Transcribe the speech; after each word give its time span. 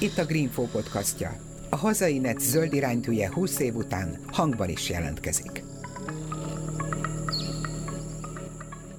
Itt 0.00 0.18
a 0.18 0.24
Greenfo 0.24 0.62
podcastja. 0.62 1.36
A 1.70 1.76
hazai 1.76 2.18
net 2.18 2.40
zöld 2.40 2.72
iránytűje 2.72 3.32
20 3.32 3.58
év 3.58 3.74
után 3.74 4.18
hangban 4.26 4.68
is 4.68 4.90
jelentkezik. 4.90 5.73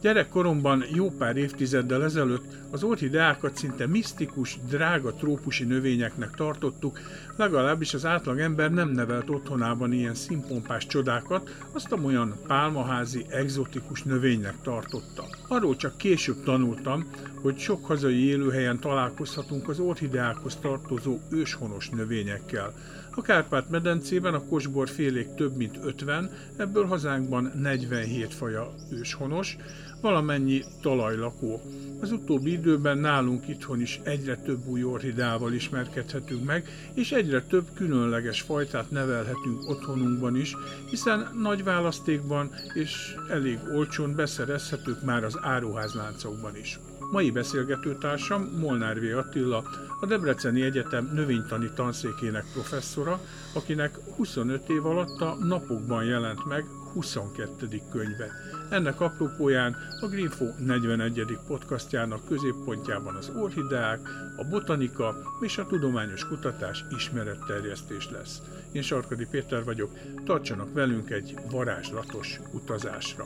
Gyerekkoromban 0.06 0.84
jó 0.94 1.12
pár 1.12 1.38
évtizeddel 1.38 2.04
ezelőtt 2.04 2.44
az 2.72 2.84
orchideákat 2.84 3.58
szinte 3.58 3.88
misztikus, 3.88 4.58
drága 4.70 5.14
trópusi 5.14 5.64
növényeknek 5.64 6.32
tartottuk, 6.36 7.00
legalábbis 7.36 7.94
az 7.94 8.06
átlag 8.06 8.40
ember 8.40 8.72
nem 8.72 8.90
nevelt 8.90 9.30
otthonában 9.30 9.94
ilyen 9.94 10.14
színpompás 10.14 10.88
csodákat, 10.88 11.56
azt 11.72 11.92
olyan 12.04 12.36
pálmaházi, 12.48 13.26
egzotikus 13.30 14.04
növénynek 14.04 14.56
tartotta. 14.64 15.24
Arról 15.48 15.76
csak 15.76 15.98
később 15.98 16.44
tanultam, 16.44 17.10
hogy 17.42 17.58
sok 17.58 17.86
hazai 17.86 18.26
élőhelyen 18.26 18.80
találkozhatunk 18.80 19.70
az 19.70 19.80
orchideákhoz 19.80 20.56
tartozó 20.56 21.20
őshonos 21.30 21.90
növényekkel. 21.90 22.74
A 23.18 23.22
Kárpát-medencében 23.22 24.34
a 24.34 24.46
kosbor 24.46 24.90
félék 24.90 25.34
több 25.36 25.56
mint 25.56 25.80
50, 25.84 26.30
ebből 26.58 26.86
hazánkban 26.86 27.52
47 27.62 28.34
faja 28.34 28.74
őshonos, 28.92 29.58
valamennyi 30.02 30.64
talajlakó. 30.82 31.62
Az 32.02 32.12
utóbbi 32.12 32.52
időben 32.52 32.98
nálunk 32.98 33.48
itthon 33.48 33.82
is 33.82 34.00
egyre 34.04 34.36
több 34.36 34.68
új 34.68 34.84
orhidával 34.84 35.54
ismerkedhetünk 35.54 36.46
meg, 36.46 36.68
és 36.94 37.12
egyre 37.12 37.42
több 37.42 37.66
különleges 37.74 38.42
fajtát 38.42 38.92
nevelhetünk 38.92 39.70
otthonunkban 39.70 40.36
is, 40.36 40.56
hiszen 40.90 41.30
nagy 41.42 41.64
választékban 41.64 42.50
és 42.74 43.16
elég 43.30 43.60
olcsón 43.76 44.16
beszerezhetők 44.16 45.04
már 45.04 45.24
az 45.24 45.40
áruházláncokban 45.42 46.58
is. 46.58 46.80
Mai 47.12 47.32
beszélgetőtársam 47.32 48.50
Molnár 48.60 49.00
V. 49.00 49.18
Attila, 49.18 49.64
a 50.02 50.06
Debreceni 50.06 50.62
Egyetem 50.62 51.10
növénytani 51.14 51.72
tanszékének 51.76 52.46
professzora, 52.54 53.22
akinek 53.54 54.00
25 54.16 54.70
év 54.70 54.86
alatt 54.86 55.22
a 55.22 55.36
napokban 55.36 56.04
jelent 56.04 56.46
meg 56.46 56.66
22. 56.94 57.82
könyve. 57.92 58.32
Ennek 58.70 59.02
apropóján 59.02 59.76
a 60.02 60.08
Greenfo 60.08 60.46
41. 60.60 61.38
podcastjának 61.48 62.28
középpontjában 62.28 63.16
az 63.16 63.32
orhideák, 63.36 64.00
a 64.38 64.44
botanika 64.50 65.16
és 65.42 65.58
a 65.58 65.66
tudományos 65.66 66.28
kutatás 66.28 66.86
ismeretterjesztés 66.98 68.10
lesz. 68.10 68.42
Én 68.72 68.82
Sarkadi 68.82 69.26
Péter 69.26 69.64
vagyok, 69.64 69.92
tartsanak 70.26 70.74
velünk 70.74 71.10
egy 71.10 71.36
varázslatos 71.52 72.40
utazásra. 72.54 73.26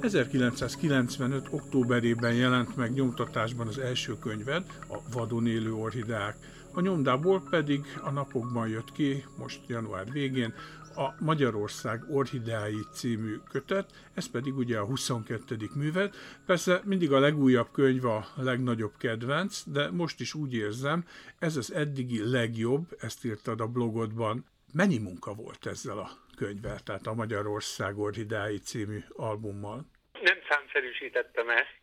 1995. 0.00 1.46
októberében 1.50 2.34
jelent 2.34 2.76
meg 2.76 2.92
nyomtatásban 2.92 3.66
az 3.66 3.78
első 3.78 4.18
könyved, 4.18 4.62
a 4.88 4.98
Vadon 5.12 5.46
élő 5.46 5.74
orhideák. 5.74 6.36
A 6.78 6.80
nyomdából 6.80 7.42
pedig 7.50 7.80
a 8.02 8.10
napokban 8.10 8.68
jött 8.68 8.92
ki, 8.92 9.24
most 9.38 9.60
január 9.68 10.12
végén, 10.12 10.54
a 10.96 11.08
Magyarország 11.20 12.00
Orhideái 12.10 12.80
című 12.94 13.36
kötet, 13.50 13.90
ez 14.14 14.30
pedig 14.30 14.56
ugye 14.56 14.78
a 14.78 14.84
22. 14.84 15.56
művet. 15.74 16.16
Persze 16.46 16.80
mindig 16.84 17.12
a 17.12 17.18
legújabb 17.18 17.70
könyv 17.72 18.04
a 18.04 18.26
legnagyobb 18.36 18.92
kedvenc, 18.98 19.62
de 19.66 19.90
most 19.90 20.20
is 20.20 20.34
úgy 20.34 20.54
érzem, 20.54 21.04
ez 21.38 21.56
az 21.56 21.72
eddigi 21.72 22.30
legjobb, 22.30 22.84
ezt 23.00 23.24
írtad 23.24 23.60
a 23.60 23.66
blogodban. 23.66 24.44
Mennyi 24.72 24.98
munka 24.98 25.34
volt 25.34 25.66
ezzel 25.66 25.98
a 25.98 26.10
könyvvel, 26.36 26.80
tehát 26.80 27.06
a 27.06 27.14
Magyarország 27.14 27.98
Orhidái 27.98 28.58
című 28.58 28.98
albummal? 29.08 29.86
Nem 30.22 30.38
számszerűsítettem 30.48 31.48
ezt. 31.48 31.80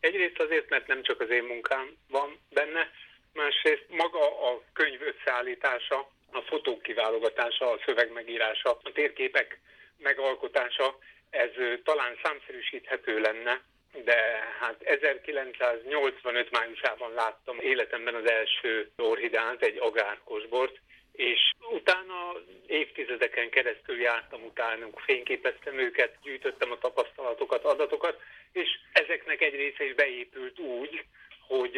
Egyrészt 0.00 0.38
azért, 0.38 0.70
mert 0.70 0.86
nem 0.86 1.02
csak 1.02 1.20
az 1.20 1.30
én 1.30 1.44
munkám 1.44 1.86
van 2.08 2.38
benne, 2.50 2.90
másrészt 3.34 3.86
maga 3.88 4.50
a 4.50 4.62
könyv 4.72 5.00
összeállítása, 5.02 6.08
a 6.32 6.40
fotók 6.40 6.82
kiválogatása, 6.82 7.70
a 7.70 7.80
szöveg 7.84 8.12
megírása, 8.12 8.78
a 8.82 8.92
térképek 8.92 9.60
megalkotása, 9.98 10.98
ez 11.30 11.50
talán 11.84 12.18
számszerűsíthető 12.22 13.20
lenne, 13.20 13.60
de 14.04 14.16
hát 14.60 14.82
1985 14.82 16.50
májusában 16.50 17.12
láttam 17.14 17.60
életemben 17.60 18.14
az 18.14 18.30
első 18.30 18.90
orhidát, 18.96 19.62
egy 19.62 19.78
agárkosbort, 19.78 20.80
és 21.12 21.50
utána 21.72 22.32
évtizedeken 22.66 23.50
keresztül 23.50 24.00
jártam 24.00 24.44
utánuk, 24.44 25.00
fényképeztem 25.04 25.78
őket, 25.78 26.16
gyűjtöttem 26.22 26.70
a 26.70 26.78
tapasztalatokat, 26.78 27.64
adatokat, 27.64 28.20
és 28.52 28.68
ezeknek 28.92 29.40
egy 29.40 29.54
része 29.54 29.84
is 29.84 29.94
beépült 29.94 30.58
úgy, 30.58 31.04
hogy 31.46 31.76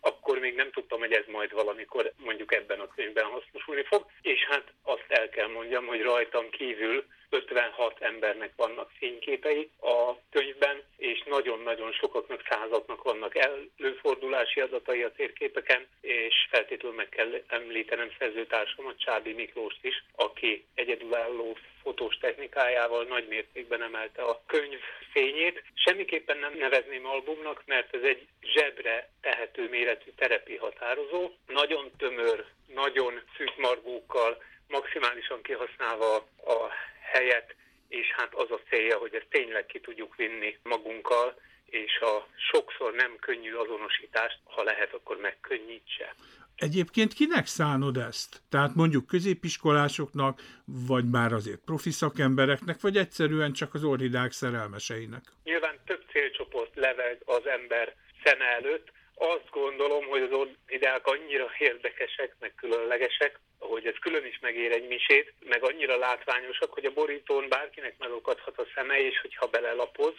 akkor 0.00 0.38
még 0.38 0.54
nem 0.54 0.70
tudtam, 0.70 0.98
hogy 0.98 1.12
ez 1.12 1.24
majd 1.26 1.52
valamikor 1.52 2.12
mondjuk 2.16 2.54
ebben 2.54 2.80
a 2.80 2.88
könyvben 2.94 3.24
hasznosulni 3.24 3.82
fog, 3.82 4.06
és 4.22 4.44
hát 4.44 4.72
azt 4.82 5.06
el 5.08 5.28
kell 5.28 5.48
mondjam, 5.48 5.86
hogy 5.86 6.02
rajtam 6.02 6.50
kívül 6.50 7.04
56 7.32 8.00
embernek 8.00 8.52
vannak 8.56 8.90
fényképei 8.98 9.70
a 9.80 10.12
könyvben, 10.30 10.82
és 10.96 11.22
nagyon-nagyon 11.26 11.92
sokaknak, 11.92 12.46
százaknak 12.48 13.02
vannak 13.02 13.34
előfordulási 13.36 14.60
adatai 14.60 15.02
a 15.02 15.12
térképeken, 15.12 15.86
és 16.00 16.34
feltétlenül 16.50 16.96
meg 16.96 17.08
kell 17.08 17.42
említenem 17.46 18.10
szerzőtársamat, 18.18 18.98
Csábi 18.98 19.32
Miklóst 19.32 19.78
is, 19.84 20.04
aki 20.16 20.64
egyedülálló 20.74 21.56
fotós 21.82 22.16
technikájával 22.16 23.04
nagy 23.04 23.28
mértékben 23.28 23.82
emelte 23.82 24.22
a 24.22 24.42
könyv 24.46 24.80
fényét. 25.12 25.62
Semmiképpen 25.74 26.38
nem 26.38 26.56
nevezném 26.58 27.06
albumnak, 27.06 27.62
mert 27.66 27.94
ez 27.94 28.02
egy 28.02 28.26
zsebre 28.42 29.08
tehető 29.20 29.68
méretű 29.68 30.10
terepi 30.16 30.56
határozó, 30.56 31.30
nagyon 31.46 31.90
tömör, 31.98 32.44
nagyon 32.74 33.22
szűk 33.36 33.56
margókkal, 33.56 34.42
maximálisan 34.68 35.42
kihasználva 35.42 36.14
a 36.46 36.72
helyet, 37.12 37.54
és 37.88 38.06
hát 38.16 38.34
az 38.34 38.50
a 38.50 38.60
célja, 38.68 38.96
hogy 38.98 39.14
ezt 39.14 39.26
tényleg 39.30 39.66
ki 39.66 39.80
tudjuk 39.80 40.16
vinni 40.16 40.58
magunkkal, 40.62 41.40
és 41.66 41.98
a 42.00 42.26
sokszor 42.50 42.92
nem 42.92 43.16
könnyű 43.20 43.52
azonosítást, 43.52 44.38
ha 44.44 44.62
lehet, 44.62 44.92
akkor 44.94 45.16
megkönnyítse. 45.16 46.14
Egyébként 46.56 47.12
kinek 47.12 47.46
szánod 47.46 47.96
ezt? 47.96 48.42
Tehát 48.50 48.74
mondjuk 48.74 49.06
középiskolásoknak, 49.06 50.40
vagy 50.64 51.10
már 51.10 51.32
azért 51.32 51.60
profi 51.64 51.90
szakembereknek, 51.90 52.80
vagy 52.80 52.96
egyszerűen 52.96 53.52
csak 53.52 53.74
az 53.74 53.84
orhidák 53.84 54.32
szerelmeseinek? 54.32 55.22
Nyilván 55.44 55.80
több 55.86 56.02
célcsoport 56.12 56.74
leveg 56.74 57.22
az 57.24 57.46
ember 57.46 57.94
szeme 58.24 58.44
előtt. 58.44 58.92
Azt 59.24 59.50
gondolom, 59.50 60.06
hogy 60.06 60.22
az 60.22 60.32
orhidák 60.32 61.06
annyira 61.06 61.50
érdekesek, 61.58 62.34
meg 62.40 62.54
különlegesek, 62.54 63.40
hogy 63.58 63.86
ez 63.86 63.94
külön 64.00 64.24
is 64.24 64.38
megér 64.40 64.72
egy 64.72 64.86
misét, 64.86 65.34
meg 65.44 65.62
annyira 65.64 65.96
látványosak, 65.96 66.72
hogy 66.72 66.84
a 66.84 66.92
borítón 66.92 67.48
bárkinek 67.48 67.94
megokadhat 67.98 68.58
a 68.58 68.66
szeme, 68.74 69.00
és 69.00 69.20
hogyha 69.20 69.46
belelapoz, 69.46 70.14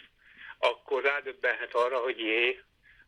akkor 0.58 1.02
rádöbbenhet 1.02 1.74
arra, 1.74 1.98
hogy 1.98 2.18
jé, 2.18 2.60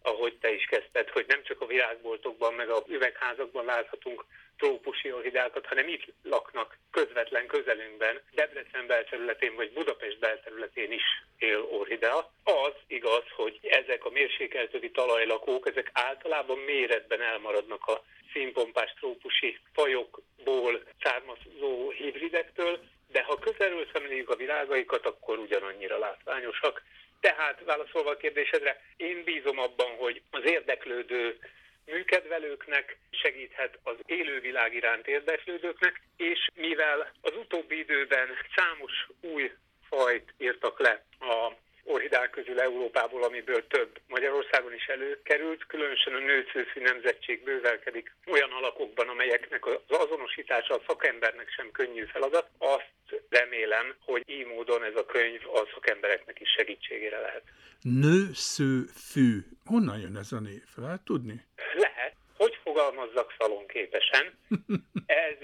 ahogy 0.03 0.39
te 0.41 0.53
is 0.53 0.65
kezdted, 0.65 1.09
hogy 1.09 1.25
nem 1.29 1.43
csak 1.43 1.61
a 1.61 1.67
virágboltokban, 1.67 2.55
meg 2.55 2.69
a 2.69 2.85
üvegházakban 2.89 3.65
láthatunk 3.65 4.25
trópusi 4.59 5.13
orhidákat, 5.13 5.67
hanem 5.67 5.89
itt 5.89 6.05
laknak 6.23 6.79
közvetlen 6.91 7.47
közelünkben, 7.47 8.21
Debrecen 8.35 8.87
belterületén 8.87 9.55
vagy 9.55 9.73
Budapest 9.73 10.19
belterületén 10.19 10.93
is 10.93 11.05
él 11.39 11.61
orhidea. 11.71 12.31
Az 12.45 12.75
igaz, 12.87 13.25
hogy 13.35 13.59
ezek 13.63 14.05
a 14.05 14.11
mérsékeltői 14.11 14.91
talajlakók, 14.91 15.69
ezek 15.69 15.91
általában 15.93 16.59
méretben 16.59 17.21
elmaradnak 17.21 17.87
a 17.87 18.05
színpompás 18.33 18.95
trópusi 18.99 19.59
fajokból 19.73 20.83
származó 21.03 21.91
hibridektől, 21.91 22.81
de 23.13 23.23
ha 23.23 23.39
közelről 23.39 23.87
szemléljük 23.93 24.31
a 24.31 24.37
virágaikat, 24.37 25.07
akkor 25.07 25.39
ugyanannyira 25.39 25.99
látványosak. 25.99 26.83
Tehát 27.21 27.63
válaszolva 27.65 28.11
a 28.11 28.17
kérdésedre, 28.17 28.83
én 28.97 29.25
bízom 29.25 29.59
abban, 29.59 29.97
hogy 29.97 30.23
az 30.31 30.45
érdeklődő 30.45 31.39
műkedvelőknek 31.87 32.99
segíthet 33.11 33.79
az 33.83 33.97
élővilág 34.07 34.75
iránt 34.75 35.07
érdeklődőknek, 35.07 36.03
és 36.17 36.49
mivel 36.55 37.13
az 37.21 37.33
utóbbi 37.37 37.79
időben 37.79 38.29
számos 38.57 39.09
új 39.21 39.53
fajt 39.89 40.35
írtak 40.39 40.79
le 40.81 41.05
a 41.19 41.53
orhidák 41.87 42.31
közül 42.31 42.61
Európából, 42.61 43.23
amiből 43.23 43.67
több 43.67 44.01
Magyarországon 44.09 44.75
is 44.75 44.87
előkerült, 44.87 45.67
különösen 45.67 46.15
a 46.15 46.19
nőszőszű 46.19 46.81
nemzetség 46.81 47.43
bővelkedik 47.45 48.15
olyan 48.27 48.51
alakokban, 48.51 49.09
amelyeknek 49.09 49.67
az 49.67 49.79
azonosítása 49.89 50.75
a 50.75 50.83
szakembernek 50.87 51.49
sem 51.57 51.71
könnyű 51.71 52.05
feladat. 52.05 52.49
Azt 52.59 53.23
remélem, 53.29 53.95
hogy 54.05 54.23
így 54.27 54.47
módon 54.47 54.85
ez 54.85 54.97
a 54.97 55.07
könyv 55.07 55.41
a 55.53 55.69
szakembereknek 55.75 56.41
is 56.41 56.49
segítségére 56.57 57.21
lehet. 57.21 57.43
Nőszőfű. 57.83 59.39
Honnan 59.65 59.99
jön 59.99 60.17
ez 60.17 60.33
a 60.33 60.41
név? 60.41 60.63
Lehet 60.77 61.05
tudni? 61.05 61.45
Lehet. 61.75 62.15
Hogy 62.37 62.59
fogalmazzak 62.63 63.35
szalonképesen? 63.39 64.39
Ez 65.07 65.39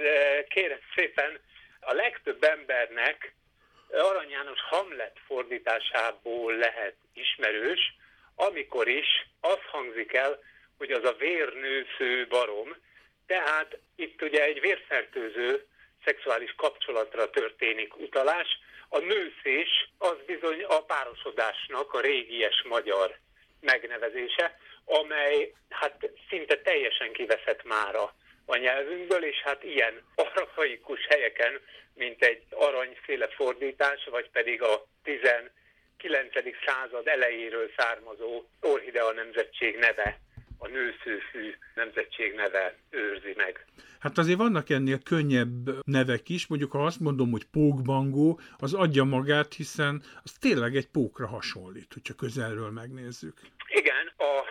kérem 0.48 0.78
szépen 0.94 1.40
a 1.80 1.92
legtöbb 1.92 2.42
embernek 2.42 3.34
Arany 3.92 4.30
János 4.30 4.60
Hamlet 4.60 5.16
fordításából 5.26 6.56
lehet 6.56 6.94
ismerős, 7.14 7.96
amikor 8.34 8.88
is 8.88 9.26
az 9.40 9.58
hangzik 9.70 10.12
el, 10.12 10.38
hogy 10.78 10.90
az 10.90 11.04
a 11.04 11.16
vérnősző 11.18 12.26
barom, 12.28 12.76
tehát 13.26 13.78
itt 13.96 14.22
ugye 14.22 14.44
egy 14.44 14.60
vérfertőző 14.60 15.66
szexuális 16.04 16.54
kapcsolatra 16.56 17.30
történik 17.30 17.96
utalás. 17.96 18.48
A 18.88 18.98
nőszés 18.98 19.90
az 19.98 20.16
bizony 20.26 20.62
a 20.62 20.82
párosodásnak 20.84 21.92
a 21.92 22.00
régies 22.00 22.62
magyar 22.68 23.18
megnevezése, 23.60 24.58
amely 24.84 25.54
hát 25.68 26.10
szinte 26.28 26.56
teljesen 26.56 27.12
kiveszett 27.12 27.64
mára 27.64 28.14
a 28.46 28.56
nyelvünkből, 28.56 29.24
és 29.24 29.36
hát 29.44 29.64
ilyen 29.64 30.02
arhaikus 30.14 31.06
helyeken, 31.08 31.60
mint 31.94 32.22
egy 32.22 32.42
aranyféle 32.50 33.28
fordítás, 33.28 34.04
vagy 34.10 34.30
pedig 34.30 34.62
a 34.62 34.86
19. 35.02 36.32
század 36.66 37.06
elejéről 37.06 37.70
származó 37.76 38.44
Orhidea 38.60 39.12
nemzetség 39.12 39.76
neve, 39.76 40.20
a 40.58 40.68
nőszőfű 40.68 41.54
nemzetség 41.74 42.34
neve 42.34 42.76
őrzi 42.90 43.32
meg. 43.36 43.64
Hát 44.00 44.18
azért 44.18 44.38
vannak 44.38 44.70
ennél 44.70 44.98
könnyebb 45.02 45.84
nevek 45.84 46.28
is, 46.28 46.46
mondjuk 46.46 46.72
ha 46.72 46.84
azt 46.84 47.00
mondom, 47.00 47.30
hogy 47.30 47.44
pókbangó, 47.44 48.40
az 48.58 48.74
adja 48.74 49.04
magát, 49.04 49.54
hiszen 49.54 50.02
az 50.24 50.32
tényleg 50.32 50.76
egy 50.76 50.86
pókra 50.86 51.26
hasonlít, 51.26 51.92
hogyha 51.92 52.14
közelről 52.14 52.70
megnézzük. 52.70 53.40
Igen, 53.68 54.12
a 54.16 54.44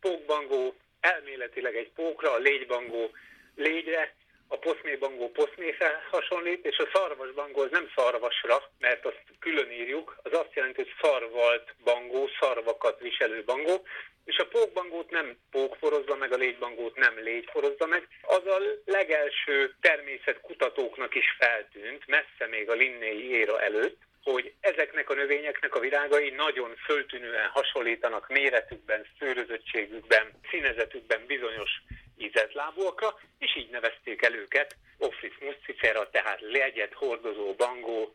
pókbangó 0.00 0.74
elméletileg 1.00 1.76
egy 1.76 1.90
pókra, 1.94 2.32
a 2.32 2.38
légybangó 2.38 3.10
légyre, 3.56 4.14
a 4.48 4.58
poszmébangó 4.58 5.30
poszméfe 5.30 6.06
hasonlít, 6.10 6.66
és 6.66 6.78
a 6.78 6.88
szarvasbangó 6.92 7.60
az 7.60 7.70
nem 7.70 7.90
szarvasra, 7.94 8.70
mert 8.78 9.06
azt 9.06 9.22
külön 9.38 9.70
írjuk, 9.70 10.16
az 10.22 10.32
azt 10.32 10.54
jelenti, 10.54 10.82
hogy 10.82 10.94
szarvalt 11.00 11.74
bangó, 11.84 12.28
szarvakat 12.40 13.00
viselő 13.00 13.44
bangó, 13.44 13.82
és 14.24 14.36
a 14.36 14.46
pókbangót 14.46 15.10
nem 15.10 15.36
pók 15.50 15.76
forozza 15.76 16.16
meg, 16.16 16.32
a 16.32 16.36
légybangót 16.36 16.96
nem 16.96 17.18
légy 17.18 17.48
forozza 17.50 17.86
meg. 17.86 18.08
Az 18.22 18.46
a 18.46 18.58
legelső 18.84 19.74
természetkutatóknak 19.80 21.14
is 21.14 21.36
feltűnt, 21.38 22.06
messze 22.06 22.46
még 22.50 22.70
a 22.70 22.74
Linnei 22.74 23.30
éra 23.30 23.60
előtt, 23.60 23.98
hogy 24.22 24.52
ezeknek 24.60 25.10
a 25.10 25.14
növényeknek 25.14 25.74
a 25.74 25.80
virágai 25.80 26.30
nagyon 26.30 26.76
föltűnően 26.76 27.48
hasonlítanak 27.48 28.28
méretükben, 28.28 29.06
szőrözöttségükben, 29.18 30.30
színezetükben 30.50 31.26
bizonyos 31.26 31.70
ízetlábúakra, 32.16 33.18
és 33.38 33.56
így 33.56 33.70
nevezték 33.70 34.22
el 34.22 34.34
őket. 34.34 34.76
Ophrys 34.98 35.38
muscifera, 35.40 36.10
tehát 36.10 36.40
legyet 36.40 36.92
hordozó 36.94 37.54
bangó, 37.54 38.14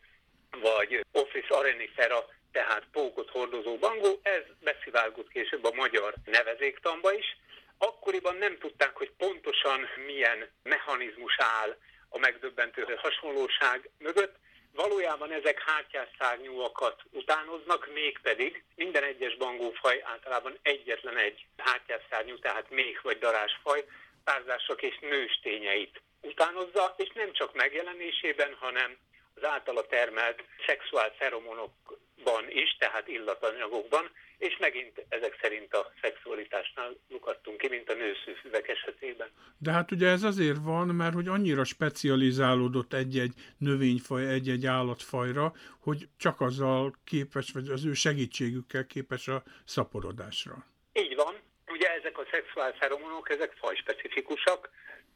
vagy 0.50 1.04
Ophrys 1.12 1.48
arenifera, 1.48 2.26
tehát 2.52 2.86
pókot 2.92 3.30
hordozó 3.30 3.76
bangó, 3.76 4.20
ez 4.22 4.42
beszivárgott 4.60 5.28
később 5.28 5.64
a 5.64 5.74
magyar 5.74 6.14
nevezéktamba 6.24 7.12
is. 7.12 7.36
Akkoriban 7.78 8.36
nem 8.36 8.58
tudták, 8.58 8.96
hogy 8.96 9.10
pontosan 9.16 9.88
milyen 10.06 10.48
mechanizmus 10.62 11.36
áll 11.38 11.76
a 12.08 12.18
megdöbbentő 12.18 12.98
hasonlóság 13.02 13.90
mögött, 13.98 14.36
Valójában 14.74 15.32
ezek 15.32 15.62
hátjásszárnyúakat 15.62 17.02
utánoznak, 17.10 17.88
mégpedig 17.92 18.64
minden 18.74 19.02
egyes 19.02 19.36
bangófaj 19.36 20.02
általában 20.04 20.58
egyetlen 20.62 21.16
egy 21.16 21.46
hátjásszárnyú, 21.56 22.38
tehát 22.38 22.70
még 22.70 23.00
vagy 23.02 23.18
darásfaj 23.18 23.84
párzások 24.24 24.82
és 24.82 24.98
nőstényeit 25.00 26.02
utánozza, 26.20 26.94
és 26.96 27.10
nem 27.14 27.32
csak 27.32 27.54
megjelenésében, 27.54 28.54
hanem 28.54 28.96
az 29.34 29.44
általa 29.44 29.86
termelt 29.86 30.44
szexuál 30.66 31.14
feromonokban 32.22 32.50
is, 32.50 32.76
tehát 32.78 33.08
illatanyagokban, 33.08 34.10
és 34.38 34.56
megint 34.58 35.04
ezek 35.08 35.38
szerint 35.40 35.74
a 35.74 35.92
szexualitásnál 36.00 36.96
lukadtunk 37.08 37.56
ki, 37.56 37.68
mint 37.68 37.90
a 37.90 37.94
nőszűfüvek 37.94 38.68
esetében. 38.68 39.28
De 39.58 39.72
hát 39.72 39.90
ugye 39.90 40.08
ez 40.08 40.22
azért 40.22 40.58
van, 40.62 40.86
mert 40.86 41.14
hogy 41.14 41.28
annyira 41.28 41.64
specializálódott 41.64 42.92
egy-egy 42.92 43.32
növényfaj, 43.58 44.28
egy-egy 44.28 44.66
állatfajra, 44.66 45.52
hogy 45.80 46.08
csak 46.18 46.40
azzal 46.40 46.94
képes, 47.04 47.50
vagy 47.52 47.68
az 47.68 47.84
ő 47.84 47.92
segítségükkel 47.92 48.86
képes 48.86 49.28
a 49.28 49.42
szaporodásra. 49.64 50.66
Így 50.92 51.14
van. 51.14 51.34
Ugye 51.66 51.88
ezek 51.88 52.18
a 52.18 52.26
szexuális 52.30 52.78
feromonok, 52.78 53.30
ezek 53.30 53.52
fajspecifikusak, 53.52 54.70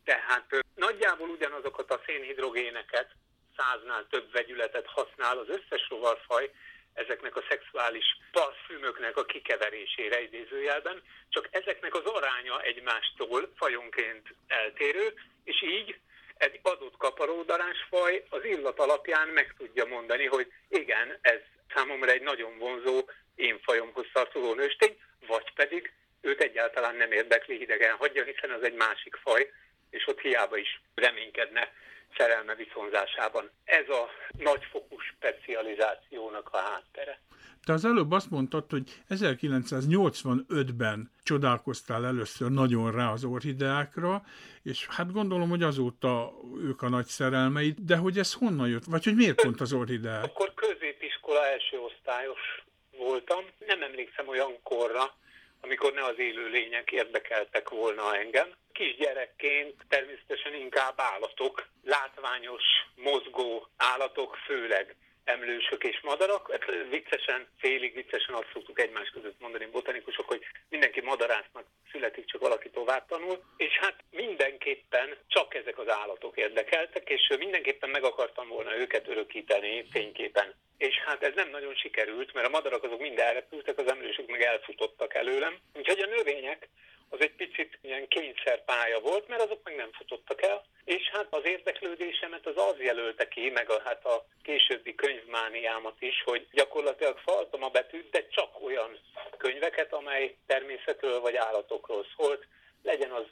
tehát 0.04 0.46
nagyjából 0.74 1.28
ugyanazokat 1.28 1.90
a 1.90 2.00
szénhidrogéneket, 2.06 3.08
száznál 3.56 4.06
több 4.10 4.32
vegyületet 4.32 4.86
használ 4.86 5.38
az 5.38 5.48
összes 5.48 5.88
rovarfaj, 5.88 6.50
ezeknek 6.96 7.36
a 7.36 7.44
szexuális 7.48 8.04
parfümöknek 8.32 9.16
a 9.16 9.24
kikeverésére 9.24 10.22
idézőjelben, 10.22 11.02
csak 11.28 11.48
ezeknek 11.50 11.94
az 11.94 12.04
aránya 12.04 12.60
egymástól 12.60 13.52
fajonként 13.56 14.34
eltérő, 14.46 15.14
és 15.44 15.62
így 15.62 15.98
egy 16.36 16.60
adott 16.62 16.96
kaparódarásfaj 16.96 18.24
az 18.28 18.44
illat 18.44 18.78
alapján 18.78 19.28
meg 19.28 19.54
tudja 19.58 19.84
mondani, 19.84 20.26
hogy 20.26 20.52
igen, 20.68 21.18
ez 21.20 21.40
számomra 21.74 22.10
egy 22.10 22.22
nagyon 22.22 22.58
vonzó 22.58 23.08
én 23.34 23.60
fajomhoz 23.62 24.06
tartozó 24.12 24.54
nőstény, 24.54 25.00
vagy 25.26 25.52
pedig 25.54 25.92
őt 26.20 26.40
egyáltalán 26.40 26.96
nem 26.96 27.12
érdekli 27.12 27.56
hidegen 27.56 27.96
hagyja, 27.96 28.24
hiszen 28.24 28.50
az 28.50 28.62
egy 28.62 28.74
másik 28.74 29.16
faj, 29.16 29.52
és 29.90 30.06
ott 30.06 30.20
hiába 30.20 30.56
is 30.56 30.80
reménykedne 30.94 31.72
szerelme 32.16 32.54
viszonzásában. 32.54 33.50
Ez 33.64 33.88
a 33.88 34.08
nagyfokú 34.38 34.96
specializációnak 34.98 36.48
a 36.52 36.58
háttere. 36.58 37.20
Te 37.64 37.72
az 37.72 37.84
előbb 37.84 38.12
azt 38.12 38.30
mondtad, 38.30 38.70
hogy 38.70 39.02
1985-ben 39.08 41.10
csodálkoztál 41.22 42.06
először 42.06 42.50
nagyon 42.50 42.92
rá 42.92 43.12
az 43.12 43.24
orhideákra, 43.24 44.22
és 44.62 44.86
hát 44.86 45.12
gondolom, 45.12 45.48
hogy 45.48 45.62
azóta 45.62 46.32
ők 46.62 46.82
a 46.82 46.88
nagy 46.88 47.06
szerelmeid, 47.06 47.78
de 47.78 47.96
hogy 47.96 48.18
ez 48.18 48.32
honnan 48.32 48.68
jött? 48.68 48.84
Vagy 48.84 49.04
hogy 49.04 49.14
miért 49.14 49.42
pont 49.42 49.60
az 49.60 49.72
orhideák? 49.72 50.24
Akkor 50.24 50.54
középiskola 50.54 51.46
első 51.46 51.78
osztályos 51.78 52.64
voltam. 52.98 53.44
Nem 53.66 53.82
emlékszem 53.82 54.28
olyan 54.28 54.62
korra, 54.62 55.14
amikor 55.66 55.92
ne 55.92 56.04
az 56.04 56.18
élő 56.18 56.48
lények 56.48 56.90
érdekeltek 56.92 57.68
volna 57.68 58.16
engem. 58.16 58.48
Kisgyerekként 58.72 59.74
természetesen 59.88 60.54
inkább 60.54 60.94
állatok, 60.96 61.66
látványos, 61.84 62.62
mozgó 62.94 63.68
állatok, 63.76 64.36
főleg 64.46 64.96
emlősök 65.24 65.84
és 65.84 66.00
madarak. 66.02 66.50
Hát 66.50 66.64
viccesen, 66.90 67.46
félig 67.58 67.94
viccesen 67.94 68.34
azt 68.34 68.50
szoktuk 68.52 68.80
egymás 68.80 69.08
között 69.08 69.40
mondani 69.40 69.66
botanikusok, 69.66 70.28
hogy 70.28 70.42
mindenki 70.68 71.00
madarásznak 71.00 71.66
születik, 71.92 72.24
csak 72.24 72.40
valaki 72.40 72.70
tovább 72.70 73.06
tanul. 73.06 73.42
És 73.56 73.78
hát 73.78 73.96
mindenképpen 74.10 75.16
csak 75.26 75.54
ezek 75.54 75.78
az 75.78 75.88
állatok 75.88 76.36
érdekeltek, 76.36 77.08
és 77.08 77.32
mindenképpen 77.38 77.90
meg 77.90 78.04
akartam 78.04 78.48
volna 78.48 78.76
őket 78.76 79.08
örökíteni 79.08 79.84
fényképen. 79.90 80.54
És 80.78 80.94
hát 81.04 81.22
ez 81.22 81.34
nem 81.34 81.50
nagyon 81.50 81.74
sikerült, 81.74 82.32
mert 82.32 82.46
a 82.46 82.50
madarak 82.50 82.82
azok 82.82 83.00
mind 83.00 83.18
elrepültek, 83.18 83.78
az 83.78 83.90
emlősök 83.90 84.30
meg 84.30 84.42
elfutottak 84.42 85.14
előlem. 85.14 85.58
Úgyhogy 85.74 86.00
a 86.00 86.06
növények 86.06 86.68
az 87.08 87.20
egy 87.20 87.34
picit 87.34 87.78
ilyen 87.82 88.08
kényszerpálya 88.08 89.00
volt, 89.00 89.28
mert 89.28 89.42
azok 89.42 89.60
meg 89.64 89.76
nem 89.76 89.92
futottak 89.92 90.42
el. 90.42 90.64
És 90.84 91.10
hát 91.12 91.26
az 91.30 91.44
érdeklődésemet 91.44 92.46
az 92.46 92.56
az 92.56 92.78
jelölte 92.78 93.28
ki, 93.28 93.50
meg 93.50 93.70
a, 93.70 93.82
hát 93.84 94.04
a 94.04 94.26
későbbi 94.42 94.94
könyvmániámat 94.94 95.96
is, 95.98 96.22
hogy 96.24 96.46
gyakorlatilag 96.52 97.18
faltam 97.18 97.62
a 97.62 97.68
betűt, 97.68 98.10
de 98.10 98.26
csak 98.28 98.62
olyan 98.62 98.98
könyveket, 99.36 99.92
amely 99.92 100.36
természetről 100.46 101.20
vagy 101.20 101.36
állatokról 101.36 102.06
szólt, 102.16 102.46
legyen 102.82 103.10
az 103.10 103.24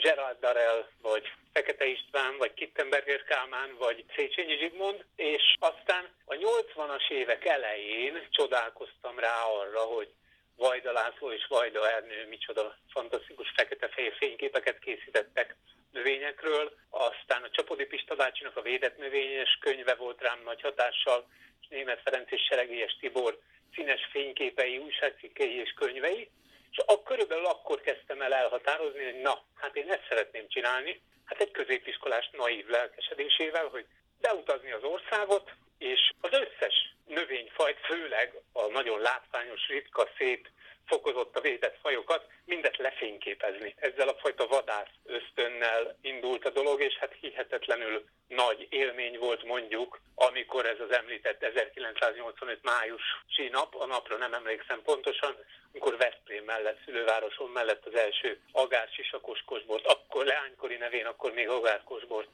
Gerard 0.00 0.38
Darrell, 0.40 0.86
vagy 1.02 1.32
Fekete 1.52 1.86
István, 1.86 2.36
vagy 2.36 2.54
Kittenberger 2.54 3.22
Kálmán, 3.24 3.76
vagy 3.78 4.04
Széchenyi 4.16 4.56
Zsigmond, 4.56 5.04
és 5.16 5.54
aztán 5.58 6.08
a 6.24 6.34
80-as 6.34 7.10
évek 7.10 7.44
elején 7.44 8.26
csodálkoztam 8.30 9.18
rá 9.18 9.42
arra, 9.42 9.80
hogy 9.80 10.08
Vajda 10.56 10.92
László 10.92 11.32
és 11.32 11.46
Vajda 11.48 11.90
Ernő 11.90 12.26
micsoda 12.28 12.76
fantasztikus 12.92 13.52
fekete-fehér 13.56 14.14
fényképeket 14.16 14.78
készítettek 14.78 15.56
növényekről, 15.92 16.72
aztán 16.90 17.42
a 17.42 17.50
Csapodi 17.50 17.84
Pista 17.84 18.14
a 18.54 18.62
védett 18.62 18.98
növényes 18.98 19.58
könyve 19.60 19.94
volt 19.94 20.20
rám 20.20 20.40
nagy 20.44 20.60
hatással, 20.60 21.28
és 21.60 21.66
Német 21.68 22.00
Ferenc 22.04 22.30
és 22.30 22.40
Seregélyes 22.48 22.96
Tibor 23.00 23.38
színes 23.74 24.08
fényképei, 24.10 24.78
újságcikkei 24.78 25.54
és 25.60 25.72
könyvei, 25.72 26.30
és 26.70 26.78
akkor 26.78 27.02
körülbelül 27.02 27.46
akkor 27.46 27.80
kezdtem 27.80 28.22
el 28.22 28.34
elhatározni, 28.34 29.04
hogy 29.04 29.20
na, 29.20 29.42
hát 29.54 29.76
én 29.76 29.90
ezt 29.90 30.06
szeretném 30.08 30.48
csinálni, 30.48 31.02
hát 31.24 31.40
egy 31.40 31.50
középiskolás 31.50 32.30
naív 32.32 32.66
lelkesedésével, 32.66 33.66
hogy 33.66 33.86
beutazni 34.20 34.72
az 34.72 34.82
országot, 34.82 35.50
és 35.78 36.12
az 36.20 36.30
összes 36.32 36.94
növényfajt, 37.06 37.78
főleg 37.78 38.32
a 38.52 38.66
nagyon 38.66 39.00
látványos, 39.00 39.68
ritka, 39.68 40.08
szép, 40.18 40.48
fokozott 40.88 41.36
a 41.36 41.40
védett 41.40 41.78
fajokat, 41.80 42.26
mindet 42.44 42.76
lefényképezni. 42.76 43.74
Ezzel 43.76 44.08
a 44.08 44.18
fajta 44.18 44.46
vadász 44.46 44.94
ösztönnel 45.04 45.96
indult 46.00 46.44
a 46.44 46.50
dolog, 46.50 46.82
és 46.82 46.94
hát 46.96 47.16
hihetetlenül 47.20 48.04
nagy 48.28 48.66
élmény 48.70 49.18
volt 49.18 49.44
mondjuk, 49.44 50.00
amikor 50.14 50.66
ez 50.66 50.80
az 50.80 50.92
említett 50.92 51.42
1985 51.42 52.62
májusi 52.62 53.48
nap, 53.50 53.74
a 53.74 53.86
napra 53.86 54.16
nem 54.16 54.34
emlékszem 54.34 54.82
pontosan, 54.82 55.36
amikor 55.72 55.96
Veszprém 55.96 56.44
mellett, 56.44 56.78
szülővárosom 56.84 57.50
mellett 57.50 57.86
az 57.86 57.94
első 57.94 58.40
agár-sisakos 58.52 59.42
kosbort, 59.44 59.86
akkor 59.86 60.24
leánykori 60.24 60.76
nevén, 60.76 61.06
akkor 61.06 61.32
még 61.32 61.48
agárkosbort 61.48 62.28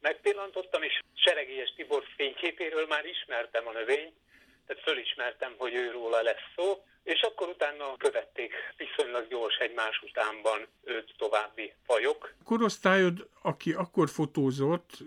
megpillantottam, 0.00 0.82
és 0.82 1.00
Seregélyes 1.14 1.72
Tibor 1.76 2.04
fényképéről 2.16 2.86
már 2.86 3.04
ismertem 3.04 3.66
a 3.66 3.72
növényt, 3.72 4.14
tehát 4.66 4.82
fölismertem, 4.82 5.54
hogy 5.58 5.74
őróla 5.74 6.22
lesz 6.22 6.46
szó, 6.56 6.84
és 7.02 7.20
akkor 7.20 7.48
utána 7.48 7.96
követték 7.96 8.52
viszonylag 8.76 9.28
gyors 9.28 9.56
egymás 9.56 10.02
utánban 10.02 10.66
őt 10.84 11.14
további 11.16 11.72
fajok. 11.82 12.34
Korosztályod, 12.44 13.28
aki 13.42 13.72
akkor 13.72 14.08
fotózott, 14.08 14.98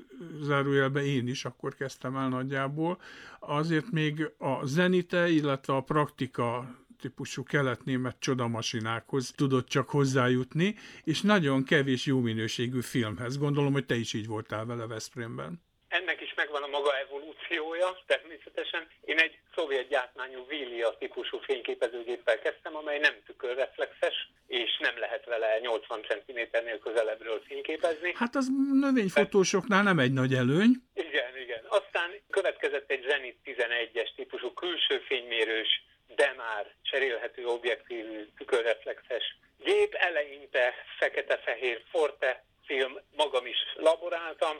zárójelbe 0.41 1.03
én 1.03 1.27
is 1.27 1.45
akkor 1.45 1.75
kezdtem 1.75 2.15
el 2.15 2.29
nagyjából, 2.29 3.01
azért 3.39 3.91
még 3.91 4.31
a 4.37 4.65
zenite, 4.65 5.27
illetve 5.27 5.73
a 5.73 5.81
praktika 5.81 6.65
típusú 6.99 7.43
kelet-német 7.43 8.15
csodamasinákhoz 8.19 9.31
tudott 9.35 9.67
csak 9.67 9.89
hozzájutni, 9.89 10.75
és 11.03 11.21
nagyon 11.21 11.63
kevés 11.63 12.05
jó 12.05 12.19
minőségű 12.19 12.81
filmhez. 12.81 13.37
Gondolom, 13.37 13.73
hogy 13.73 13.85
te 13.85 13.95
is 13.95 14.13
így 14.13 14.27
voltál 14.27 14.65
vele 14.65 14.87
Veszprémben. 14.87 15.61
Ennek 15.87 16.21
is 16.33 16.39
megvan 16.43 16.63
a 16.63 16.67
maga 16.67 16.97
evolúciója, 16.97 17.97
természetesen. 18.05 18.87
Én 19.05 19.19
egy 19.19 19.39
szovjet 19.55 19.87
gyártmányú 19.87 20.45
Vilia 20.47 20.97
típusú 20.99 21.37
fényképezőgéppel 21.37 22.39
kezdtem, 22.39 22.75
amely 22.75 22.99
nem 22.99 23.15
tükörreflexes, 23.25 24.29
és 24.47 24.77
nem 24.79 24.97
lehet 24.97 25.25
vele 25.25 25.59
80 25.59 26.01
cm-nél 26.07 26.79
közelebbről 26.79 27.41
fényképezni. 27.47 28.13
Hát 28.15 28.35
az 28.35 28.47
növényfotósoknál 28.71 29.83
nem 29.83 29.99
egy 29.99 30.13
nagy 30.13 30.33
előny. 30.33 30.73
Igen, 30.93 31.37
igen. 31.37 31.63
Aztán 31.67 32.09
következett 32.29 32.91
egy 32.91 33.05
Zenit 33.09 33.37
11-es 33.45 34.15
típusú 34.15 34.53
külső 34.53 34.99
fénymérős, 35.07 35.83
de 36.15 36.33
már 36.37 36.73
cserélhető 36.81 37.45
objektívű 37.45 38.27
tükörreflexes 38.37 39.37
gép. 39.63 39.93
Eleinte 39.93 40.73
fekete-fehér 40.99 41.81
Forte 41.89 42.43
film, 42.65 42.99
magam 43.15 43.45
is 43.45 43.57
laboráltam, 43.75 44.57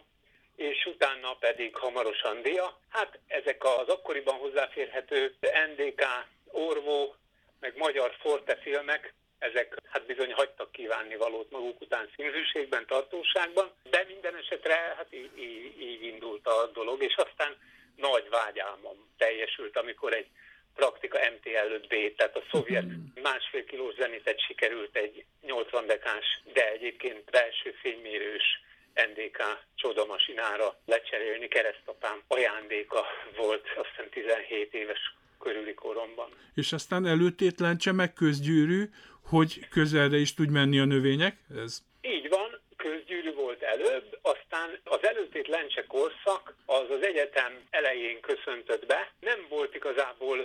és 0.56 0.86
utána 0.86 1.36
pedig 1.40 1.76
hamarosan 1.76 2.42
dia. 2.42 2.80
Hát 2.90 3.20
ezek 3.28 3.64
az 3.64 3.88
akkoriban 3.88 4.36
hozzáférhető 4.36 5.36
NDK, 5.76 6.06
Orvó, 6.52 7.16
meg 7.60 7.78
magyar 7.78 8.16
Forte 8.20 8.56
filmek, 8.56 9.14
ezek 9.40 9.78
hát 9.90 10.06
bizony 10.06 10.34
hagytak 10.34 10.72
kívánni 10.72 11.16
valót 11.16 11.52
maguk 11.52 11.82
után 11.82 12.10
színhűségben, 12.16 12.86
tartóságban, 12.86 13.72
de 13.84 14.06
minden 14.08 14.36
esetre 14.36 14.76
hát 14.76 15.08
így, 15.10 15.32
így, 15.38 15.82
így 15.82 16.04
indult 16.04 16.48
a 16.48 16.70
dolog, 16.74 17.04
és 17.04 17.16
aztán 17.16 17.58
nagy 17.96 18.30
vágyálmom 18.30 18.98
teljesült, 19.18 19.78
amikor 19.78 20.14
egy 20.14 20.28
praktika 20.76 21.20
MT 21.36 21.46
5 21.72 21.88
B, 21.88 22.16
tehát 22.16 22.36
a 22.36 22.44
szovjet 22.52 22.84
mhm. 22.84 23.22
másfél 23.22 23.66
kilós 23.66 23.96
zenitet 23.96 24.40
sikerült 24.40 24.96
egy 24.96 25.26
80 25.42 25.86
dekás, 25.86 26.42
de 26.54 26.72
egyébként 26.72 27.30
belső 27.30 27.72
fénymérős 27.82 28.62
NDK 28.94 29.40
csodamasinára 29.76 30.80
lecserélni. 30.86 31.48
Keresztapám 31.48 32.22
ajándéka 32.28 33.06
volt, 33.36 33.66
azt 33.76 33.90
hiszem 33.90 34.10
17 34.10 34.74
éves 34.74 35.16
körüli 35.40 35.74
koromban. 35.74 36.30
És 36.56 36.74
aztán 36.74 37.06
előtétlencse 37.06 37.92
meg 37.92 38.14
közgyűrű, 38.14 38.84
hogy 39.24 39.68
közelre 39.70 40.18
is 40.18 40.34
tud 40.34 40.50
menni 40.50 40.80
a 40.80 40.86
növények? 40.86 41.36
Ez... 41.64 41.82
Így 42.02 42.30
van, 42.30 42.62
közgyűrű 42.78 43.34
volt 43.34 43.62
előbb, 43.62 44.20
aztán 44.22 44.80
az 44.84 45.04
előtét 45.06 45.48
lencse 45.48 45.86
korszak 45.86 46.56
az 46.66 46.90
az 46.90 47.02
egyetem 47.02 47.62
elején 47.70 48.20
köszöntött 48.20 48.86
be. 48.86 49.12
Nem 49.20 49.46
volt 49.50 49.76
igazából 49.76 50.38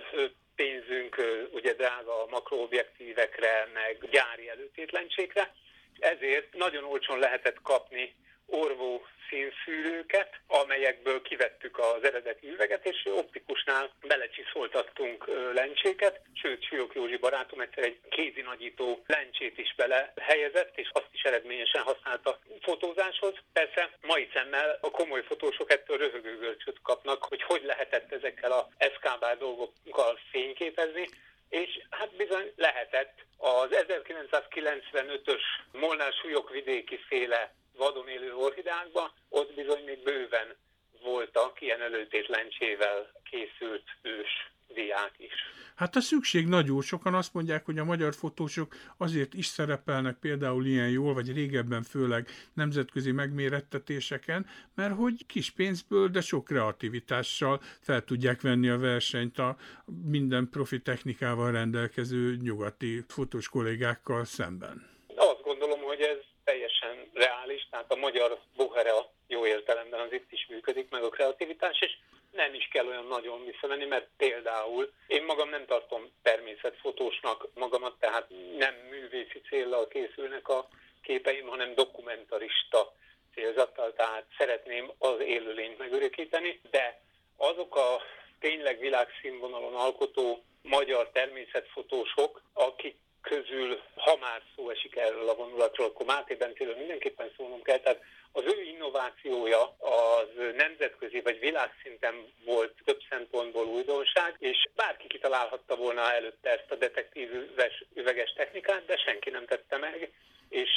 pénzünk 0.55 1.17
ugye 1.52 1.73
drága 1.73 2.26
makroobjektívekre, 2.31 3.71
meg 3.75 4.09
gyári 4.11 4.49
előtétlencsékre, 4.49 5.55
ezért 5.99 6.57
nagyon 6.57 6.85
olcsón 6.85 7.19
lehetett 7.19 7.62
kapni 7.62 8.14
orvó 8.49 9.07
színszűrőket, 9.28 10.40
amelyekből 10.47 11.23
kivettük 11.23 11.78
az 11.78 12.05
eredeti 12.05 12.49
üveget, 12.49 12.87
és 12.87 13.07
optikusnál 13.07 13.90
belecsiszoltattunk 14.00 15.26
lencséket, 15.52 16.21
sőt, 16.35 16.64
Siók 16.64 16.95
Józsi 16.95 17.17
barátom 17.17 17.61
egyszer 17.61 17.85
egy 17.85 18.00
kézi 18.09 18.40
nagyító 18.40 19.02
lencsét 19.07 19.59
is 19.59 19.75
bele 19.76 20.12
helyezett, 20.21 20.78
és 20.78 20.90
azt 20.93 21.09
is 21.12 21.23
eredményesen 21.23 21.83
használta 21.83 22.38
fotózáshoz. 22.61 23.35
Persze 23.52 23.90
mai 24.02 24.28
szemmel 24.35 24.78
a 24.81 24.90
komoly 24.90 25.23
fotósok 25.23 25.71
ettől 25.71 25.97
röhögőgörcsöt 25.97 26.78
kapnak, 26.83 27.25
hogy 27.25 27.43
hogy 27.43 27.62
lehetett 27.64 28.12
ezekkel 28.12 28.52
a 28.52 28.69
eszkábár 28.76 29.38
dolgokkal 29.38 30.19
fényképezni, 30.31 31.09
és 31.49 31.81
hát 31.90 32.17
bizony 32.17 32.52
lehetett. 32.57 33.26
Az 33.37 33.69
1995-ös 33.71 35.43
Molnár 35.73 36.12
súlyok 36.12 36.50
vidéki 36.50 36.99
féle 37.09 37.52
vadon 37.78 38.08
élő 38.08 38.35
orhidákba, 38.35 39.12
ott 39.28 39.54
bizony 39.54 39.85
még 39.85 40.02
bőven 40.02 40.56
voltak 41.02 41.61
ilyen 41.61 41.82
előtét 41.82 42.26
lencsével 42.28 43.12
készült 43.30 43.85
ős 44.02 44.50
diák 44.75 45.14
is. 45.16 45.32
Hát 45.76 45.97
a 45.97 46.00
szükség 46.00 46.47
nagyon 46.47 46.82
sokan 46.82 47.14
azt 47.14 47.35
mondják, 47.35 47.64
hogy 47.64 47.78
a 47.78 47.85
magyar 47.85 48.14
fotósok 48.14 48.75
azért 48.97 49.35
is 49.35 49.47
szerepelnek 49.47 50.16
például 50.18 50.66
ilyen 50.66 50.88
jól, 50.88 51.14
vagy 51.14 51.32
régebben 51.32 51.82
főleg 51.82 52.28
nemzetközi 52.54 53.12
megmérettetéseken, 53.12 54.47
mert 54.75 54.94
hogy 54.94 55.26
kis 55.26 55.50
pénzből, 55.50 56.08
de 56.08 56.20
sok 56.20 56.44
kreativitással 56.44 57.61
fel 57.80 58.04
tudják 58.04 58.40
venni 58.40 58.68
a 58.68 58.78
versenyt 58.78 59.38
a 59.38 59.56
minden 60.04 60.49
profi 60.50 60.80
technikával 60.80 61.52
rendelkező 61.52 62.37
nyugati 62.42 63.04
fotós 63.08 63.49
kollégákkal 63.49 64.25
szemben. 64.25 64.87
Azt 65.16 65.42
gondolom, 65.42 65.80
hogy 65.80 66.00
ez 66.00 66.18
teljesen 66.88 67.11
reális, 67.14 67.68
tehát 67.71 67.92
a 67.92 67.97
magyar 67.97 68.38
buhera 68.57 69.11
jó 69.26 69.47
értelemben 69.47 70.00
az 70.00 70.12
itt 70.12 70.33
is 70.33 70.47
működik, 70.49 70.90
meg 70.90 71.02
a 71.02 71.09
kreativitás, 71.09 71.80
és 71.80 71.97
nem 72.33 72.54
is 72.54 72.68
kell 72.73 72.87
olyan 72.87 73.07
nagyon 73.07 73.45
visszamenni, 73.45 73.85
mert 73.85 74.09
például 74.16 74.92
én 75.07 75.25
magam 75.25 75.49
nem 75.49 75.66
tartom 75.66 76.11
természetfotósnak 76.23 77.49
magamat, 77.54 77.99
tehát 77.99 78.28
nem 78.59 78.75
művészi 78.90 79.40
célral 79.49 79.88
készülnek 79.88 80.49
a 80.49 80.68
képeim, 81.02 81.47
hanem 81.47 81.75
dokumentarista 81.75 82.95
célzattal, 83.35 83.92
tehát 83.92 84.25
szeretném 84.38 84.92
az 84.99 85.21
élőlényt 85.21 85.78
megörökíteni, 85.78 86.61
de 86.71 87.00
azok 87.37 87.76
a 87.76 88.00
tényleg 88.40 88.78
világszínvonalon 88.78 89.75
alkotó 89.75 90.42
magyar 90.62 91.11
természetfotósok, 91.12 92.42
akik 92.52 92.97
közül, 93.20 93.80
ha 93.94 94.16
már 94.20 94.42
szó 94.56 94.70
esik 94.70 94.96
erről 94.96 95.28
a 95.28 95.34
vonulatról, 95.34 95.87
akkor 95.87 96.06
Máté 96.06 96.34
Bentéről 96.34 96.76
mindenképpen 96.76 97.30
szólnom 97.37 97.62
kell, 97.62 97.78
tehát 97.78 98.02
az 98.32 98.42
ő 98.44 98.62
innovációja 98.62 99.62
az 99.78 100.28
nemzetközi 100.56 101.20
vagy 101.20 101.38
világszinten 101.38 102.14
volt 102.44 102.75
több 102.84 103.00
szempontból 103.10 103.66
újdonság, 103.66 104.37
és 104.38 104.68
bárki 104.75 105.06
kitalálhatta 105.06 105.76
volna 105.76 106.12
előtte 106.12 106.50
ezt 106.50 106.70
a 106.70 106.75
detektív 106.75 107.28
üveges 107.94 108.32
technikát, 108.37 108.84
de 108.87 108.96
senki 108.96 109.30
nem 109.30 109.46
tette 109.46 109.76
meg, 109.76 110.12
és 110.48 110.70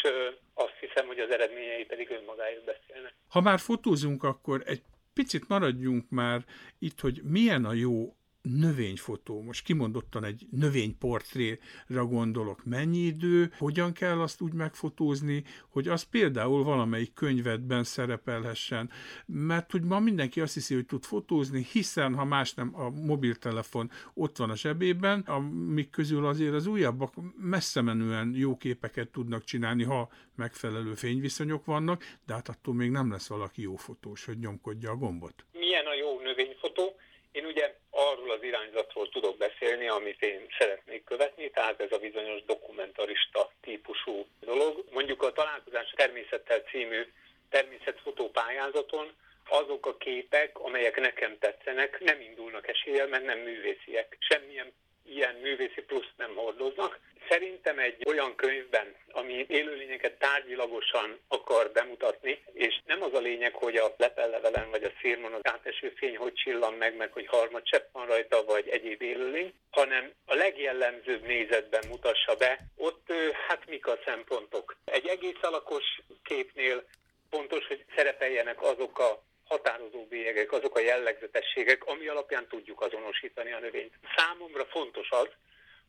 azt 0.53 0.77
hiszem, 0.79 1.07
hogy 1.07 1.19
az 1.19 1.29
eredményei 1.29 1.85
pedig 1.85 2.09
önmagáért 2.09 2.63
beszélnek. 2.63 3.13
Ha 3.29 3.41
már 3.41 3.59
fotózunk, 3.59 4.23
akkor 4.23 4.61
egy 4.65 4.81
picit 5.13 5.47
maradjunk 5.47 6.09
már 6.09 6.39
itt, 6.79 6.99
hogy 6.99 7.21
milyen 7.23 7.65
a 7.65 7.73
jó 7.73 8.15
növényfotó, 8.41 9.41
most 9.41 9.63
kimondottan 9.63 10.23
egy 10.23 10.47
növényportréra 10.51 12.05
gondolok, 12.05 12.65
mennyi 12.65 12.97
idő, 12.97 13.53
hogyan 13.57 13.93
kell 13.93 14.21
azt 14.21 14.41
úgy 14.41 14.53
megfotózni, 14.53 15.43
hogy 15.69 15.87
az 15.87 16.03
például 16.03 16.63
valamelyik 16.63 17.13
könyvedben 17.13 17.83
szerepelhessen, 17.83 18.89
mert 19.25 19.71
hogy 19.71 19.83
ma 19.83 19.99
mindenki 19.99 20.41
azt 20.41 20.53
hiszi, 20.53 20.73
hogy 20.73 20.85
tud 20.85 21.03
fotózni, 21.03 21.67
hiszen 21.71 22.15
ha 22.15 22.25
más 22.25 22.53
nem 22.53 22.71
a 22.75 22.89
mobiltelefon 22.89 23.91
ott 24.13 24.37
van 24.37 24.49
a 24.49 24.55
zsebében, 24.55 25.19
amik 25.19 25.89
közül 25.89 26.25
azért 26.25 26.53
az 26.53 26.67
újabbak 26.67 27.13
messze 27.37 27.81
menően 27.81 28.33
jó 28.35 28.57
képeket 28.57 29.09
tudnak 29.09 29.43
csinálni, 29.43 29.83
ha 29.83 30.09
megfelelő 30.35 30.93
fényviszonyok 30.93 31.65
vannak, 31.65 32.03
de 32.25 32.33
hát 32.33 32.49
attól 32.49 32.73
még 32.73 32.89
nem 32.89 33.11
lesz 33.11 33.27
valaki 33.27 33.61
jó 33.61 33.75
fotós, 33.75 34.25
hogy 34.25 34.37
nyomkodja 34.39 34.91
a 34.91 34.95
gombot. 34.95 35.45
Milyen 35.51 35.85
a 35.85 35.93
jó 35.93 36.19
növényfotó? 36.19 36.95
Én 37.31 37.45
ugye 37.45 37.75
arról 37.89 38.31
az 38.31 38.43
irányzatról 38.43 39.09
tudok 39.09 39.37
beszélni, 39.37 39.87
amit 39.87 40.21
én 40.21 40.47
szeretnék 40.57 41.03
követni, 41.03 41.49
tehát 41.49 41.81
ez 41.81 41.91
a 41.91 41.97
bizonyos 41.97 42.43
dokumentarista 42.45 43.51
típusú 43.61 44.25
dolog. 44.39 44.85
Mondjuk 44.91 45.23
a 45.23 45.31
Találkozás 45.31 45.93
Természettel 45.95 46.59
című 46.59 47.11
természetfotó 47.49 48.29
pályázaton 48.29 49.15
azok 49.49 49.85
a 49.85 49.97
képek, 49.97 50.59
amelyek 50.59 50.99
nekem 50.99 51.37
tetszenek, 51.39 51.99
nem 51.99 52.21
indulnak 52.21 52.67
eséllyel, 52.67 53.07
mert 53.07 53.25
nem 53.25 53.39
művésziek. 53.39 54.17
Semmilyen 54.19 54.73
ilyen 55.05 55.35
művészi 55.35 55.81
pluszt 55.81 56.13
nem 56.17 56.35
hordoznak. 56.35 56.99
Szerintem 57.29 57.79
egy 57.79 58.03
olyan 58.07 58.35
könyvben, 58.35 58.95
ami 59.11 59.45
élőlényeket 59.49 60.19
tárgyilagosan 60.19 61.19
akar 61.27 61.71
bemutatni, 61.71 62.43
és 62.53 62.81
nem 62.85 63.01
az 63.01 63.13
a 63.13 63.19
lényeg, 63.19 63.53
hogy 63.53 63.75
a 63.75 63.93
lepellevelen 63.97 64.69
vagy 64.69 64.83
a 64.83 64.91
szírmon 65.01 65.33
az 65.33 65.41
áteső 65.43 65.93
fény 65.95 66.17
hogy 66.17 66.33
csillan 66.33 66.73
meg, 66.73 66.95
meg 66.95 67.11
hogy 67.11 67.27
harmadsepp 67.27 67.91
van 67.91 68.05
rajta, 68.05 68.43
vagy 68.43 68.67
egyéb 68.67 69.01
élőlény, 69.01 69.53
hanem 69.71 70.11
a 70.25 70.35
legjellemzőbb 70.35 71.21
nézetben 71.21 71.83
mutassa 71.89 72.35
be, 72.35 72.59
ott 72.77 73.11
hát 73.47 73.69
mik 73.69 73.87
a 73.87 73.99
szempontok. 74.05 74.75
Egy 74.85 75.07
egész 75.07 75.41
alakos 75.41 76.01
képnél 76.23 76.83
fontos, 77.29 77.67
hogy 77.67 77.85
szerepeljenek 77.95 78.61
azok 78.61 78.99
a 78.99 79.23
határozó 79.51 80.05
bélyegek, 80.05 80.51
azok 80.51 80.75
a 80.77 80.79
jellegzetességek, 80.79 81.85
ami 81.85 82.07
alapján 82.07 82.47
tudjuk 82.47 82.81
azonosítani 82.81 83.51
a 83.51 83.59
növényt. 83.59 83.93
Számomra 84.15 84.65
fontos 84.65 85.09
az, 85.09 85.29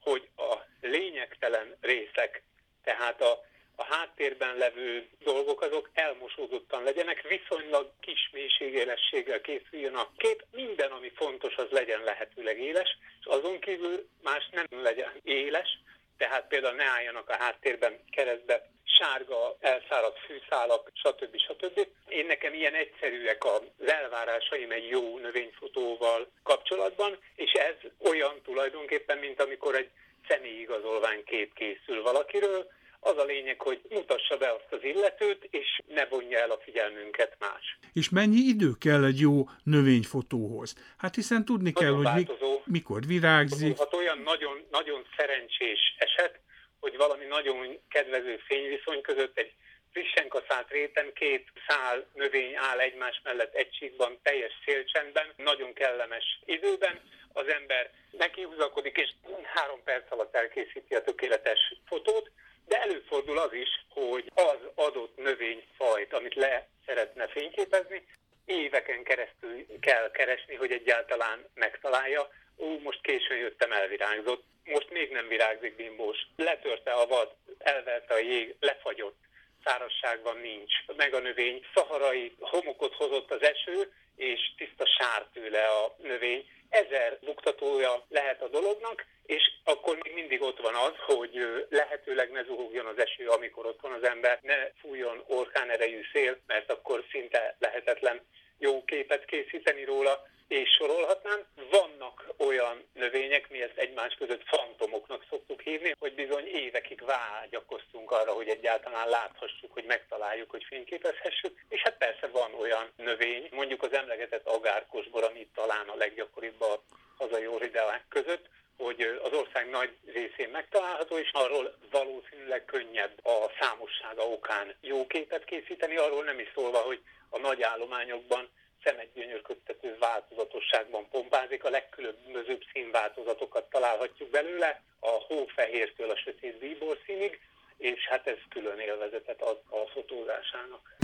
hogy 0.00 0.28
a 0.36 0.54
lényegtelen 0.80 1.76
részek, 1.80 2.42
tehát 2.84 3.22
a, 3.22 3.44
a 3.76 3.84
háttérben 3.84 4.56
levő 4.56 5.08
dolgok, 5.18 5.60
azok 5.60 5.90
elmosódottan 5.94 6.82
legyenek, 6.82 7.28
viszonylag 7.28 7.90
kis 8.00 8.30
mélységélességgel 8.32 9.40
készüljön 9.40 9.94
a 9.94 10.10
kép, 10.16 10.44
minden, 10.52 10.90
ami 10.90 11.10
fontos, 11.14 11.54
az 11.56 11.70
legyen 11.70 12.02
lehetőleg 12.02 12.60
éles, 12.60 12.98
és 13.20 13.26
azon 13.26 13.60
kívül 13.60 14.08
más 14.22 14.48
nem 14.52 14.66
legyen 14.82 15.12
éles, 15.22 15.78
tehát 16.22 16.46
például 16.48 16.74
ne 16.74 16.84
álljanak 16.84 17.28
a 17.28 17.36
háttérben 17.38 18.00
keresztbe 18.10 18.68
sárga, 18.84 19.56
elszáradt 19.60 20.18
fűszálak, 20.18 20.90
stb. 20.94 21.36
stb. 21.36 21.86
Én 22.08 22.26
nekem 22.26 22.54
ilyen 22.54 22.74
egyszerűek 22.74 23.44
az 23.44 23.88
elvárásaim 23.88 24.70
egy 24.70 24.88
jó 24.88 25.18
növényfotóval 25.18 26.30
kapcsolatban, 26.42 27.18
és 27.34 27.52
ez 27.52 27.90
olyan 28.10 28.40
tulajdonképpen, 28.44 29.18
mint 29.18 29.40
amikor 29.40 29.74
egy 29.74 29.90
személyigazolvány 30.28 31.24
kép 31.24 31.54
készül 31.54 32.02
valakiről, 32.02 32.70
az 33.04 33.16
a 33.18 33.24
lényeg, 33.24 33.60
hogy 33.60 33.80
mutassa 33.90 34.36
be 34.36 34.52
azt 34.52 34.72
az 34.72 34.84
illetőt, 34.84 35.48
és 35.50 35.80
ne 35.86 36.04
vonja 36.06 36.38
el 36.38 36.50
a 36.50 36.60
figyelmünket 36.64 37.36
más. 37.38 37.78
És 37.92 38.10
mennyi 38.10 38.40
idő 38.54 38.70
kell 38.80 39.04
egy 39.04 39.20
jó 39.20 39.48
növényfotóhoz? 39.62 40.74
Hát 40.98 41.14
hiszen 41.14 41.44
tudni 41.44 41.72
nagyon 41.74 42.02
kell, 42.02 42.12
hogy 42.12 42.26
mi, 42.26 42.50
mikor 42.64 43.00
virágzik. 43.06 43.78
Hát 43.78 43.94
olyan 43.94 44.18
nagyon, 44.18 44.66
nagyon 44.70 45.06
szerencsés 45.16 45.94
eset, 45.98 46.40
hogy 46.80 46.96
valami 46.96 47.24
nagyon 47.24 47.78
kedvező 47.88 48.36
fényviszony 48.46 49.00
között 49.00 49.38
egy 49.38 49.52
frissen 49.92 50.28
kaszált 50.28 50.70
réten 50.70 51.12
két 51.14 51.52
szál 51.68 52.06
növény 52.14 52.56
áll 52.56 52.78
egymás 52.78 53.20
mellett 53.24 53.54
egy 53.54 53.70
csíkban, 53.70 54.18
teljes 54.22 54.52
szélcsendben, 54.64 55.26
nagyon 55.36 55.72
kellemes 55.72 56.40
időben. 56.44 57.00
Az 57.32 57.46
ember 57.46 57.90
nekihúzakodik, 58.10 58.96
és 58.96 59.10
három 59.54 59.82
perc 59.84 60.12
alatt 60.12 60.34
elkészíti 60.34 60.94
a 60.94 61.02
tökéletes 61.02 61.74
fotót, 61.86 62.30
de 62.72 62.80
előfordul 62.80 63.38
az 63.38 63.52
is, 63.52 63.68
hogy 63.88 64.30
az 64.34 64.58
adott 64.74 65.16
növényfajt, 65.16 66.12
amit 66.12 66.34
le 66.34 66.68
szeretne 66.86 67.28
fényképezni, 67.28 68.06
éveken 68.44 69.02
keresztül 69.02 69.66
kell 69.80 70.10
keresni, 70.10 70.54
hogy 70.54 70.72
egyáltalán 70.72 71.44
megtalálja. 71.54 72.28
Ó, 72.58 72.78
most 72.78 73.00
későn 73.02 73.38
jöttem, 73.38 73.72
elvirágzott, 73.72 74.44
most 74.64 74.90
még 74.90 75.10
nem 75.10 75.28
virágzik 75.28 75.76
bimbós. 75.76 76.18
Letörte 76.36 76.90
a 76.92 77.06
vad, 77.06 77.34
elverte 77.58 78.14
a 78.14 78.18
jég, 78.18 78.54
lefagyott, 78.60 79.18
szárazságban 79.64 80.36
nincs. 80.36 80.72
Meg 80.96 81.14
a 81.14 81.18
növény, 81.18 81.66
szaharai 81.74 82.34
homokot 82.40 82.94
hozott 82.94 83.30
az 83.30 83.42
eső, 83.42 83.92
és 84.22 84.40
tiszta 84.56 84.86
sár 84.86 85.26
tőle 85.32 85.64
a 85.66 85.96
növény. 86.02 86.48
Ezer 86.68 87.18
buktatója 87.20 88.04
lehet 88.08 88.42
a 88.42 88.48
dolognak, 88.48 89.04
és 89.26 89.42
akkor 89.64 89.98
még 90.02 90.14
mindig 90.14 90.42
ott 90.42 90.60
van 90.60 90.74
az, 90.74 90.92
hogy 90.96 91.66
lehetőleg 91.70 92.30
ne 92.30 92.44
zuhogjon 92.44 92.86
az 92.86 92.98
eső, 92.98 93.28
amikor 93.28 93.66
ott 93.66 93.80
van 93.80 93.92
az 93.92 94.04
ember, 94.04 94.38
ne 94.42 94.70
fújjon 94.80 95.24
orkán 95.26 95.70
erejű 95.70 96.00
szél, 96.12 96.38
mert 96.46 96.70
akkor 96.70 97.04
szinte 97.10 97.56
lehetetlen 97.58 98.20
jó 98.58 98.84
képet 98.84 99.24
készíteni 99.24 99.84
róla, 99.84 100.26
és 100.48 100.68
sorolhatnám. 100.78 101.40
Vannak 101.70 102.26
olyan 102.36 102.76
növények, 102.94 103.50
mi 103.50 103.62
ezt 103.62 103.76
egymás 103.76 104.14
között 104.14 104.42
fantomoknak 104.46 105.26
szoktuk 105.30 105.60
hívni, 105.60 105.94
hogy 105.98 106.14
bizony 106.14 106.46
évekig 106.46 107.04
vágyakoztunk 107.04 107.91
arra, 108.12 108.32
hogy 108.32 108.48
egyáltalán 108.48 109.08
láthassuk, 109.08 109.72
hogy 109.72 109.84
megtaláljuk, 109.84 110.50
hogy 110.50 110.64
fényképezhessük. 110.64 111.64
És 111.68 111.80
hát 111.82 111.96
persze 111.96 112.26
van 112.26 112.54
olyan 112.54 112.92
növény, 112.96 113.48
mondjuk 113.50 113.82
az 113.82 113.92
emlegetett 113.92 114.46
agárkosbor, 114.46 115.24
ami 115.24 115.48
talán 115.54 115.88
a 115.88 115.96
leggyakoribb 115.96 116.60
a 116.60 116.82
hazai 117.16 117.46
orhideák 117.46 118.04
között, 118.08 118.48
hogy 118.76 119.00
az 119.22 119.32
ország 119.32 119.70
nagy 119.70 119.96
részén 120.06 120.48
megtalálható, 120.48 121.18
és 121.18 121.30
arról 121.32 121.74
valószínűleg 121.90 122.64
könnyebb 122.64 123.26
a 123.26 123.50
számossága 123.60 124.22
okán 124.22 124.74
jó 124.80 125.06
képet 125.06 125.44
készíteni, 125.44 125.96
arról 125.96 126.24
nem 126.24 126.38
is 126.38 126.50
szólva, 126.54 126.78
hogy 126.78 127.02
a 127.28 127.38
nagy 127.38 127.62
állományokban 127.62 128.48
szemegygyönyörködtető 128.84 129.96
változatosságban 129.98 131.08
pompázik, 131.08 131.64
a 131.64 131.70
legkülönbözőbb 131.70 132.62
színváltozatokat 132.72 133.70
találhatjuk 133.70 134.30
belőle, 134.30 134.82
a 135.00 135.10
hófehértől 135.10 136.10
a 136.10 136.16
sötét 136.16 136.58
bíbor 136.58 136.98
színig, 137.06 137.40
és 137.82 138.08
hát 138.08 138.26
ez 138.26 138.38
külön 138.48 138.78
élvezetet 138.78 139.40
ad 139.42 139.60
a 139.68 139.90
fotózásának. 139.92 140.96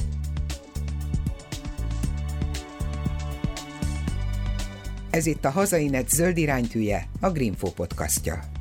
Ez 5.11 5.27
itt 5.27 5.45
a 5.45 5.51
Hazainet 5.51 6.09
zöld 6.09 6.37
iránytűje, 6.37 7.03
a 7.21 7.31
Greenfo 7.31 7.71
podcastja. 7.73 8.58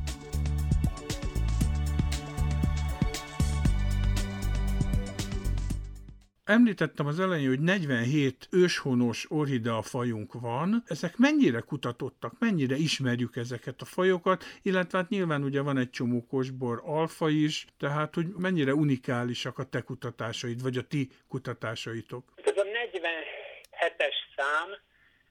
Említettem 6.47 7.05
az 7.05 7.19
elején, 7.19 7.47
hogy 7.47 7.59
47 7.59 8.47
őshonos 8.51 9.25
orhidea 9.29 9.81
fajunk 9.81 10.33
van. 10.33 10.83
Ezek 10.87 11.17
mennyire 11.17 11.59
kutatottak, 11.59 12.33
mennyire 12.39 12.75
ismerjük 12.75 13.35
ezeket 13.35 13.81
a 13.81 13.85
fajokat, 13.85 14.43
illetve 14.61 14.97
hát 14.97 15.09
nyilván 15.09 15.43
ugye 15.43 15.61
van 15.61 15.77
egy 15.77 15.89
csomó 15.89 16.25
kosbor 16.25 16.81
alfa 16.85 17.29
is, 17.29 17.65
tehát 17.79 18.15
hogy 18.15 18.25
mennyire 18.37 18.73
unikálisak 18.73 19.57
a 19.59 19.63
te 19.63 19.81
kutatásaid, 19.81 20.61
vagy 20.61 20.77
a 20.77 20.81
ti 20.81 21.09
kutatásaitok. 21.27 22.33
Ez 22.43 22.57
a 22.57 22.63
47-es 22.63 24.15
szám, 24.35 24.69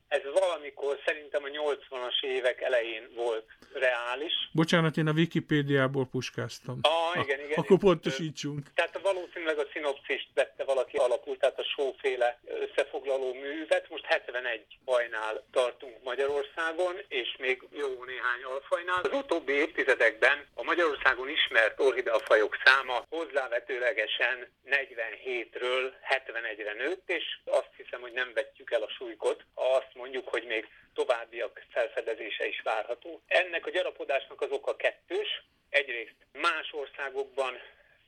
ez 0.09 0.21
valamikor 0.41 0.99
szerintem 1.05 1.43
a 1.45 1.49
80-as 1.49 2.23
évek 2.23 2.61
elején 2.61 3.09
volt 3.15 3.47
reális. 3.73 4.33
Bocsánat, 4.53 4.97
én 4.97 5.07
a 5.07 5.13
Wikipédiából 5.13 6.07
puskáztam. 6.07 6.79
Ah, 6.83 7.23
igen, 7.23 7.41
igen. 7.41 7.59
Akkor 7.59 7.79
pontosítsunk. 7.79 8.73
Tehát 8.75 9.01
valószínűleg 9.03 9.59
a 9.59 9.67
szinopszist 9.73 10.29
vette 10.35 10.65
valaki 10.65 10.97
alapul, 10.97 11.37
tehát 11.37 11.59
a 11.59 11.65
sóféle 11.77 12.41
összefoglaló 12.45 13.33
művet. 13.35 13.89
Most 13.89 14.05
71 14.05 14.65
fajnál 14.85 15.45
tartunk 15.51 16.03
Magyarországon, 16.03 16.95
és 17.09 17.37
még 17.39 17.63
jó 17.73 18.05
néhány 18.05 18.43
alfajnál. 18.43 19.01
Az 19.03 19.13
utóbbi 19.13 19.53
évtizedekben 19.53 20.47
a 20.55 20.63
Magyarországon 20.63 21.29
ismert 21.29 21.81
orhideafajok 21.81 22.57
száma 22.65 23.03
hozzávetőlegesen 23.09 24.49
47-ről 24.67 25.93
71-re 26.09 26.73
nőtt, 26.73 27.11
és 27.11 27.25
azt 27.45 27.71
hiszem, 27.77 28.01
hogy 28.01 28.13
nem 28.13 28.31
vetjük 28.35 28.71
el 28.71 28.83
a 28.83 28.95
súlykot. 28.99 29.45
Azt 29.55 29.95
mondjuk, 29.97 30.29
hogy 30.29 30.45
még 30.45 30.69
továbbiak 30.95 31.65
felfedezése 31.71 32.47
is 32.47 32.61
várható. 32.61 33.23
Ennek 33.27 33.67
a 33.67 33.71
gyarapodásnak 33.71 34.41
az 34.41 34.51
oka 34.51 34.77
kettős. 34.77 35.45
Egyrészt 35.69 36.17
más 36.33 36.73
országokban 36.73 37.61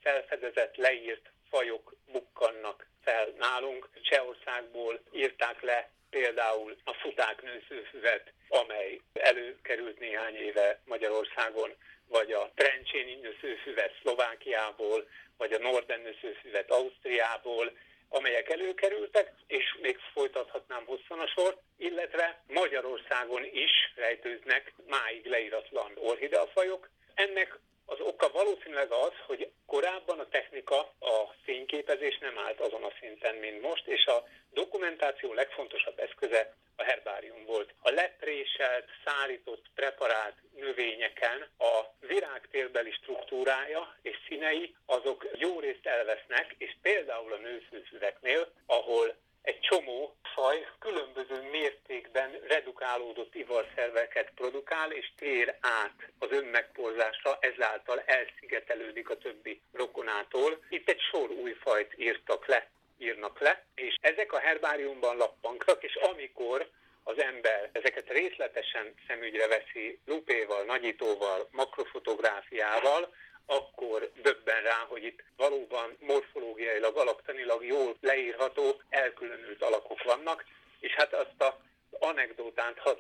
felfedezett, 0.03 0.77
leírt 0.77 1.31
fajok 1.51 1.94
bukkannak 2.12 2.87
fel 3.03 3.35
nálunk. 3.38 3.88
Csehországból 4.03 5.01
írták 5.12 5.62
le 5.62 5.90
például 6.11 6.77
a 6.85 6.92
futák 6.92 7.42
nőszőfüvet, 7.42 8.33
amely 8.48 9.01
előkerült 9.12 9.98
néhány 9.98 10.35
éve 10.35 10.81
Magyarországon, 10.85 11.74
vagy 12.09 12.33
a 12.33 12.51
trencséni 12.55 13.14
nőszőfüvet 13.14 13.98
Szlovákiából, 14.01 15.09
vagy 15.37 15.53
a 15.53 15.59
Norden 15.59 16.01
nőszőfüvet 16.01 16.70
Ausztriából, 16.70 17.72
amelyek 18.09 18.49
előkerültek, 18.49 19.33
és 19.47 19.77
még 19.81 19.99
folytathatnám 20.12 20.85
hosszan 20.87 21.18
a 21.18 21.27
sort, 21.27 21.59
illetve 21.77 22.42
Magyarországon 22.47 23.44
is 23.44 23.92
rejtőznek 23.94 24.73
máig 24.87 25.27
leíratlan 25.27 25.92
orhideafajok. 25.97 26.88
Ennek 27.14 27.59
az 27.90 28.01
oka 28.01 28.29
valószínűleg 28.33 28.90
az, 28.92 29.12
hogy 29.27 29.51
korábban 29.66 30.18
a 30.18 30.29
technika, 30.29 30.79
a 30.98 31.35
fényképezés 31.44 32.18
nem 32.18 32.38
állt 32.38 32.61
azon 32.61 32.83
a 32.83 32.92
szinten, 33.01 33.35
mint 33.35 33.61
most, 33.61 33.87
és 33.87 34.05
a 34.07 34.24
dokumentáció 34.51 35.33
legfontosabb 35.33 35.98
eszköze 35.98 36.55
a 36.77 36.83
herbárium 36.83 37.44
volt. 37.44 37.74
A 37.81 37.90
lepréselt, 37.90 38.88
szárított, 39.05 39.64
preparált 39.74 40.37
növényeken 40.55 41.48
a 41.59 41.85
virágtérbeli 42.01 42.90
struktúrája 42.90 43.96
és 44.03 44.16
színei 44.29 44.74
azok 44.87 45.27
jó 45.33 45.61
részt 45.61 45.87
elvesznek, 45.87 46.55
és 46.59 46.77
például 46.83 47.33
a 47.33 47.37
nőszűzüveknél, 47.37 48.53
ahol 48.66 49.16
egy 49.48 49.61
csomó 49.61 50.14
faj 50.34 50.66
különböző 50.78 51.48
mértékben 51.50 52.30
redukálódott 52.48 53.34
ivarszerveket 53.34 54.30
produkál, 54.34 54.90
és 54.90 55.12
tér 55.16 55.56
át 55.61 55.98
az 56.18 56.28
önmegporzásra, 56.30 57.38
ezáltal 57.40 58.02
elszigetelődik 58.06 59.11
a 59.11 59.18
többi 59.18 59.61
rokonától. 59.72 60.58
Itt 60.68 60.88
egy 60.88 61.00
sor 61.11 61.30
új 61.30 61.52
fajt 61.52 61.92
írtak 61.96 62.46
le, 62.46 62.68
írnak 62.98 63.40
le, 63.40 63.64
és 63.74 63.94
ezek 64.00 64.32
a 64.32 64.38
herbáriumban 64.38 65.16
lappanknak, 65.16 65.82
és 65.82 65.94
amikor 65.94 66.70
az 67.02 67.18
ember 67.18 67.70
ezeket 67.72 68.08
részletesen 68.08 68.94
szemügyre 69.06 69.46
veszi 69.46 69.98
lupéval, 70.06 70.64
nagyítóval, 70.64 71.48
makrofotográfiával, 71.50 73.14
akkor 73.50 74.11
döbben 74.22 74.62
rá, 74.62 74.84
hogy 74.88 75.04
itt 75.04 75.24
valóban 75.37 75.96
morfológiailag, 76.00 76.96
alaktanilag 76.96 77.64
jól 77.64 77.96
leírható, 78.00 78.80
elkülönült 78.88 79.62
alakok 79.62 80.02
vannak, 80.02 80.44
és 80.80 80.92
hát 80.92 81.12
azt 81.14 81.40
a 81.40 81.61
anekdótánt 81.98 82.78
hadd 82.78 82.98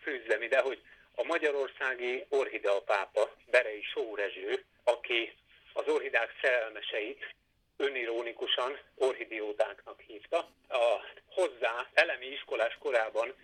fűzzem 0.00 0.42
ide, 0.42 0.60
hogy 0.60 0.82
a 1.14 1.24
magyarországi 1.24 2.24
orhidea 2.28 2.80
pápa, 2.80 3.30
Berei 3.50 3.82
Sórezső, 3.82 4.64
aki 4.84 5.32
az 5.72 5.88
orhidák 5.88 6.38
szerelmeseit 6.42 7.34
önirónikusan 7.76 8.78
orhidiótáknak 8.94 10.00
hívta, 10.00 10.38
a 10.68 11.00
hozzá 11.26 11.88
elemi 11.94 12.26
iskolás 12.26 12.76
korában 12.78 13.34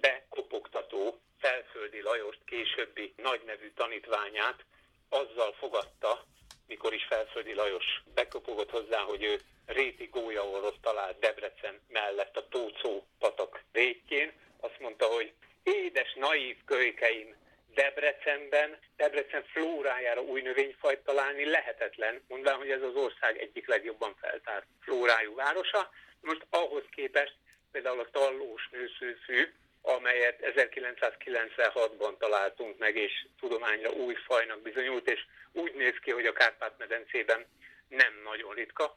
bekopogtató 0.00 1.20
Felföldi 1.40 2.02
Lajost 2.02 2.40
későbbi 2.44 3.12
nagynevű 3.16 3.72
tanítványát 3.74 4.64
azzal 5.08 5.52
fogadta, 5.52 6.24
mikor 6.66 6.92
is 6.94 7.04
Felföldi 7.04 7.54
Lajos 7.54 8.02
bekopogott 8.14 8.70
hozzá, 8.70 8.98
hogy 8.98 9.22
ő 9.22 9.40
réti 9.66 10.06
gólyaorrot 10.06 10.80
talált 10.80 11.18
Debrecen 11.18 11.80
mellett 11.88 12.36
a 12.36 12.48
Tócó 12.48 13.06
patak 13.18 13.62
végén. 13.72 14.32
Azt 14.60 14.78
mondta, 14.80 15.06
hogy 15.06 15.32
édes, 15.62 16.14
naív 16.14 16.56
kölykeim, 16.64 17.36
Debrecenben, 17.74 18.78
Debrecen 18.96 19.44
flórájára 19.44 20.20
új 20.20 20.40
növényfajt 20.40 21.04
találni 21.04 21.44
lehetetlen, 21.44 22.22
mondván, 22.28 22.56
hogy 22.56 22.70
ez 22.70 22.82
az 22.82 22.94
ország 22.94 23.38
egyik 23.38 23.66
legjobban 23.66 24.14
feltárt 24.20 24.66
flórájú 24.80 25.34
városa. 25.34 25.90
Most 26.20 26.46
ahhoz 26.50 26.84
képest 26.90 27.34
például 27.72 28.00
a 28.00 28.10
tallós 28.10 28.68
nőszőfű, 28.70 29.52
amelyet 29.82 30.38
1996-ban 30.42 32.18
találtunk 32.18 32.78
meg, 32.78 32.96
és 32.96 33.26
tudományra 33.40 33.90
új 33.90 34.14
fajnak 34.14 34.62
bizonyult, 34.62 35.10
és 35.10 35.26
úgy 35.52 35.74
néz 35.74 35.94
ki, 36.02 36.10
hogy 36.10 36.26
a 36.26 36.32
Kárpát-medencében 36.32 37.46
nem 37.88 38.20
nagyon 38.24 38.54
ritka. 38.54 38.94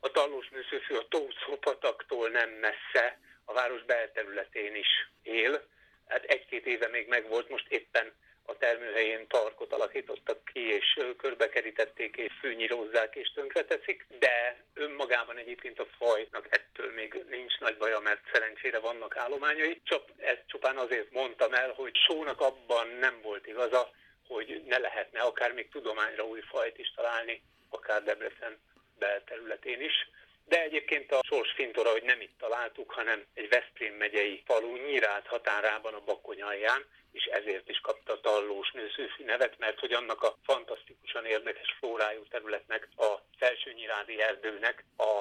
A 0.00 0.10
tallós 0.10 0.48
nőszőfű 0.48 0.94
a 0.94 1.08
Tóczópataktól 1.08 2.28
nem 2.28 2.50
messze, 2.50 3.18
a 3.44 3.52
város 3.52 3.84
belterületén 3.84 4.74
is 4.74 5.10
él. 5.22 5.66
Hát 6.06 6.24
egy-két 6.24 6.66
éve 6.66 6.88
még 6.88 7.08
megvolt, 7.08 7.48
most 7.48 7.66
éppen 7.68 8.12
a 8.46 8.56
termőhelyén 8.56 9.26
parkot 9.26 9.72
alakítottak 9.72 10.44
ki, 10.44 10.60
és 10.60 11.00
körbekerítették, 11.16 12.16
és 12.16 12.32
fűnyírozzák, 12.40 13.14
és 13.14 13.32
tönkreteszik, 13.34 14.06
de 14.18 14.56
önmagában 14.74 15.36
egyébként 15.36 15.78
a 15.78 15.86
fajnak 15.98 16.46
ettől 16.50 16.92
még 16.92 17.24
nincs 17.28 17.58
nagy 17.58 17.76
baja, 17.76 17.98
mert 17.98 18.20
szerencsére 18.32 18.78
vannak 18.78 19.16
állományai. 19.16 19.80
Csak 19.84 20.04
ezt 20.16 20.44
csupán 20.46 20.76
azért 20.76 21.10
mondtam 21.10 21.52
el, 21.54 21.72
hogy 21.72 21.96
Sónak 21.96 22.40
abban 22.40 22.88
nem 22.88 23.20
volt 23.22 23.46
igaza, 23.46 23.90
hogy 24.26 24.62
ne 24.66 24.78
lehetne 24.78 25.20
akár 25.20 25.52
még 25.52 25.68
tudományra 25.68 26.24
új 26.24 26.40
fajt 26.40 26.78
is 26.78 26.92
találni, 26.96 27.42
akár 27.68 28.02
Debrecen 28.02 28.58
belterületén 28.98 29.80
is. 29.80 30.10
De 30.44 30.62
egyébként 30.62 31.12
a 31.12 31.20
sors 31.22 31.52
fintora, 31.52 31.90
hogy 31.90 32.02
nem 32.02 32.20
itt 32.20 32.38
találtuk, 32.38 32.92
hanem 32.92 33.24
egy 33.34 33.48
Veszprém 33.48 33.94
megyei 33.94 34.42
falu 34.46 34.76
Nyírát 34.76 35.26
határában 35.26 35.94
a 35.94 36.04
Bakonyalján, 36.04 36.84
és 37.12 37.24
ezért 37.24 37.68
is 37.68 37.80
kapta 37.80 38.12
a 38.12 38.20
tallós 38.20 38.70
nőszőfű 38.70 39.24
nevet, 39.24 39.58
mert 39.58 39.78
hogy 39.78 39.92
annak 39.92 40.22
a 40.22 40.36
fantasztikusan 40.42 41.24
érdekes 41.24 41.76
flórájú 41.78 42.22
területnek, 42.30 42.88
a 42.96 43.22
felső 43.38 43.72
nyirádi 43.72 44.20
erdőnek 44.20 44.84
a 44.96 45.20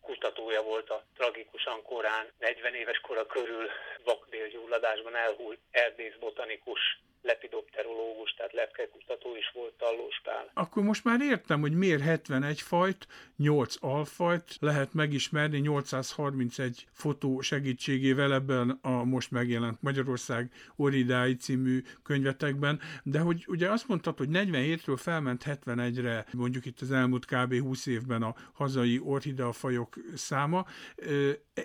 kutatója 0.00 0.62
volt 0.62 0.90
a 0.90 1.04
tragikusan 1.16 1.82
korán, 1.82 2.32
40 2.38 2.74
éves 2.74 3.00
kora 3.00 3.26
körül 3.26 3.68
vakbélgyulladásban 4.04 5.16
elhúlt 5.16 5.58
erdész 5.70 6.14
botanikus 6.20 6.80
lepidopterológus, 7.22 8.34
tehát 8.34 8.52
lepkekutató 8.52 9.36
is 9.36 9.50
volt 9.54 9.72
Tallós 9.72 10.20
Pál. 10.24 10.50
Akkor 10.54 10.82
most 10.82 11.04
már 11.04 11.20
értem, 11.20 11.60
hogy 11.60 11.72
miért 11.72 12.02
71 12.02 12.60
fajt, 12.60 13.06
8 13.36 13.74
alfajt 13.80 14.56
lehet 14.60 14.94
megismerni 14.94 15.58
831 15.58 16.86
fotó 16.92 17.40
segítségével 17.40 18.32
ebben 18.32 18.78
a 18.82 19.04
most 19.04 19.30
megjelent 19.30 19.82
Magyarország 19.82 20.52
Oridái 20.76 21.36
című 21.36 21.82
könyvetekben, 22.02 22.80
de 23.02 23.18
hogy 23.18 23.44
ugye 23.48 23.70
azt 23.70 23.88
mondtad, 23.88 24.18
hogy 24.18 24.28
47-ről 24.32 24.98
felment 24.98 25.44
71-re, 25.46 26.26
mondjuk 26.32 26.66
itt 26.66 26.80
az 26.80 26.92
elmúlt 26.92 27.24
kb. 27.24 27.60
20 27.60 27.86
évben 27.86 28.22
a 28.22 28.34
hazai 28.52 29.00
orhidea 29.04 29.52
fajok 29.52 29.96
száma, 30.14 30.66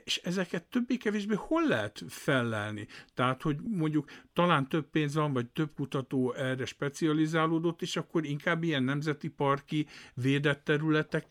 és 0.04 0.18
ezeket 0.24 0.64
többé-kevésbé 0.64 1.36
hol 1.38 1.68
lehet 1.68 2.04
fellelni? 2.08 2.88
Tehát, 3.14 3.42
hogy 3.42 3.58
mondjuk 3.62 4.10
talán 4.34 4.68
több 4.70 4.90
pénz 4.90 5.16
van, 5.16 5.34
vagy 5.34 5.47
több 5.54 5.70
kutató 5.76 6.34
erre 6.34 6.66
specializálódott, 6.66 7.82
és 7.82 7.96
akkor 7.96 8.26
inkább 8.26 8.64
ilyen 8.64 8.84
nemzeti 8.84 9.30
parki 9.30 9.88
védett 10.14 10.64
területek 10.64 11.26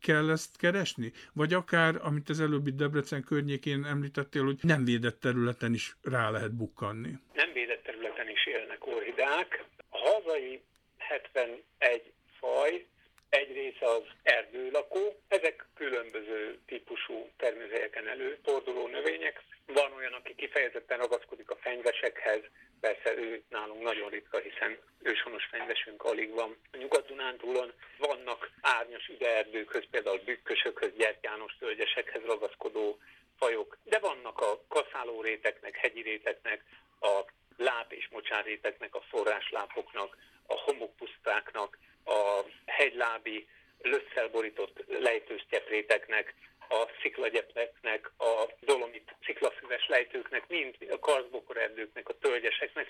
kell 0.00 0.30
ezt 0.30 0.56
keresni? 0.56 1.12
Vagy 1.32 1.52
akár, 1.52 1.94
amit 2.02 2.28
az 2.28 2.40
előbbi 2.40 2.70
Debrecen 2.70 3.24
környékén 3.24 3.84
említettél, 3.84 4.44
hogy 4.44 4.58
nem 4.62 4.84
védett 4.84 5.20
területen 5.20 5.74
is 5.74 5.96
rá 6.02 6.30
lehet 6.30 6.52
bukkanni. 6.54 7.18
Nem 7.34 7.52
védett 7.52 7.82
területen 7.82 8.28
is 8.28 8.46
élnek 8.46 8.86
orhidák. 8.86 9.64
A 9.88 9.98
hazai 9.98 10.62
71 10.96 12.12
faj 12.38 12.86
egy 13.32 13.52
része 13.52 13.86
az 13.86 14.02
erdőlakó, 14.22 15.20
ezek 15.28 15.66
különböző 15.74 16.58
típusú 16.66 17.30
termőhelyeken 17.36 18.08
előforduló 18.08 18.86
növények. 18.86 19.42
Van 19.66 19.92
olyan, 19.92 20.12
aki 20.12 20.34
kifejezetten 20.34 20.98
ragaszkodik 20.98 21.50
a 21.50 21.56
fenyvesekhez, 21.56 22.40
persze 22.80 23.16
ő 23.16 23.42
nálunk 23.48 23.82
nagyon 23.82 24.08
ritka, 24.10 24.38
hiszen 24.38 24.78
őshonos 25.02 25.44
fenyvesünk 25.44 26.02
alig 26.02 26.30
van. 26.30 26.56
A 26.72 26.76
Nyugat-Dunántúlon 26.76 27.72
vannak 27.98 28.50
árnyas 28.60 29.08
üdeerdőkhöz, 29.08 29.84
például 29.90 30.20
bükkösökhöz, 30.24 30.92
gyertyános 30.96 31.56
tölgyesekhez 31.58 32.22
ragaszkodó 32.24 32.98
fajok, 33.38 33.78
de 33.84 33.98
vannak 33.98 34.40
a 34.40 34.64
kaszáló 34.68 35.22
réteknek, 35.22 35.76
hegyi 35.76 36.02
réteknek, 36.02 36.64
a 37.00 37.24
láp 37.56 37.92
és 37.92 38.08
mocsárréteknek, 38.10 38.94
a 38.94 39.04
forráslápoknak, 39.08 40.16
a 40.46 40.54
homokpusztáknak, 40.54 41.78
a 42.04 42.40
hegylábi 42.66 43.48
lösszel 43.82 44.28
borított 44.28 44.84
lejtősztyepréteknek, 44.88 46.34
a 46.68 46.88
sziklagyepeknek, 47.02 48.10
a 48.18 48.48
dolomit 48.60 49.14
sziklafüves 49.24 49.86
lejtőknek, 49.88 50.48
mind 50.48 50.74
a 50.90 50.98
karzbokor 50.98 51.56
erdőknek, 51.56 52.08
a 52.08 52.18
tölgyeseknek, 52.18 52.88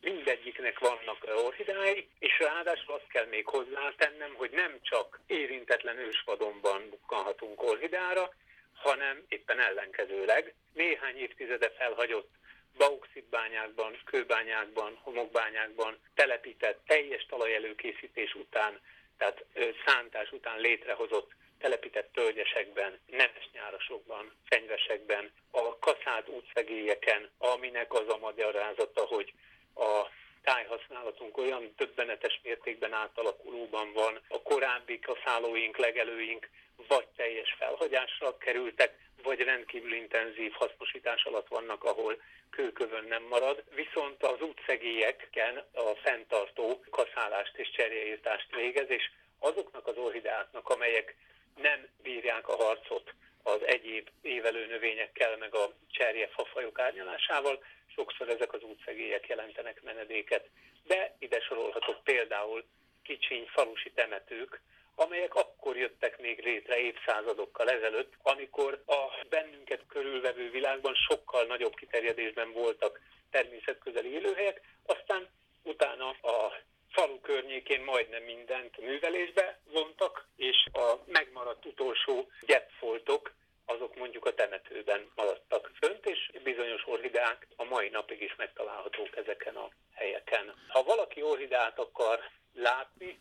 mindegyiknek 0.00 0.78
vannak 0.78 1.44
orhidái, 1.44 2.08
és 2.18 2.38
ráadásul 2.38 2.94
azt 2.94 3.08
kell 3.08 3.26
még 3.26 3.46
hozzátennem, 3.46 4.34
hogy 4.34 4.50
nem 4.50 4.78
csak 4.82 5.20
érintetlen 5.26 5.98
ősvadonban 5.98 6.88
bukkanhatunk 6.90 7.62
orhidára, 7.62 8.34
hanem 8.74 9.24
éppen 9.28 9.60
ellenkezőleg. 9.60 10.54
Néhány 10.72 11.16
évtizede 11.16 11.70
felhagyott 11.70 12.30
bauxitbányákban, 12.76 13.98
kőbányákban, 14.04 14.98
homokbányákban 15.02 15.98
telepített 16.14 16.80
teljes 16.86 17.26
talajelőkészítés 17.26 18.34
után, 18.34 18.80
tehát 19.18 19.44
szántás 19.86 20.32
után 20.32 20.60
létrehozott 20.60 21.30
telepített 21.58 22.12
tölgyesekben, 22.12 22.98
nemes 23.06 23.50
nyárasokban, 23.52 24.32
fenyvesekben, 24.44 25.32
a 25.50 25.78
kaszált 25.78 26.28
útszegélyeken, 26.28 27.30
aminek 27.38 27.92
az 27.92 28.08
a 28.08 28.18
magyarázata, 28.18 29.00
hogy 29.00 29.32
a 29.74 30.06
tájhasználatunk 30.42 31.36
olyan 31.36 31.74
többenetes 31.76 32.40
mértékben 32.42 32.92
átalakulóban 32.92 33.92
van, 33.92 34.20
a 34.28 34.42
korábbi 34.42 34.98
kaszálóink, 34.98 35.76
legelőink 35.76 36.48
vagy 36.88 37.06
teljes 37.16 37.54
felhagyásra 37.58 38.36
kerültek, 38.38 38.98
vagy 39.22 39.40
rendkívül 39.40 39.92
intenzív 39.92 40.52
hasznosítás 40.52 41.24
alatt 41.24 41.48
vannak, 41.48 41.84
ahol 41.84 42.22
kőkövön 42.50 43.04
nem 43.04 43.22
marad, 43.22 43.64
viszont 43.74 44.22
az 44.22 44.40
útszegélyeken 44.40 45.64
a 45.72 45.94
fenntartó 46.02 46.84
kaszálást 46.90 47.56
és 47.56 47.70
cserélírtást 47.70 48.54
végez, 48.54 48.90
és 48.90 49.10
azoknak 49.38 49.86
az 49.86 49.96
orhideáknak, 49.96 50.68
amelyek 50.68 51.16
nem 51.56 51.88
bírják 52.02 52.48
a 52.48 52.56
harcot 52.56 53.14
az 53.42 53.66
egyéb 53.66 54.08
évelő 54.22 54.66
növényekkel, 54.66 55.36
meg 55.36 55.54
a 55.54 55.72
cserje 55.90 56.28
fafajok 56.28 56.78
árnyalásával, 56.78 57.64
sokszor 57.94 58.28
ezek 58.28 58.52
az 58.52 58.62
útszegélyek 58.62 59.28
jelentenek 59.28 59.82
menedéket. 59.82 60.48
De 60.84 61.16
ide 61.18 61.40
sorolhatok 61.40 62.04
például 62.04 62.64
kicsiny 63.02 63.46
falusi 63.46 63.90
temetők, 63.90 64.60
amelyek 65.00 65.34
akkor 65.34 65.76
jöttek 65.76 66.20
még 66.20 66.44
létre 66.44 66.78
évszázadokkal 66.78 67.70
ezelőtt, 67.70 68.12
amikor 68.22 68.82
a 68.86 69.26
bennünket 69.28 69.80
körülvevő 69.88 70.50
világban 70.50 70.94
sokkal 70.94 71.44
nagyobb 71.44 71.74
kiterjedésben 71.74 72.52
voltak 72.52 73.00
természetközeli 73.30 74.12
élőhelyek, 74.12 74.60
aztán 74.86 75.28
utána 75.62 76.08
a 76.08 76.52
falu 76.90 77.20
környékén 77.20 77.84
majdnem 77.84 78.22
mindent 78.22 78.80
művelésbe 78.80 79.60
vontak, 79.72 80.26
és 80.36 80.66
a 80.72 80.94
megmaradt 81.06 81.66
utolsó 81.66 82.30
gyepfoltok 82.46 83.32
azok 83.64 83.96
mondjuk 83.96 84.26
a 84.26 84.34
temetőben 84.34 85.10
maradtak 85.14 85.70
fönt, 85.80 86.06
és 86.06 86.30
bizonyos 86.42 86.86
orhideák 86.86 87.46
a 87.56 87.64
mai 87.64 87.88
napig 87.88 88.22
is 88.22 88.34
megtalálhatók 88.36 89.16
ezeken 89.16 89.56
a 89.56 89.68
helyeken. 89.94 90.54
Ha 90.68 90.82
valaki 90.82 91.22
orhideát 91.22 91.78
akar 91.78 92.20
látni, 92.54 93.18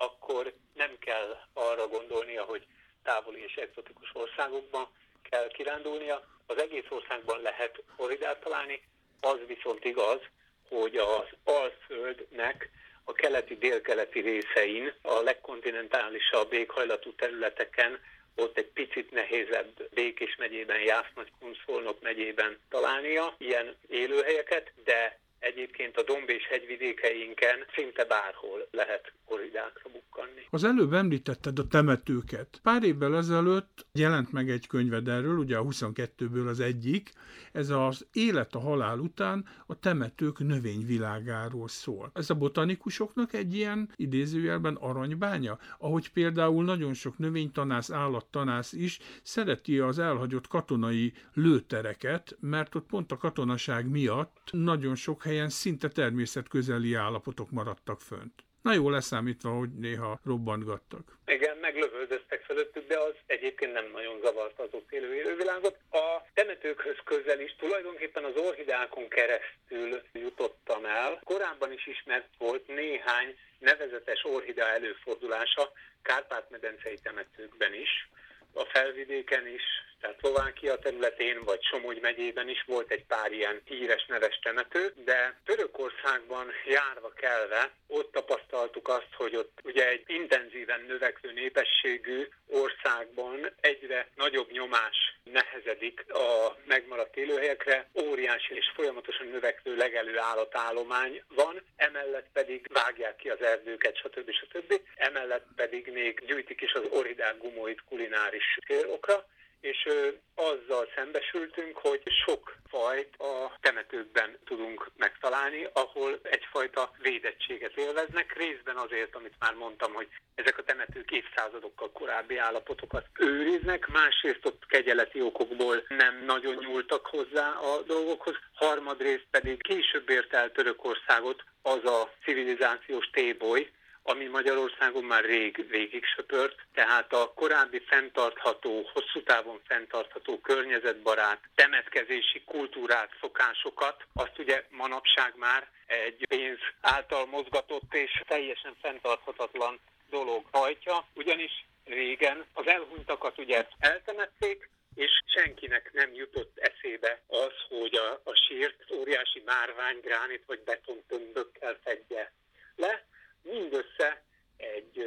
akkor 0.00 0.52
nem 0.74 0.98
kell 0.98 1.40
arra 1.52 1.88
gondolnia, 1.88 2.42
hogy 2.42 2.66
távoli 3.02 3.42
és 3.42 3.54
egzotikus 3.54 4.10
országokban 4.12 4.88
kell 5.30 5.48
kirándulnia. 5.48 6.28
Az 6.46 6.58
egész 6.58 6.86
országban 6.88 7.40
lehet 7.42 7.82
orhidát 7.96 8.40
találni, 8.40 8.82
az 9.20 9.38
viszont 9.46 9.84
igaz, 9.84 10.20
hogy 10.68 10.96
az 10.96 11.26
Alföldnek 11.44 12.70
a 13.04 13.12
keleti-délkeleti 13.12 14.20
részein, 14.20 14.92
a 15.02 15.20
legkontinentálisabb 15.20 16.52
éghajlatú 16.52 17.14
területeken 17.14 18.00
ott 18.34 18.58
egy 18.58 18.70
picit 18.72 19.10
nehézebb 19.10 19.88
Békés 19.94 20.36
megyében, 20.36 20.80
Jász-Nagykunszolnok 20.80 22.00
megyében 22.00 22.58
találnia 22.68 23.34
ilyen 23.38 23.76
élőhelyeket, 23.88 24.72
de 24.84 25.18
Egyébként 25.40 25.96
a 25.96 26.02
domb 26.02 26.28
és 26.28 26.46
hegyvidékeinken 26.46 27.66
szinte 27.74 28.04
bárhol 28.04 28.68
lehet 28.70 29.12
koridákra 29.26 29.90
bukkanni. 30.20 30.46
Az 30.50 30.64
előbb 30.64 30.92
említetted 30.92 31.58
a 31.58 31.66
temetőket. 31.66 32.60
Pár 32.62 32.82
évvel 32.82 33.16
ezelőtt 33.16 33.86
jelent 33.92 34.32
meg 34.32 34.50
egy 34.50 34.66
könyved 34.66 35.08
erről, 35.08 35.38
ugye 35.38 35.56
a 35.56 35.62
22-ből 35.62 36.48
az 36.48 36.60
egyik, 36.60 37.12
ez 37.52 37.70
az 37.70 38.06
Élet 38.12 38.54
a 38.54 38.60
halál 38.60 38.98
után 38.98 39.44
a 39.66 39.78
temetők 39.78 40.38
növényvilágáról 40.38 41.68
szól. 41.68 42.10
Ez 42.14 42.30
a 42.30 42.34
botanikusoknak 42.34 43.32
egy 43.32 43.54
ilyen 43.54 43.90
idézőjelben 43.96 44.74
aranybánya, 44.74 45.58
ahogy 45.78 46.12
például 46.12 46.64
nagyon 46.64 46.94
sok 46.94 47.18
növénytanász, 47.18 47.90
állattanász 47.90 48.72
is 48.72 48.98
szereti 49.22 49.78
az 49.78 49.98
elhagyott 49.98 50.46
katonai 50.46 51.12
lőtereket, 51.34 52.36
mert 52.40 52.74
ott 52.74 52.86
pont 52.86 53.12
a 53.12 53.16
katonaság 53.16 53.88
miatt 53.88 54.48
nagyon 54.50 54.94
sok 54.94 55.22
helyen 55.22 55.48
szinte 55.48 55.88
természetközeli 55.88 56.94
állapotok 56.94 57.50
maradtak 57.50 58.00
fönt. 58.00 58.44
Na 58.62 58.72
jó 58.72 58.90
leszámítva, 58.90 59.50
hogy 59.50 59.70
néha 59.78 60.20
robbantgattak. 60.24 61.18
Igen, 61.26 61.56
meglövöldöztek 61.56 62.42
fölöttük, 62.42 62.86
de 62.86 62.98
az 62.98 63.14
egyébként 63.26 63.72
nem 63.72 63.90
nagyon 63.92 64.20
zavarta 64.24 64.62
az 64.62 64.68
ott 64.72 64.92
élő 64.92 65.14
élővilágot. 65.14 65.78
A 65.90 66.22
temetőkhöz 66.34 66.96
közel 67.04 67.40
is 67.40 67.56
tulajdonképpen 67.58 68.24
az 68.24 68.36
orhidákon 68.36 69.08
keresztül 69.08 70.02
jutottam 70.12 70.84
el. 70.84 71.20
Korábban 71.24 71.72
is 71.72 71.86
ismert 71.86 72.28
volt 72.38 72.66
néhány 72.66 73.36
nevezetes 73.58 74.24
orhidea 74.24 74.68
előfordulása 74.68 75.72
Kárpát-medencei 76.02 76.98
temetőkben 77.02 77.74
is, 77.74 78.08
a 78.52 78.64
felvidéken 78.64 79.46
is, 79.46 79.62
tehát 80.00 80.18
Szlovákia 80.20 80.76
területén, 80.76 81.40
vagy 81.44 81.62
Somogy 81.62 82.00
megyében 82.00 82.48
is 82.48 82.64
volt 82.66 82.90
egy 82.90 83.04
pár 83.04 83.32
ilyen 83.32 83.60
híres 83.64 84.06
neves 84.06 84.38
temető, 84.42 84.92
de 85.04 85.40
Törökországban 85.44 86.46
járva 86.66 87.12
kelve 87.14 87.70
ott 87.86 88.12
tapasztaltuk 88.12 88.88
azt, 88.88 89.14
hogy 89.16 89.36
ott 89.36 89.58
ugye 89.64 89.88
egy 89.88 90.04
intenzíven 90.06 90.84
növekvő 90.88 91.32
népességű 91.32 92.28
országban 92.46 93.52
egyre 93.60 94.08
nagyobb 94.14 94.50
nyomás 94.50 94.96
nehezedik 95.24 96.04
a 96.12 96.56
megmaradt 96.66 97.16
élőhelyekre, 97.16 97.88
óriási 98.02 98.54
és 98.54 98.70
folyamatosan 98.74 99.26
növekvő 99.26 99.76
legelő 99.76 100.18
állatállomány 100.18 101.22
van, 101.28 101.62
emellett 101.76 102.28
pedig 102.32 102.66
vágják 102.72 103.16
ki 103.16 103.28
az 103.28 103.42
erdőket, 103.42 103.96
stb. 103.96 104.30
stb. 104.30 104.80
Emellett 104.96 105.46
pedig 105.56 105.90
még 105.92 106.22
gyűjtik 106.26 106.60
is 106.60 106.72
az 106.72 106.84
oridák 106.90 107.38
gumóit 107.38 107.82
kulináris 107.88 108.58
célokra, 108.66 109.26
és 109.60 109.88
azzal 110.34 110.88
szembesültünk, 110.94 111.76
hogy 111.76 112.02
sok 112.26 112.56
fajt 112.68 113.16
a 113.16 113.56
temetőkben 113.60 114.38
tudunk 114.44 114.90
megtalálni, 114.96 115.66
ahol 115.72 116.18
egyfajta 116.22 116.90
védettséget 116.98 117.76
élveznek, 117.76 118.36
részben 118.36 118.76
azért, 118.76 119.14
amit 119.14 119.34
már 119.38 119.54
mondtam, 119.54 119.92
hogy 119.92 120.08
ezek 120.34 120.58
a 120.58 120.62
temetők 120.62 121.10
évszázadokkal 121.10 121.90
korábbi 121.92 122.36
állapotokat 122.36 123.06
őriznek, 123.18 123.86
másrészt 123.86 124.46
ott 124.46 124.66
kegyeleti 124.66 125.22
okokból 125.22 125.84
nem 125.88 126.24
nagyon 126.24 126.54
nyúltak 126.54 127.06
hozzá 127.06 127.48
a 127.50 127.82
dolgokhoz, 127.82 128.34
harmadrészt 128.54 129.26
pedig 129.30 129.62
később 129.62 130.10
ért 130.10 130.34
el 130.34 130.52
Törökországot 130.52 131.44
az 131.62 131.84
a 131.84 132.12
civilizációs 132.24 133.10
téboly, 133.10 133.70
ami 134.02 134.26
Magyarországon 134.26 135.04
már 135.04 135.24
rég 135.24 135.66
végig 135.68 136.04
söpört, 136.04 136.66
tehát 136.74 137.12
a 137.12 137.32
korábbi 137.34 137.80
fenntartható, 137.86 138.90
hosszú 138.92 139.22
távon 139.22 139.60
fenntartható 139.66 140.38
környezetbarát 140.38 141.40
temetkezési 141.54 142.42
kultúrát, 142.44 143.10
szokásokat, 143.20 144.04
azt 144.14 144.38
ugye 144.38 144.64
manapság 144.70 145.32
már 145.36 145.70
egy 145.86 146.26
pénz 146.28 146.58
által 146.80 147.26
mozgatott 147.26 147.94
és 147.94 148.22
teljesen 148.26 148.76
fenntarthatatlan 148.80 149.80
dolog 150.10 150.44
hajtja, 150.50 151.06
ugyanis 151.14 151.66
régen 151.84 152.44
az 152.52 152.66
elhunytakat 152.66 153.38
ugye 153.38 153.66
eltemették, 153.78 154.68
és 154.94 155.10
senkinek 155.26 155.90
nem 155.92 156.14
jutott 156.14 156.58
eszébe 156.58 157.20
az, 157.26 157.52
hogy 157.68 157.94
a, 157.94 158.20
a 158.24 158.34
sírt 158.48 158.90
óriási 158.92 159.42
márvány, 159.44 159.98
gránit 160.02 160.42
vagy 160.46 160.60
betontömbökkel 160.60 161.78
fedje 161.84 162.32
le, 162.76 163.04
mindössze 163.42 164.22
egy 164.56 165.04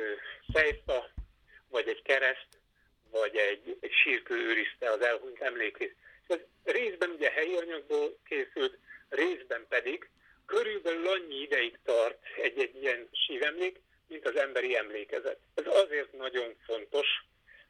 fejfa, 0.54 1.10
vagy 1.70 1.88
egy 1.88 2.02
kereszt, 2.02 2.48
vagy 3.12 3.36
egy, 3.36 3.78
egy 3.80 3.92
sírkő 3.92 4.36
őrizte 4.36 4.92
az 4.92 5.02
elhunyt 5.02 5.42
emlékét. 5.42 5.96
Ez 6.28 6.40
részben 6.64 7.10
ugye 7.10 7.32
helyi 7.32 7.56
anyagból 7.56 8.18
készült, 8.26 8.78
részben 9.10 9.66
pedig 9.70 10.10
körülbelül 10.46 11.08
annyi 11.08 11.42
ideig 11.42 11.80
tart 11.84 12.24
egy-egy 12.42 12.82
ilyen 12.82 13.10
sívemlék, 13.12 13.82
mint 14.08 14.28
az 14.28 14.36
emberi 14.36 14.78
emlékezet. 14.78 15.40
Ez 15.54 15.66
azért 15.68 16.12
nagyon 16.12 16.56
fontos, 16.66 17.08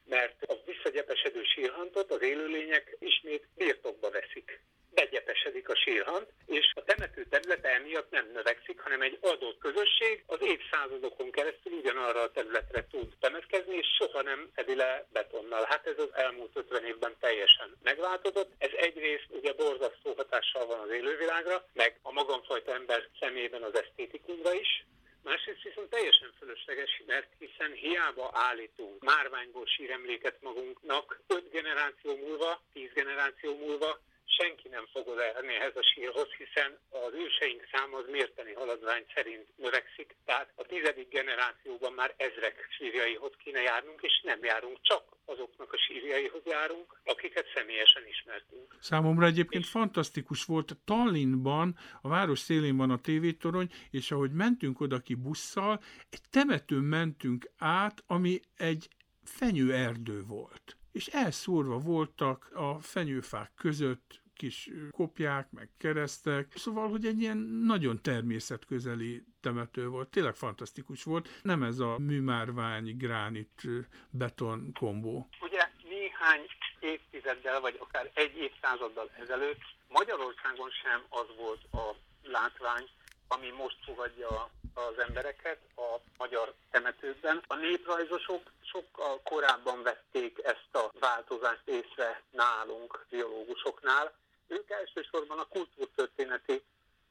mert 0.04 0.42
a 0.42 0.54
visszagyepesedő 0.66 1.42
sírhantot 1.42 2.10
az 2.10 2.22
élőlények 2.22 2.96
ismét 2.98 3.48
birtokba 3.56 4.10
veszik 4.10 4.60
begyepesedik 4.94 5.68
a 5.68 5.76
sírhant, 5.76 6.26
és 6.46 6.72
a 6.74 6.84
temető 6.84 7.26
területe 7.30 7.68
emiatt 7.68 8.10
nem 8.10 8.30
növekszik, 8.32 8.80
hanem 8.80 9.00
egy 9.02 9.18
adott 9.20 9.58
közösség 9.58 10.22
az 10.26 10.38
évszázadokon 10.40 11.30
keresztül 11.30 11.72
ugyanarra 11.72 12.20
a 12.20 12.30
területre 12.30 12.86
tud 12.86 13.12
temetkezni, 13.20 13.76
és 13.76 13.86
soha 13.98 14.22
nem 14.22 14.50
fedi 14.54 14.74
le 14.74 15.06
betonnal. 15.12 15.64
Hát 15.68 15.86
ez 15.86 15.98
az 15.98 16.14
elmúlt 16.14 16.56
50 16.56 16.84
évben 16.84 17.14
teljesen 17.20 17.76
megváltozott. 17.82 18.52
Ez 18.58 18.70
egyrészt 18.76 19.26
ugye 19.28 19.52
borzasztó 19.52 20.12
hatással 20.16 20.66
van 20.66 20.80
az 20.80 20.90
élővilágra, 20.90 21.66
meg 21.72 21.98
a 22.02 22.12
magamfajta 22.12 22.74
ember 22.74 23.08
szemében 23.20 23.62
az 23.62 23.74
esztétikumra 23.74 24.52
is, 24.52 24.84
Másrészt 25.24 25.62
viszont 25.62 25.90
teljesen 25.90 26.32
fölösleges, 26.38 27.02
mert 27.06 27.28
hiszen 27.38 27.72
hiába 27.72 28.30
állítunk 28.32 29.04
márványból 29.04 29.66
síremléket 29.66 30.36
magunknak, 30.40 31.20
5 31.26 31.50
generáció 31.50 32.16
múlva, 32.16 32.62
10 32.72 32.92
generáció 32.94 33.56
múlva 33.56 34.00
senki 34.38 34.68
nem 34.68 34.86
fog 34.92 35.08
odaérni 35.08 35.54
ehhez 35.54 35.76
a 35.76 35.88
sírhoz, 35.92 36.28
hiszen 36.40 36.70
az 36.90 37.12
őseink 37.24 37.62
száma 37.72 37.96
az 37.96 38.06
mérteni 38.10 38.52
haladvány 38.52 39.04
szerint 39.14 39.46
növekszik, 39.56 40.16
tehát 40.24 40.48
a 40.54 40.62
tizedik 40.62 41.08
generációban 41.08 41.92
már 41.92 42.14
ezrek 42.16 42.56
sírjaihoz 42.78 43.32
kéne 43.44 43.60
járnunk, 43.60 44.00
és 44.02 44.20
nem 44.24 44.44
járunk, 44.44 44.78
csak 44.82 45.04
azoknak 45.24 45.72
a 45.72 45.78
sírjaihoz 45.86 46.42
járunk, 46.44 47.00
akiket 47.04 47.46
személyesen 47.54 48.06
ismertünk. 48.06 48.76
Számomra 48.80 49.26
egyébként 49.26 49.64
és... 49.64 49.70
fantasztikus 49.70 50.44
volt, 50.44 50.76
Tallinnban, 50.84 51.78
a 52.02 52.08
város 52.08 52.38
szélén 52.38 52.76
van 52.76 52.90
a 52.90 53.00
tévétorony, 53.00 53.68
és 53.90 54.10
ahogy 54.10 54.32
mentünk 54.32 54.80
oda 54.80 54.98
ki 54.98 55.14
busszal, 55.14 55.82
egy 56.10 56.20
temetőn 56.30 56.82
mentünk 56.82 57.50
át, 57.58 58.04
ami 58.06 58.40
egy 58.56 58.88
fenyőerdő 59.24 60.22
volt 60.28 60.76
és 60.94 61.06
elszórva 61.06 61.78
voltak 61.78 62.50
a 62.52 62.78
fenyőfák 62.80 63.52
között 63.54 64.23
kis 64.36 64.70
kopják, 64.90 65.50
meg 65.50 65.68
keresztek, 65.78 66.52
szóval, 66.54 66.88
hogy 66.88 67.06
egy 67.06 67.20
ilyen 67.20 67.36
nagyon 67.66 68.02
természetközeli 68.02 69.24
temető 69.40 69.88
volt, 69.88 70.08
tényleg 70.08 70.34
fantasztikus 70.34 71.02
volt, 71.02 71.28
nem 71.42 71.62
ez 71.62 71.78
a 71.78 71.98
műmárvány, 71.98 72.96
gránit, 72.96 73.62
beton 74.10 74.72
kombó. 74.78 75.28
Ugye 75.40 75.70
néhány 75.88 76.46
évtizeddel, 76.80 77.60
vagy 77.60 77.76
akár 77.80 78.10
egy 78.14 78.36
évszázaddal 78.36 79.10
ezelőtt 79.20 79.62
Magyarországon 79.88 80.70
sem 80.70 81.02
az 81.08 81.26
volt 81.36 81.60
a 81.72 81.96
látvány, 82.22 82.88
ami 83.28 83.50
most 83.50 83.76
fogadja 83.84 84.50
az 84.74 84.98
embereket 84.98 85.58
a 85.76 86.00
magyar 86.18 86.54
temetőkben. 86.70 87.42
A 87.46 87.54
néprajzosok 87.54 88.52
sokkal 88.60 89.20
korábban 89.22 89.82
vették 89.82 90.38
ezt 90.44 90.68
a 90.72 90.90
változást 91.00 91.62
észre 91.64 92.22
nálunk, 92.30 93.06
biológusoknál. 93.10 94.14
Ők 94.48 94.70
elsősorban 94.70 95.38
a 95.38 95.48
kultúrtörténeti 95.48 96.62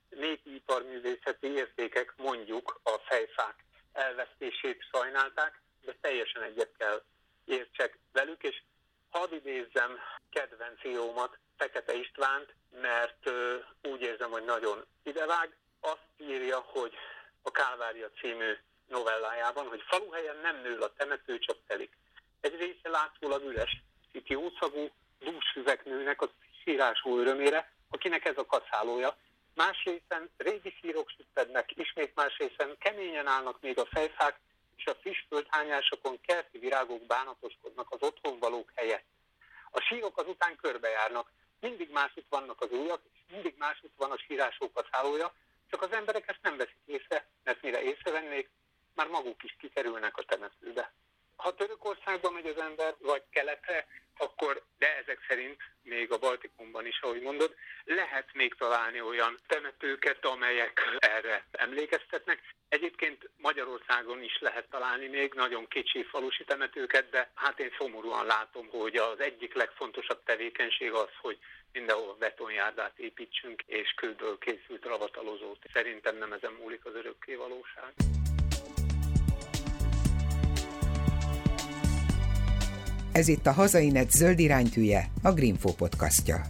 népi 0.10 0.56
iparművészeti 0.56 1.48
értékek, 1.48 2.14
mondjuk 2.18 2.80
a 2.84 2.98
fejfák 3.06 3.64
elvesztését 3.94 4.84
sajnálták, 4.92 5.62
de 5.86 5.96
teljesen 6.02 6.42
egyet 6.42 6.72
kell 6.78 7.04
értsek 7.46 7.98
velük, 8.12 8.44
és 8.44 8.62
hadd 9.10 9.34
idézzem 9.34 9.98
kedvenc 10.30 10.84
írómat, 10.84 11.38
Fekete 11.58 11.94
Istvánt, 11.94 12.54
mert 12.82 13.28
ö, 13.28 13.58
úgy 13.82 14.02
érzem, 14.02 14.32
hogy 14.32 14.44
nagyon 14.44 14.86
idevág. 15.04 15.56
Azt 15.80 16.08
írja, 16.18 16.60
hogy 16.60 16.94
a 17.42 17.52
Kálvária 17.52 18.10
című 18.10 18.58
novellájában, 18.88 19.68
hogy 19.68 19.82
faluhelyen 19.88 20.38
nem 20.38 20.62
nő 20.62 20.80
a 20.80 20.94
temető, 20.94 21.40
csak 21.40 21.58
telik. 21.68 21.98
Egy 22.42 22.56
része 22.56 22.90
látszólag 22.90 23.44
üres, 23.44 23.84
itt 24.12 24.28
jószagú, 24.28 24.90
dúsfüvek 25.20 25.86
nőnek 25.86 26.22
a 26.22 26.32
sírású 26.64 27.18
örömére, 27.18 27.72
akinek 27.90 28.26
ez 28.26 28.38
a 28.38 28.46
kaszálója. 28.46 29.18
Más 29.56 29.84
részen 29.84 30.30
régi 30.38 30.74
szírok 30.82 31.10
süppednek, 31.10 31.72
ismét 31.76 32.16
más 32.16 32.38
részen 32.38 32.76
keményen 32.80 33.28
állnak 33.28 33.62
még 33.62 33.80
a 33.80 33.86
fejfák, 33.86 34.40
és 34.76 34.86
a 34.86 34.96
friss 35.02 35.26
földhányásokon 35.28 36.20
kerti 36.22 36.58
virágok 36.58 37.06
bánatoskodnak 37.06 37.92
az 37.92 38.02
otthon 38.02 38.40
valók 38.40 38.72
helyett. 38.76 39.06
A 39.72 39.80
sírok 39.80 40.18
azután 40.18 40.56
körbejárnak, 40.56 41.32
mindig 41.60 41.92
másút 41.92 42.26
vannak 42.30 42.62
az 42.62 42.72
újak, 42.72 43.02
és 43.14 43.20
mindig 43.32 43.56
másút 43.58 43.92
van 43.98 44.12
a 44.12 44.18
sírások 44.18 44.80
a 44.80 44.88
szállója, 44.92 45.34
csak 45.70 45.82
az 45.82 45.92
emberek 45.92 46.28
ezt 46.28 46.42
nem 46.42 46.58
veszik 46.58 46.82
észre, 46.86 47.28
mert 47.44 47.62
mire 47.62 47.82
észrevennék, 47.82 48.50
már 48.96 49.08
maguk 49.08 49.44
is 49.44 49.56
kikerülnek 49.60 50.18
a 50.18 50.24
temetőbe. 50.24 50.94
Ha 51.36 51.56
Törökországba 51.56 52.32
megy 52.32 52.48
az 52.48 52.58
ember, 52.58 52.96
vagy 53.00 53.24
keletre, 53.30 53.88
akkor, 54.18 54.64
de 54.78 54.98
ezek 54.98 55.26
szerint 55.28 55.62
még 55.84 56.12
a 56.12 56.18
Baltikumban 56.18 56.86
is, 56.86 57.00
ahogy 57.02 57.22
mondod, 57.22 57.56
lehet 57.84 58.30
még 58.34 58.54
találni 58.54 59.02
olyan 59.02 59.40
temetőket, 59.48 60.26
amelyek 60.26 60.98
erre 61.00 61.46
emlékeztetnek. 61.52 62.42
Egyébként 62.70 63.30
Magyarországon 63.38 64.24
is 64.24 64.40
lehet 64.40 64.70
találni 64.70 65.08
még 65.08 65.34
nagyon 65.34 65.68
kicsi 65.68 66.04
falusi 66.04 66.44
temetőket, 66.44 67.10
de 67.10 67.32
hát 67.36 67.60
én 67.60 67.74
szomorúan 67.78 68.26
látom, 68.26 68.68
hogy 68.68 68.96
az 68.96 69.20
egyik 69.20 69.54
legfontosabb 69.54 70.24
tevékenység 70.24 70.92
az, 70.92 71.10
hogy 71.22 71.38
mindenhol 71.72 72.16
betonjárdát 72.20 73.00
építsünk, 73.00 73.62
és 73.66 73.94
kőből 73.94 74.38
készült 74.38 74.86
ravatalozót. 74.86 75.66
Szerintem 75.74 76.18
nem 76.18 76.34
ezen 76.34 76.52
múlik 76.52 76.86
az 76.86 76.96
örökké 76.96 77.36
valóság. 77.36 77.94
Ez 83.14 83.28
itt 83.28 83.46
a 83.46 83.52
Hazainet 83.52 84.12
zöld 84.12 84.40
iránytűje, 84.40 85.12
a 85.22 85.32
Greenfo 85.32 85.74
podcastja. 85.74 86.42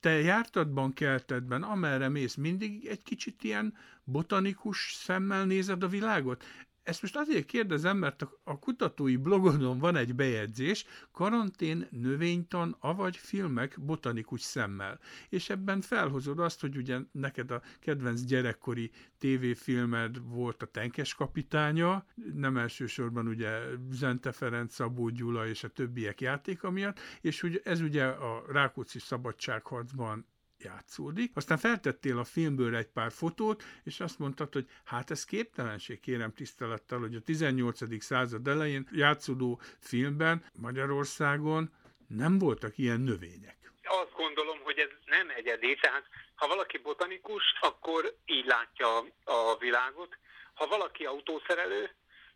Te 0.00 0.10
jártad 0.10 0.72
bankeltedben, 0.72 1.62
amerre 1.62 2.08
mész, 2.08 2.34
mindig 2.34 2.86
egy 2.86 3.02
kicsit 3.02 3.44
ilyen 3.44 3.74
botanikus 4.04 4.92
szemmel 4.94 5.44
nézed 5.44 5.82
a 5.82 5.88
világot? 5.88 6.44
Ezt 6.82 7.02
most 7.02 7.16
azért 7.16 7.46
kérdezem, 7.46 7.96
mert 7.96 8.26
a 8.44 8.58
kutatói 8.58 9.16
blogodon 9.16 9.78
van 9.78 9.96
egy 9.96 10.14
bejegyzés, 10.14 10.84
karantén, 11.12 11.86
növénytan, 11.90 12.76
avagy 12.78 13.16
filmek 13.16 13.80
botanikus 13.80 14.40
szemmel. 14.40 14.98
És 15.28 15.50
ebben 15.50 15.80
felhozod 15.80 16.38
azt, 16.38 16.60
hogy 16.60 16.76
ugye 16.76 16.98
neked 17.12 17.50
a 17.50 17.62
kedvenc 17.80 18.20
gyerekkori 18.20 18.90
tévéfilmed 19.18 20.18
volt 20.22 20.62
a 20.62 20.66
Tenkes 20.66 21.14
kapitánya, 21.14 22.04
nem 22.34 22.56
elsősorban 22.56 23.26
ugye 23.26 23.58
Zente 23.90 24.32
Ferenc, 24.32 24.74
Szabó 24.74 25.08
Gyula 25.08 25.46
és 25.46 25.64
a 25.64 25.68
többiek 25.68 26.20
játéka 26.20 26.70
miatt, 26.70 27.00
és 27.20 27.40
hogy 27.40 27.60
ez 27.64 27.80
ugye 27.80 28.04
a 28.04 28.44
Rákóczi 28.48 28.98
szabadságharcban 28.98 30.26
játszódik. 30.62 31.36
Aztán 31.36 31.58
feltettél 31.58 32.18
a 32.18 32.24
filmből 32.24 32.76
egy 32.76 32.88
pár 32.88 33.12
fotót, 33.12 33.62
és 33.84 34.00
azt 34.00 34.18
mondtad, 34.18 34.52
hogy 34.52 34.66
hát 34.84 35.10
ez 35.10 35.24
képtelenség, 35.24 36.00
kérem 36.00 36.32
tisztelettel, 36.32 36.98
hogy 36.98 37.14
a 37.14 37.20
18. 37.20 38.02
század 38.02 38.48
elején 38.48 38.88
játszódó 38.92 39.60
filmben 39.78 40.44
Magyarországon 40.60 41.70
nem 42.08 42.38
voltak 42.38 42.78
ilyen 42.78 43.00
növények. 43.00 43.56
Azt 43.82 44.12
gondolom, 44.16 44.58
hogy 44.62 44.78
ez 44.78 44.88
nem 45.04 45.28
egyedi, 45.36 45.74
tehát 45.80 46.04
ha 46.34 46.46
valaki 46.46 46.78
botanikus, 46.78 47.42
akkor 47.60 48.14
így 48.26 48.46
látja 48.46 48.98
a 49.24 49.56
világot. 49.58 50.18
Ha 50.54 50.66
valaki 50.66 51.04
autószerelő, 51.04 51.90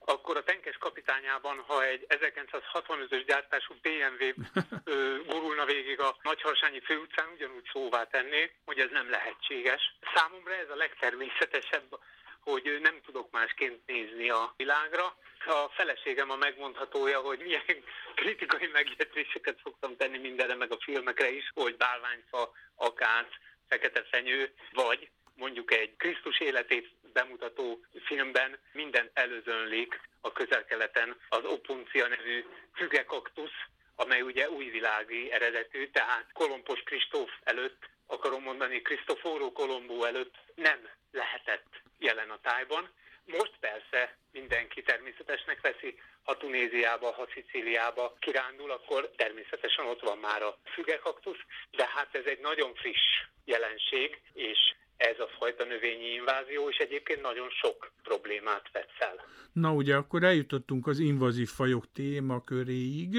akkor 0.04 0.36
a 0.36 0.42
tenkes 0.42 0.76
kapitányában, 0.76 1.64
ha 1.66 1.84
egy 1.84 2.06
1965-ös 2.08 3.22
gyártású 3.26 3.74
BMW 3.82 4.24
ö, 4.92 5.16
gurulna 5.26 5.64
végig 5.64 6.00
a 6.00 6.16
Nagyharsányi 6.22 6.80
főutcán, 6.80 7.28
ugyanúgy 7.34 7.68
szóvá 7.72 8.04
tenné, 8.04 8.50
hogy 8.64 8.78
ez 8.78 8.90
nem 8.90 9.10
lehetséges. 9.10 9.96
Számomra 10.14 10.54
ez 10.54 10.70
a 10.70 10.76
legtermészetesebb, 10.76 11.98
hogy 12.40 12.78
nem 12.82 13.00
tudok 13.04 13.30
másként 13.30 13.86
nézni 13.86 14.30
a 14.30 14.54
világra. 14.56 15.16
A 15.46 15.68
feleségem 15.68 16.30
a 16.30 16.36
megmondhatója, 16.36 17.20
hogy 17.20 17.38
milyen 17.38 17.84
kritikai 18.14 18.66
megjegyzéseket 18.72 19.60
szoktam 19.62 19.96
tenni 19.96 20.18
mindenre, 20.18 20.54
meg 20.54 20.72
a 20.72 20.80
filmekre 20.80 21.30
is, 21.30 21.50
hogy 21.54 21.76
bálványfa, 21.76 22.52
akác, 22.74 23.28
fekete 23.68 24.02
fenyő, 24.10 24.54
vagy 24.72 25.10
mondjuk 25.34 25.72
egy 25.72 25.96
Krisztus 25.96 26.40
életét 26.40 26.90
bemutató 27.14 27.84
filmben 28.04 28.58
mindent 28.72 29.10
előzönlik 29.14 30.00
a 30.20 30.32
közelkeleten 30.32 31.16
az 31.28 31.44
opuncia 31.44 32.08
nevű 32.08 32.44
fügekaktusz, 32.74 33.58
amely 33.96 34.20
ugye 34.20 34.50
újvilági 34.50 35.32
eredetű, 35.32 35.90
tehát 35.90 36.26
Kolompos 36.32 36.80
Kristóf 36.82 37.30
előtt, 37.44 37.88
akarom 38.06 38.42
mondani, 38.42 38.82
Krisztoforó 38.82 39.52
Kolombó 39.52 40.04
előtt 40.04 40.34
nem 40.54 40.88
lehetett 41.10 41.68
jelen 41.98 42.30
a 42.30 42.40
tájban. 42.42 42.90
Most 43.24 43.52
persze 43.60 44.16
mindenki 44.32 44.82
természetesnek 44.82 45.60
veszi, 45.60 46.00
ha 46.22 46.36
Tunéziába, 46.36 47.12
ha 47.12 47.28
Szicíliába 47.34 48.16
kirándul, 48.18 48.70
akkor 48.70 49.10
természetesen 49.16 49.86
ott 49.86 50.00
van 50.00 50.18
már 50.18 50.42
a 50.42 50.58
fügekaktusz, 50.64 51.40
de 51.70 51.88
hát 51.94 52.14
ez 52.14 52.24
egy 52.24 52.40
nagyon 52.40 52.74
friss 52.74 53.22
jelenség, 53.44 54.20
és 54.32 54.58
ez 55.04 55.18
a 55.18 55.28
fajta 55.38 55.64
növényi 55.64 56.12
invázió, 56.12 56.68
és 56.68 56.76
egyébként 56.76 57.22
nagyon 57.22 57.50
sok 57.50 57.92
problémát 58.02 58.68
vet 58.72 58.90
fel. 58.98 59.26
Na 59.52 59.72
ugye 59.72 59.94
akkor 59.94 60.22
eljutottunk 60.22 60.86
az 60.86 60.98
invazív 60.98 61.48
fajok 61.48 61.84
témaköréig, 61.92 63.16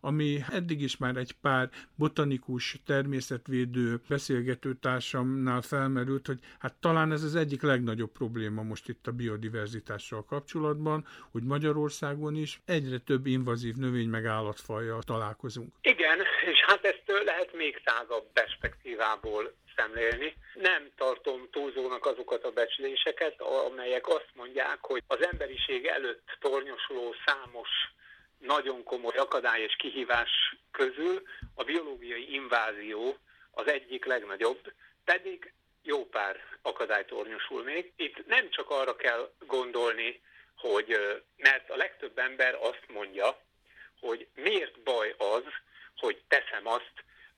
ami 0.00 0.38
eddig 0.52 0.80
is 0.82 0.96
már 0.96 1.16
egy 1.16 1.32
pár 1.40 1.68
botanikus, 1.94 2.76
természetvédő 2.86 4.00
beszélgető 4.08 4.74
társamnál 4.74 5.60
felmerült, 5.60 6.26
hogy 6.26 6.38
hát 6.58 6.74
talán 6.80 7.12
ez 7.12 7.22
az 7.22 7.34
egyik 7.34 7.62
legnagyobb 7.62 8.12
probléma 8.12 8.62
most 8.62 8.88
itt 8.88 9.06
a 9.06 9.12
biodiverzitással 9.12 10.24
kapcsolatban, 10.24 11.06
hogy 11.30 11.42
Magyarországon 11.42 12.34
is 12.34 12.60
egyre 12.64 12.98
több 12.98 13.26
invazív 13.26 13.74
növény 13.74 14.08
meg 14.08 14.26
állatfajjal 14.26 15.02
találkozunk. 15.02 15.74
Igen, 15.80 16.18
és 16.50 16.58
hát 16.66 16.84
ezt 16.84 17.02
lehet 17.24 17.52
még 17.52 17.80
tágabb 17.84 18.32
perspektívából 18.32 19.52
szemlélni. 19.76 20.36
Nem 20.54 20.90
tartom 20.96 21.48
túlzónak 21.50 22.06
azokat 22.06 22.44
a 22.44 22.50
becsléseket, 22.50 23.40
amelyek 23.40 24.08
azt 24.08 24.30
mondják, 24.34 24.78
hogy 24.80 25.02
az 25.06 25.24
emberiség 25.24 25.86
előtt 25.86 26.36
tornyosuló 26.40 27.14
számos 27.26 27.68
nagyon 28.38 28.82
komoly 28.82 29.16
akadály 29.16 29.62
és 29.62 29.76
kihívás 29.76 30.30
közül 30.70 31.22
a 31.54 31.64
biológiai 31.64 32.32
invázió 32.32 33.16
az 33.50 33.66
egyik 33.66 34.04
legnagyobb, 34.04 34.72
pedig 35.04 35.52
jó 35.82 36.06
pár 36.06 36.36
akadály 36.62 37.04
tornyosul 37.04 37.62
még. 37.62 37.92
Itt 37.96 38.26
nem 38.26 38.50
csak 38.50 38.70
arra 38.70 38.96
kell 38.96 39.32
gondolni, 39.46 40.20
hogy 40.56 41.22
mert 41.36 41.70
a 41.70 41.76
legtöbb 41.76 42.18
ember 42.18 42.54
azt 42.54 42.84
mondja, 42.88 43.38
hogy 44.00 44.26
miért 44.34 44.80
baj 44.80 45.14
az, 45.18 45.44
hogy 45.96 46.22
teszem 46.28 46.66
azt, 46.66 46.92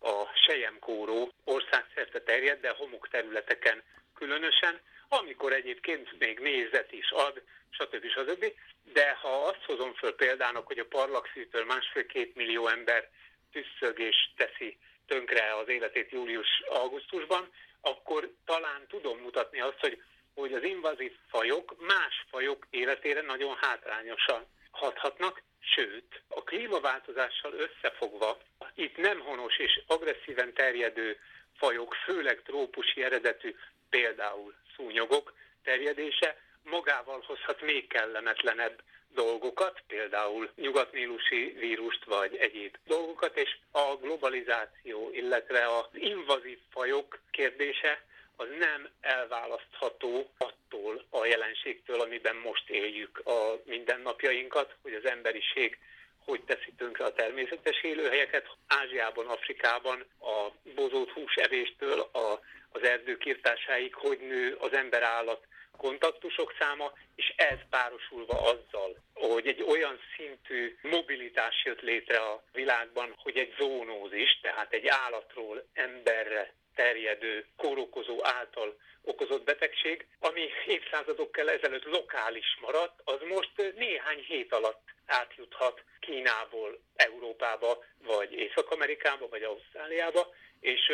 a 0.04 0.30
sejemkóró 0.46 1.32
országszerte 1.44 2.20
terjed, 2.20 2.60
de 2.60 2.70
homok 2.70 3.08
területeken 3.08 3.82
különösen, 4.14 4.80
amikor 5.08 5.52
egyébként 5.52 6.18
még 6.18 6.38
nézet 6.38 6.92
is 6.92 7.10
ad, 7.10 7.42
stb. 7.70 8.06
stb. 8.06 8.52
De 8.92 9.18
ha 9.20 9.28
azt 9.28 9.64
hozom 9.64 9.94
föl 9.94 10.14
példának, 10.14 10.66
hogy 10.66 10.78
a 10.78 10.86
parlagszűtől 10.86 11.64
másfél-két 11.64 12.34
millió 12.34 12.68
ember 12.68 13.08
tüsszög 13.52 13.98
és 13.98 14.16
teszi 14.36 14.78
tönkre 15.06 15.56
az 15.56 15.68
életét 15.68 16.10
július-augusztusban, 16.10 17.52
akkor 17.80 18.30
talán 18.44 18.86
tudom 18.88 19.18
mutatni 19.18 19.60
azt, 19.60 19.80
hogy, 19.80 20.02
hogy 20.34 20.52
az 20.52 20.62
invazív 20.62 21.12
fajok 21.28 21.76
más 21.86 22.24
fajok 22.30 22.66
életére 22.70 23.20
nagyon 23.20 23.56
hátrányosan 23.60 24.46
hathatnak, 24.70 25.42
Sőt, 25.64 26.22
a 26.28 26.42
klímaváltozással 26.42 27.52
összefogva 27.52 28.38
itt 28.74 28.96
nem 28.96 29.20
honos 29.20 29.58
és 29.58 29.82
agresszíven 29.86 30.52
terjedő 30.54 31.18
fajok, 31.56 31.94
főleg 31.94 32.42
trópusi 32.42 33.02
eredetű, 33.02 33.54
például 33.90 34.54
szúnyogok 34.76 35.34
terjedése 35.62 36.36
magával 36.62 37.22
hozhat 37.26 37.60
még 37.60 37.86
kellemetlenebb 37.86 38.82
dolgokat, 39.14 39.82
például 39.86 40.50
nyugatnílusi 40.56 41.56
vírust 41.58 42.04
vagy 42.04 42.36
egyéb 42.36 42.76
dolgokat, 42.86 43.36
és 43.36 43.56
a 43.70 43.96
globalizáció, 44.00 45.10
illetve 45.12 45.76
az 45.76 45.86
invazív 45.92 46.58
fajok 46.70 47.18
kérdése 47.30 48.04
az 48.36 48.46
nem 48.58 48.88
elválasztható 49.00 50.30
attól 50.38 51.04
a 51.10 51.24
jelenségtől, 51.24 52.00
amiben 52.00 52.36
most 52.36 52.68
éljük 52.68 53.22
a 53.24 53.60
mindennapjainkat, 53.64 54.76
hogy 54.82 54.94
az 54.94 55.10
emberiség 55.10 55.78
hogy 56.24 56.40
teszi 56.40 56.72
tönkre 56.76 57.04
a 57.04 57.12
természetes 57.12 57.82
élőhelyeket. 57.82 58.46
Ázsiában, 58.66 59.26
Afrikában 59.26 60.04
a 60.20 60.48
bozott 60.74 61.10
húsevéstől 61.10 62.00
a, 62.00 62.40
az 62.72 62.82
erdők 62.82 63.26
írtásáig, 63.26 63.94
hogy 63.94 64.18
nő 64.18 64.56
az 64.58 64.72
ember-állat 64.72 65.46
kontaktusok 65.76 66.54
száma, 66.58 66.92
és 67.14 67.32
ez 67.36 67.58
párosulva 67.70 68.40
azzal, 68.40 68.96
hogy 69.14 69.46
egy 69.46 69.62
olyan 69.62 69.98
szintű 70.16 70.78
mobilitás 70.82 71.64
jött 71.64 71.80
létre 71.80 72.18
a 72.18 72.42
világban, 72.52 73.14
hogy 73.16 73.36
egy 73.36 73.54
zónózis, 73.58 74.40
tehát 74.42 74.72
egy 74.72 74.86
állatról 74.86 75.64
emberre 75.72 76.54
terjedő 76.74 77.46
kórokozó 77.56 78.24
által 78.24 78.76
okozott 79.02 79.44
betegség, 79.44 80.06
ami 80.20 80.48
évszázadokkal 80.66 81.50
ezelőtt 81.50 81.84
lokális 81.84 82.58
maradt, 82.60 83.00
az 83.04 83.18
most 83.28 83.74
néhány 83.76 84.18
hét 84.18 84.52
alatt 84.52 84.82
átjuthat 85.06 85.82
Kínából 86.00 86.80
Európába, 86.96 87.84
vagy 87.98 88.32
Észak-Amerikába, 88.32 89.28
vagy 89.28 89.42
Ausztráliába, 89.42 90.34
és 90.60 90.92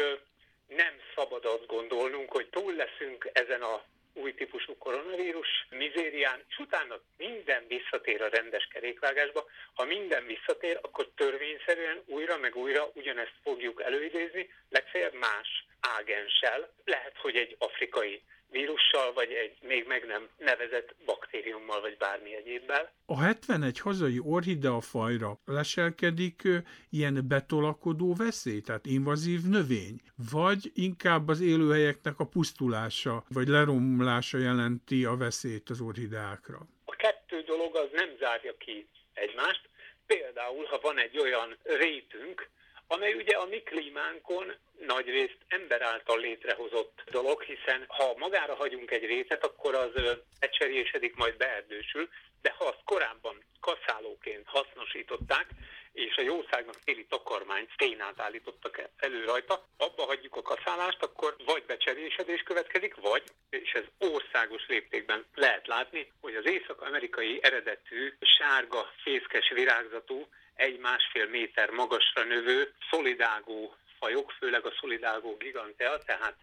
nem 0.66 0.94
szabad 1.14 1.44
azt 1.44 1.66
gondolnunk, 1.66 2.32
hogy 2.32 2.48
túl 2.48 2.74
leszünk 2.74 3.30
ezen 3.32 3.62
a 3.62 3.82
új 4.14 4.34
típusú 4.34 4.76
koronavírus 4.78 5.66
mizérián, 5.70 6.44
és 6.48 6.58
utána 6.58 7.00
minden 7.16 7.64
visszatér 7.68 8.22
a 8.22 8.28
rendes 8.28 8.68
kerékvágásba. 8.72 9.44
Ha 9.74 9.84
minden 9.84 10.26
visszatér, 10.26 10.78
akkor 10.82 11.08
törvényszerűen 11.16 12.02
újra 12.06 12.36
meg 12.36 12.56
újra 12.56 12.90
ugyanezt 12.94 13.34
fogjuk 13.42 13.82
előidézni, 13.82 14.52
legfeljebb 14.68 15.14
más 15.14 15.64
ágenssel. 15.80 16.72
Lehet, 16.84 17.16
hogy 17.16 17.36
egy 17.36 17.56
afrikai 17.58 18.22
vírussal, 18.50 19.12
vagy 19.12 19.32
egy 19.32 19.58
még 19.62 19.86
meg 19.86 20.06
nem 20.06 20.28
nevezett 20.38 20.94
baktériummal, 21.04 21.80
vagy 21.80 21.96
bármi 21.96 22.34
egyébbel. 22.34 22.92
A 23.06 23.20
71 23.20 23.78
hazai 23.78 24.18
orhidea 24.24 24.80
fajra 24.80 25.38
leselkedik 25.44 26.42
ilyen 26.90 27.28
betolakodó 27.28 28.14
veszély, 28.14 28.60
tehát 28.60 28.86
invazív 28.86 29.40
növény, 29.48 30.00
vagy 30.32 30.70
inkább 30.74 31.28
az 31.28 31.40
élőhelyeknek 31.40 32.18
a 32.18 32.26
pusztulása, 32.26 33.24
vagy 33.28 33.48
leromlása 33.48 34.38
jelenti 34.38 35.04
a 35.04 35.16
veszélyt 35.16 35.70
az 35.70 35.80
orhideákra? 35.80 36.58
A 36.84 36.96
kettő 36.96 37.42
dolog 37.42 37.76
az 37.76 37.88
nem 37.92 38.16
zárja 38.18 38.56
ki 38.56 38.88
egymást. 39.12 39.68
Például, 40.06 40.64
ha 40.64 40.78
van 40.82 40.98
egy 40.98 41.18
olyan 41.18 41.56
rétünk, 41.62 42.48
amely 42.92 43.14
ugye 43.14 43.36
a 43.36 43.46
mi 43.46 43.62
klímánkon 43.62 44.54
nagyrészt 44.86 45.38
ember 45.48 45.82
által 45.82 46.18
létrehozott 46.18 47.02
dolog, 47.10 47.42
hiszen 47.42 47.84
ha 47.88 48.14
magára 48.16 48.54
hagyunk 48.54 48.90
egy 48.90 49.04
rétet, 49.04 49.44
akkor 49.44 49.74
az 49.74 49.90
ecserélyesedik, 50.38 51.14
majd 51.16 51.36
beerdősül, 51.36 52.08
de 52.42 52.54
ha 52.58 52.64
azt 52.64 52.82
korábban 52.84 53.44
kaszálóként 53.60 54.46
hasznosították, 54.46 55.46
és 55.92 56.16
a 56.16 56.22
jószágnak 56.22 56.84
téli 56.84 57.06
takarmányt, 57.08 57.70
ténát 57.76 58.20
állítottak 58.20 58.82
elő 58.96 59.24
rajta, 59.24 59.66
abba 59.76 60.04
hagyjuk 60.04 60.36
a 60.36 60.42
kaszálást, 60.42 61.02
akkor 61.02 61.36
vagy 61.44 61.64
becserésedés 61.66 62.42
következik, 62.42 62.94
vagy, 62.94 63.22
és 63.50 63.72
ez 63.72 63.84
országos 63.98 64.66
léptékben 64.68 65.24
lehet 65.34 65.66
látni, 65.66 66.12
hogy 66.20 66.34
az 66.34 66.46
észak-amerikai 66.46 67.38
eredetű 67.42 68.12
sárga, 68.20 68.92
fészkes 69.02 69.50
virágzatú 69.54 70.26
egy-másfél 70.60 71.26
méter 71.26 71.70
magasra 71.70 72.24
növő 72.24 72.72
szolidágó 72.90 73.74
fajok, 73.98 74.30
főleg 74.30 74.66
a 74.66 74.72
szolidágó 74.80 75.36
gigantea, 75.36 75.98
tehát 75.98 76.36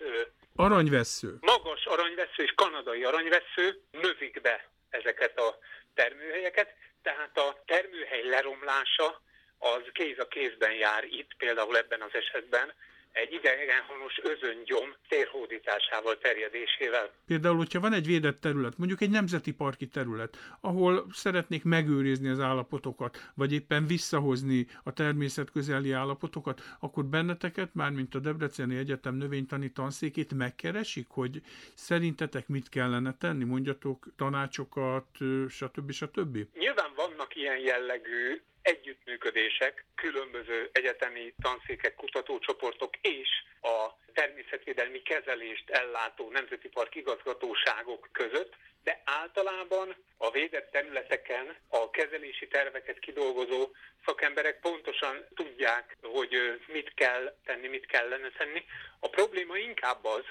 aranyvessző. 0.56 1.38
magas 1.40 1.86
aranyvessző 1.86 2.44
és 2.44 2.54
kanadai 2.56 3.04
aranyvessző 3.04 3.82
növik 3.92 4.42
be 4.42 4.70
ezeket 4.90 5.40
a 5.40 5.58
termőhelyeket, 5.94 6.74
tehát 7.02 7.38
a 7.38 7.64
termőhely 7.66 8.24
leromlása 8.24 9.22
az 9.58 9.82
kéz 9.92 10.20
a 10.20 10.28
kézben 10.28 10.74
jár 10.74 11.04
itt, 11.04 11.32
például 11.38 11.78
ebben 11.78 12.02
az 12.02 12.14
esetben, 12.14 12.74
egy 13.22 13.34
idegenhonos 13.34 14.20
özöngyom 14.24 14.96
térhódításával, 15.08 16.18
terjedésével. 16.18 17.12
Például, 17.26 17.58
hogyha 17.58 17.80
van 17.80 17.94
egy 17.94 18.06
védett 18.06 18.42
terület, 18.42 18.78
mondjuk 18.78 19.02
egy 19.02 19.10
nemzeti 19.10 19.54
parki 19.54 19.88
terület, 19.88 20.38
ahol 20.62 21.06
szeretnék 21.14 21.64
megőrizni 21.64 22.30
az 22.30 22.40
állapotokat, 22.40 23.18
vagy 23.36 23.54
éppen 23.54 23.88
visszahozni 23.88 24.68
a 24.84 24.94
természet 24.94 25.52
közeli 25.52 25.92
állapotokat, 25.92 26.62
akkor 26.80 27.06
benneteket, 27.06 27.70
mármint 27.74 28.16
a 28.16 28.20
Debreceni 28.20 28.78
Egyetem 28.78 29.16
növénytani 29.16 29.72
tanszékét 29.72 30.34
megkeresik, 30.34 31.08
hogy 31.10 31.42
szerintetek 31.76 32.48
mit 32.48 32.70
kellene 32.70 33.16
tenni, 33.20 33.44
mondjatok 33.44 34.06
tanácsokat, 34.18 35.08
stb. 35.50 35.92
stb. 35.92 36.38
Nyilván 36.54 36.92
vannak 36.96 37.36
ilyen 37.36 37.58
jellegű 37.58 38.42
együttműködések, 38.68 39.86
különböző 39.96 40.70
egyetemi 40.72 41.34
tanszékek, 41.42 41.96
kutatócsoportok 41.96 42.96
és 43.02 43.30
a 43.62 43.88
természetvédelmi 44.14 45.02
kezelést 45.02 45.70
ellátó 45.70 46.30
nemzeti 46.32 46.68
park 46.68 46.96
igazgatóságok 46.96 48.10
között, 48.12 48.54
de 48.84 49.02
általában 49.06 49.96
a 50.18 50.32
védett 50.32 50.72
területeken 50.72 51.56
a 51.68 51.90
kezelési 51.90 52.48
terveket 52.48 53.00
kidolgozó 53.00 53.70
szakemberek 54.06 54.60
pontosan 54.60 55.26
tudják, 55.36 55.98
hogy 56.02 56.62
mit 56.68 56.94
kell 56.94 57.36
tenni, 57.46 57.68
mit 57.68 57.86
kellene 57.86 58.30
tenni. 58.38 58.66
A 59.00 59.10
probléma 59.10 59.58
inkább 59.58 60.06
az, 60.06 60.26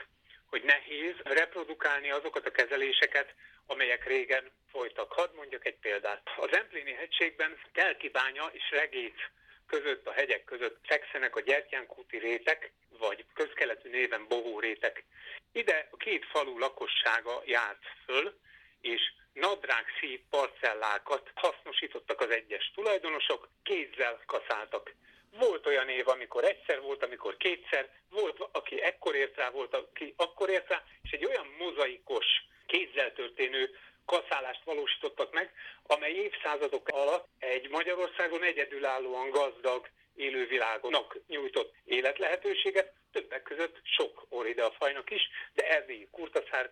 hogy 0.46 0.62
nehéz 0.62 1.14
reprodukálni 1.22 2.10
azokat 2.10 2.46
a 2.46 2.50
kezeléseket, 2.50 3.34
amelyek 3.66 4.06
régen 4.06 4.50
folytak. 4.70 5.12
Hadd 5.12 5.34
mondjak 5.34 5.66
egy 5.66 5.78
példát. 5.78 6.22
Az 6.36 6.52
Empléni 6.52 6.92
hegységben 6.92 7.58
Telkibánya 7.72 8.50
és 8.52 8.70
Regész 8.70 9.22
között, 9.66 10.06
a 10.06 10.12
hegyek 10.12 10.44
között 10.44 10.78
fekszenek 10.82 11.36
a 11.36 11.40
gyertyánkúti 11.40 12.18
rétek, 12.18 12.72
vagy 12.98 13.24
közkeletű 13.34 13.90
néven 13.90 14.28
bohó 14.28 14.60
rétek. 14.60 15.04
Ide 15.52 15.88
a 15.90 15.96
két 15.96 16.24
falu 16.24 16.58
lakossága 16.58 17.42
járt 17.44 17.82
föl, 18.04 18.38
és 18.80 19.00
nadrág 19.32 19.84
szív 20.00 20.20
parcellákat 20.30 21.30
hasznosítottak 21.34 22.20
az 22.20 22.30
egyes 22.30 22.70
tulajdonosok, 22.74 23.48
kézzel 23.62 24.20
kaszáltak. 24.26 24.94
Volt 25.30 25.66
olyan 25.66 25.88
év, 25.88 26.08
amikor 26.08 26.44
egyszer 26.44 26.80
volt, 26.80 27.02
amikor 27.02 27.36
kétszer, 27.36 27.88
volt, 28.10 28.48
aki 28.52 28.82
ekkor 28.82 29.14
ért 29.14 29.36
rá, 29.36 29.50
volt, 29.50 29.74
aki 29.74 30.14
akkor 30.16 30.50
ért 30.50 30.68
rá, 30.68 30.84
és 31.02 31.10
egy 31.10 31.24
olyan 31.24 31.46
mozaikos, 31.58 32.26
kézzel 32.66 33.12
történő 33.12 33.70
kaszálást 34.04 34.64
valósítottak 34.64 35.32
meg, 35.32 35.52
amely 35.82 36.12
évszázadok 36.12 36.88
alatt 36.88 37.28
egy 37.38 37.68
Magyarországon 37.68 38.42
egyedülállóan 38.42 39.30
gazdag 39.30 39.88
élővilágonak 40.14 41.18
nyújtott 41.26 41.74
életlehetőséget, 41.84 42.92
többek 43.12 43.42
között 43.42 43.80
sok 43.82 44.26
orhidea 44.28 44.70
fajnak 44.70 45.10
is, 45.10 45.22
de 45.54 45.68
erdélyi 45.68 46.08
kurtaszár 46.10 46.70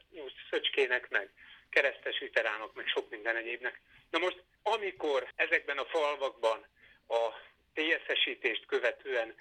szöcskének, 0.51 1.09
meg 1.09 1.31
keresztes 1.71 2.19
viterának, 2.19 2.75
meg 2.75 2.87
sok 2.87 3.11
minden 3.11 3.37
egyébnek. 3.37 3.81
Na 4.11 4.19
most, 4.19 4.43
amikor 4.63 5.29
ezekben 5.37 5.79
a 5.79 5.85
falvakban 5.85 6.67
a 7.09 7.29
TSZ-esítést 7.75 8.67
követően 8.67 9.35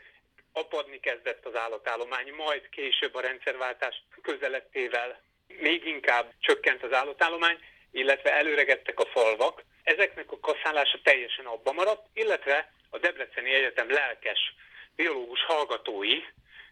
apadni 0.51 0.99
kezdett 0.99 1.45
az 1.45 1.55
állatállomány, 1.55 2.33
majd 2.33 2.69
később 2.69 3.15
a 3.15 3.21
rendszerváltás 3.21 4.03
közelettével 4.21 5.21
még 5.59 5.85
inkább 5.85 6.33
csökkent 6.39 6.83
az 6.83 6.93
állatállomány, 6.93 7.57
illetve 7.91 8.33
előregettek 8.33 8.99
a 8.99 9.05
falvak. 9.05 9.63
Ezeknek 9.83 10.31
a 10.31 10.39
kaszálása 10.39 10.99
teljesen 11.03 11.45
abba 11.45 11.71
maradt, 11.71 12.07
illetve 12.13 12.73
a 12.89 12.97
Debreceni 12.97 13.53
Egyetem 13.53 13.91
lelkes 13.91 14.53
biológus 14.95 15.43
hallgatói 15.43 16.21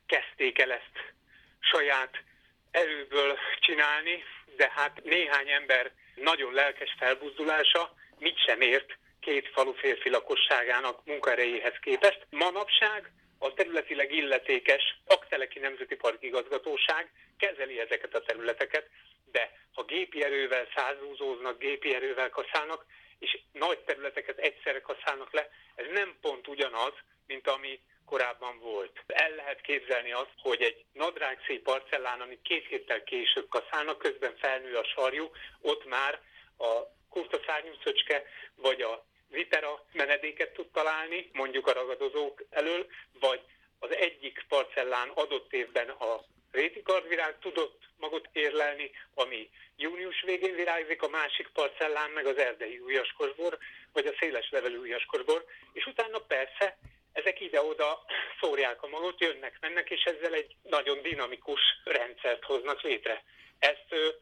kezdték 0.05 0.59
el 0.59 0.71
ezt 0.71 1.13
saját 1.59 2.23
erőből 2.71 3.37
csinálni, 3.59 4.23
de 4.55 4.71
hát 4.75 5.03
néhány 5.03 5.49
ember 5.49 5.91
nagyon 6.15 6.53
lelkes 6.53 6.95
felbuzdulása 6.99 7.93
mit 8.19 8.43
sem 8.45 8.61
ért 8.61 8.97
két 9.19 9.47
falu 9.53 9.73
férfi 9.73 10.09
lakosságának 10.09 11.05
munkaerejéhez 11.05 11.75
képest. 11.81 12.27
Manapság 12.29 13.11
a 13.43 13.53
területileg 13.53 14.11
illetékes 14.11 14.99
Akteleki 15.05 15.59
Nemzeti 15.59 15.95
Park 15.95 16.23
igazgatóság 16.23 17.11
kezeli 17.37 17.79
ezeket 17.79 18.15
a 18.15 18.21
területeket, 18.21 18.89
de 19.31 19.51
ha 19.73 19.83
gépi 19.83 20.23
erővel 20.23 20.67
százúzóznak, 20.75 21.59
gépi 21.59 21.95
erővel 21.95 22.29
kaszálnak, 22.29 22.85
és 23.19 23.39
nagy 23.51 23.79
területeket 23.79 24.37
egyszerre 24.37 24.81
kaszálnak 24.81 25.33
le, 25.33 25.49
ez 25.75 25.85
nem 25.93 26.17
pont 26.21 26.47
ugyanaz, 26.47 26.93
mint 27.27 27.47
ami 27.47 27.79
korábban 28.05 28.59
volt. 28.59 29.03
El 29.07 29.35
lehet 29.35 29.61
képzelni 29.61 30.11
azt, 30.11 30.33
hogy 30.37 30.61
egy 30.61 30.85
nadrágszép 30.93 31.63
parcellán, 31.63 32.21
amit 32.21 32.41
két 32.41 32.67
héttel 32.67 33.03
később 33.03 33.47
kaszálnak, 33.49 33.97
közben 33.97 34.35
felnő 34.37 34.75
a 34.75 34.83
sarjú, 34.83 35.31
ott 35.61 35.85
már 35.85 36.19
a 36.57 36.71
kurta 37.09 37.39
szörnyűszöcske 37.45 38.23
vagy 38.55 38.81
a 38.81 39.05
vitera 39.31 39.85
menedéket 39.91 40.53
tud 40.53 40.67
találni, 40.73 41.29
mondjuk 41.33 41.67
a 41.67 41.73
ragadozók 41.73 42.43
elől, 42.49 42.87
vagy 43.19 43.41
az 43.79 43.95
egyik 43.95 44.45
parcellán 44.47 45.09
adott 45.09 45.53
évben 45.53 45.89
a 45.89 46.23
réti 46.51 46.81
kardvirág 46.81 47.39
tudott 47.39 47.81
magot 47.97 48.29
érlelni, 48.31 48.91
ami 49.13 49.49
június 49.75 50.21
végén 50.21 50.55
virágzik, 50.55 51.01
a 51.01 51.07
másik 51.09 51.47
parcellán 51.53 52.09
meg 52.09 52.25
az 52.25 52.37
erdei 52.37 52.79
ujjaskorbor, 52.79 53.57
vagy 53.93 54.05
a 54.05 54.15
széles 54.19 54.49
levelű 54.49 54.77
ujjaskorbor, 54.77 55.45
és 55.73 55.85
utána 55.85 56.17
persze 56.17 56.77
ezek 57.13 57.41
ide-oda 57.41 58.05
szórják 58.41 58.83
a 58.83 58.87
magot, 58.87 59.21
jönnek, 59.21 59.57
mennek, 59.61 59.89
és 59.89 60.03
ezzel 60.03 60.33
egy 60.33 60.55
nagyon 60.63 61.01
dinamikus 61.01 61.61
rendszert 61.83 62.43
hoznak 62.43 62.81
létre. 62.81 63.23
Ezt 63.59 64.15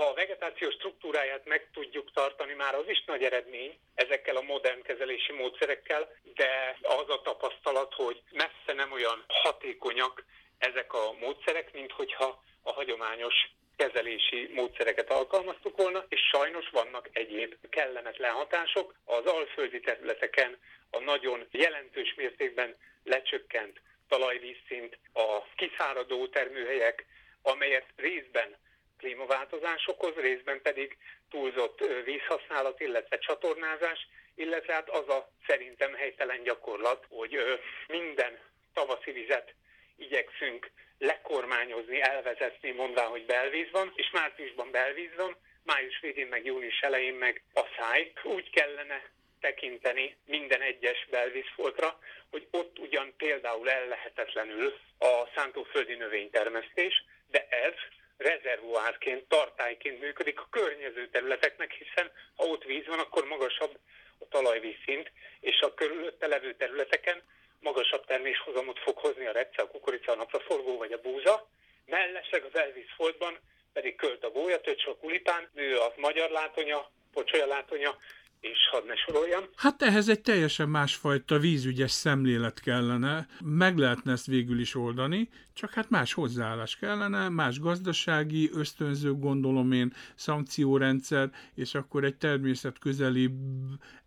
ha 0.00 0.06
a 0.06 0.14
vegetáció 0.14 0.70
struktúráját 0.70 1.44
meg 1.44 1.68
tudjuk 1.72 2.12
tartani, 2.12 2.54
már 2.54 2.74
az 2.74 2.88
is 2.88 3.04
nagy 3.06 3.22
eredmény 3.22 3.78
ezekkel 3.94 4.36
a 4.36 4.42
modern 4.42 4.82
kezelési 4.82 5.32
módszerekkel, 5.32 6.12
de 6.34 6.78
az 6.82 7.08
a 7.08 7.20
tapasztalat, 7.22 7.94
hogy 7.94 8.22
messze 8.32 8.72
nem 8.74 8.92
olyan 8.92 9.24
hatékonyak 9.28 10.24
ezek 10.58 10.92
a 10.92 11.12
módszerek, 11.20 11.72
mint 11.72 11.92
hogyha 11.92 12.42
a 12.62 12.72
hagyományos 12.72 13.34
kezelési 13.76 14.50
módszereket 14.54 15.10
alkalmaztuk 15.10 15.76
volna, 15.76 16.04
és 16.08 16.20
sajnos 16.32 16.68
vannak 16.70 17.08
egyéb 17.12 17.54
kellemetlen 17.70 18.32
hatások. 18.32 18.94
Az 19.04 19.26
alföldi 19.26 19.80
területeken 19.80 20.58
a 20.90 20.98
nagyon 20.98 21.46
jelentős 21.50 22.14
mértékben 22.16 22.76
lecsökkent 23.04 23.80
talajvízszint, 24.08 24.98
a 25.12 25.42
kiszáradó 25.56 26.26
termőhelyek, 26.26 27.06
amelyet 27.42 27.86
részben 27.96 28.56
klímaváltozás 29.00 29.86
okoz, 29.86 30.14
részben 30.14 30.62
pedig 30.62 30.96
túlzott 31.30 31.84
vízhasználat, 32.04 32.80
illetve 32.80 33.18
csatornázás, 33.18 34.08
illetve 34.34 34.72
hát 34.72 34.90
az 34.90 35.08
a 35.08 35.28
szerintem 35.46 35.94
helytelen 35.94 36.42
gyakorlat, 36.42 37.06
hogy 37.08 37.60
minden 37.88 38.38
tavaszi 38.74 39.10
vizet 39.10 39.54
igyekszünk 39.96 40.70
lekormányozni, 40.98 42.00
elvezetni, 42.00 42.70
mondván, 42.70 43.08
hogy 43.08 43.24
belvíz 43.26 43.70
van, 43.70 43.92
és 43.94 44.10
márciusban 44.10 44.70
belvíz 44.70 45.14
van, 45.16 45.36
május 45.64 46.00
végén 46.00 46.26
meg 46.26 46.44
június 46.44 46.80
elején 46.80 47.14
meg 47.14 47.42
a 47.54 47.64
száj. 47.78 48.12
Úgy 48.22 48.50
kellene 48.50 49.02
tekinteni 49.40 50.16
minden 50.26 50.60
egyes 50.60 51.06
belvízfoltra, 51.10 51.98
hogy 52.30 52.46
ott 52.50 52.78
ugyan 52.78 53.14
például 53.16 53.70
ellehetetlenül 53.70 54.78
a 54.98 55.30
szántóföldi 55.34 55.94
növénytermesztés, 55.94 57.04
de 57.30 57.46
ez 57.48 57.74
rezervuárként, 58.20 59.28
tartályként 59.28 60.00
működik 60.00 60.40
a 60.40 60.48
környező 60.50 61.08
területeknek, 61.08 61.72
hiszen 61.72 62.10
ha 62.36 62.44
ott 62.44 62.64
víz 62.64 62.86
van, 62.86 62.98
akkor 62.98 63.24
magasabb 63.24 63.78
a 64.18 64.28
talajvízszint, 64.28 65.12
és 65.40 65.60
a 65.60 65.74
körülötte 65.74 66.26
levő 66.26 66.54
területeken 66.54 67.22
magasabb 67.60 68.04
terméshozamot 68.06 68.78
fog 68.78 68.96
hozni 68.98 69.26
a 69.26 69.32
repce, 69.32 69.62
a 69.62 69.66
kukorica, 69.66 70.12
a 70.12 70.16
napraforgó 70.16 70.78
vagy 70.78 70.92
a 70.92 71.00
búza. 71.00 71.48
Mellesleg 71.86 72.44
az 72.44 72.58
elvízfoltban 72.58 73.38
pedig 73.72 73.96
költ 73.96 74.24
a 74.24 74.30
gólyatöcs, 74.30 74.86
a 74.86 74.96
kulipán, 74.96 75.48
nő 75.54 75.76
a 75.76 75.92
magyar 75.96 76.30
látonya, 76.30 76.90
pocsolya 77.12 77.46
látonya, 77.46 77.98
és 78.40 78.58
hadd 78.70 78.86
ne 78.86 78.96
soroljam. 78.96 79.44
Hát 79.56 79.82
ehhez 79.82 80.08
egy 80.08 80.20
teljesen 80.20 80.68
másfajta 80.68 81.38
vízügyes 81.38 81.90
szemlélet 81.90 82.60
kellene, 82.60 83.26
meg 83.44 83.76
lehetne 83.76 84.12
ezt 84.12 84.26
végül 84.26 84.60
is 84.60 84.74
oldani, 84.74 85.28
csak 85.60 85.72
hát 85.72 85.90
más 85.90 86.12
hozzáállás 86.12 86.76
kellene, 86.76 87.28
más 87.28 87.58
gazdasági 87.58 88.50
ösztönző 88.52 89.12
gondolom 89.12 89.72
én, 89.72 89.92
szankciórendszer, 90.16 91.28
és 91.54 91.74
akkor 91.74 92.04
egy 92.04 92.16
természet 92.16 92.78
közeli, 92.78 93.30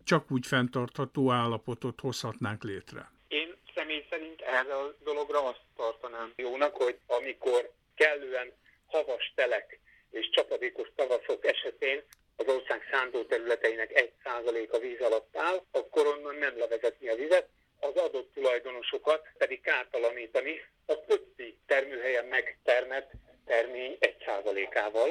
csak 0.04 0.30
úgy 0.30 0.46
fenntartható 0.46 1.30
állapotot 1.30 2.00
hozhatnánk 2.00 2.62
létre. 2.62 3.10
Én 3.28 3.54
személy 3.74 4.04
szerint 4.10 4.40
erre 4.40 4.74
a 4.74 4.94
dologra 5.04 5.48
azt 5.48 5.64
tartanám 5.76 6.32
jónak, 6.36 6.74
hogy 6.76 6.98
amikor 7.06 7.72
kellően 7.94 8.52
havas 8.86 9.32
telek 9.34 9.78
és 10.10 10.30
csapadékos 10.30 10.88
tavaszok 10.94 11.44
esetén 11.46 12.02
az 12.36 12.46
ország 12.46 12.80
szántó 12.92 13.22
területeinek 13.22 14.12
1%-a 14.24 14.78
víz 14.78 15.00
alatt 15.00 15.36
áll, 15.36 15.62
akkor 15.70 16.06
onnan 16.06 16.34
nem 16.34 16.58
levezetni 16.58 17.08
a 17.08 17.14
vizet, 17.14 17.48
az 17.88 17.96
adott 17.96 18.32
tulajdonosokat 18.34 19.22
pedig 19.38 19.60
kártalanítani 19.60 20.54
a 20.86 21.04
többi 21.08 21.58
termőhelyen 21.66 22.24
megtermett 22.24 23.10
termény 23.44 23.96
1%-ával, 24.00 25.08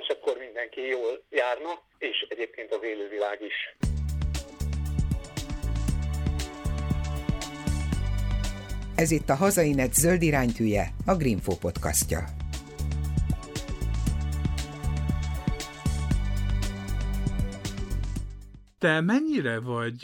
és 0.00 0.08
akkor 0.08 0.38
mindenki 0.38 0.80
jól 0.80 1.22
járna, 1.30 1.82
és 1.98 2.26
egyébként 2.28 2.72
az 2.74 2.82
élővilág 2.82 3.42
is. 3.42 3.76
Ez 8.96 9.10
itt 9.10 9.28
a 9.28 9.34
Hazainet 9.34 9.92
zöld 9.92 10.22
iránytűje, 10.22 10.84
a 11.06 11.14
Greenfo 11.16 11.56
podcastja. 11.56 12.20
Te 18.78 19.00
mennyire 19.00 19.60
vagy 19.60 19.98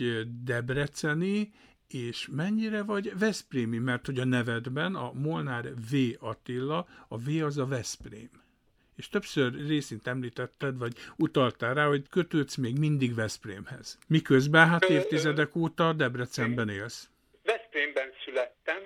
debreceni, 0.45 1.51
és 1.95 2.29
mennyire 2.31 2.83
vagy 2.83 3.19
Veszprémi, 3.19 3.79
mert 3.79 4.07
hogy 4.07 4.19
a 4.19 4.25
nevedben 4.25 4.95
a 4.95 5.13
Molnár 5.13 5.65
V. 5.91 5.95
Attila, 6.19 6.87
a 7.09 7.19
V 7.19 7.45
az 7.45 7.59
a 7.59 7.67
Veszprém. 7.67 8.31
És 8.97 9.09
többször 9.09 9.67
részint 9.67 10.07
említetted, 10.07 10.79
vagy 10.79 10.93
utaltál 11.17 11.75
rá, 11.75 11.87
hogy 11.87 12.09
kötődsz 12.09 12.57
még 12.57 12.79
mindig 12.79 13.15
Veszprémhez. 13.15 13.99
Miközben 14.07 14.69
hát 14.69 14.85
évtizedek 14.85 15.57
óta 15.57 15.93
Debrecenben 15.93 16.69
élsz. 16.69 17.09
Veszprémben 17.43 18.13
születtem, 18.25 18.83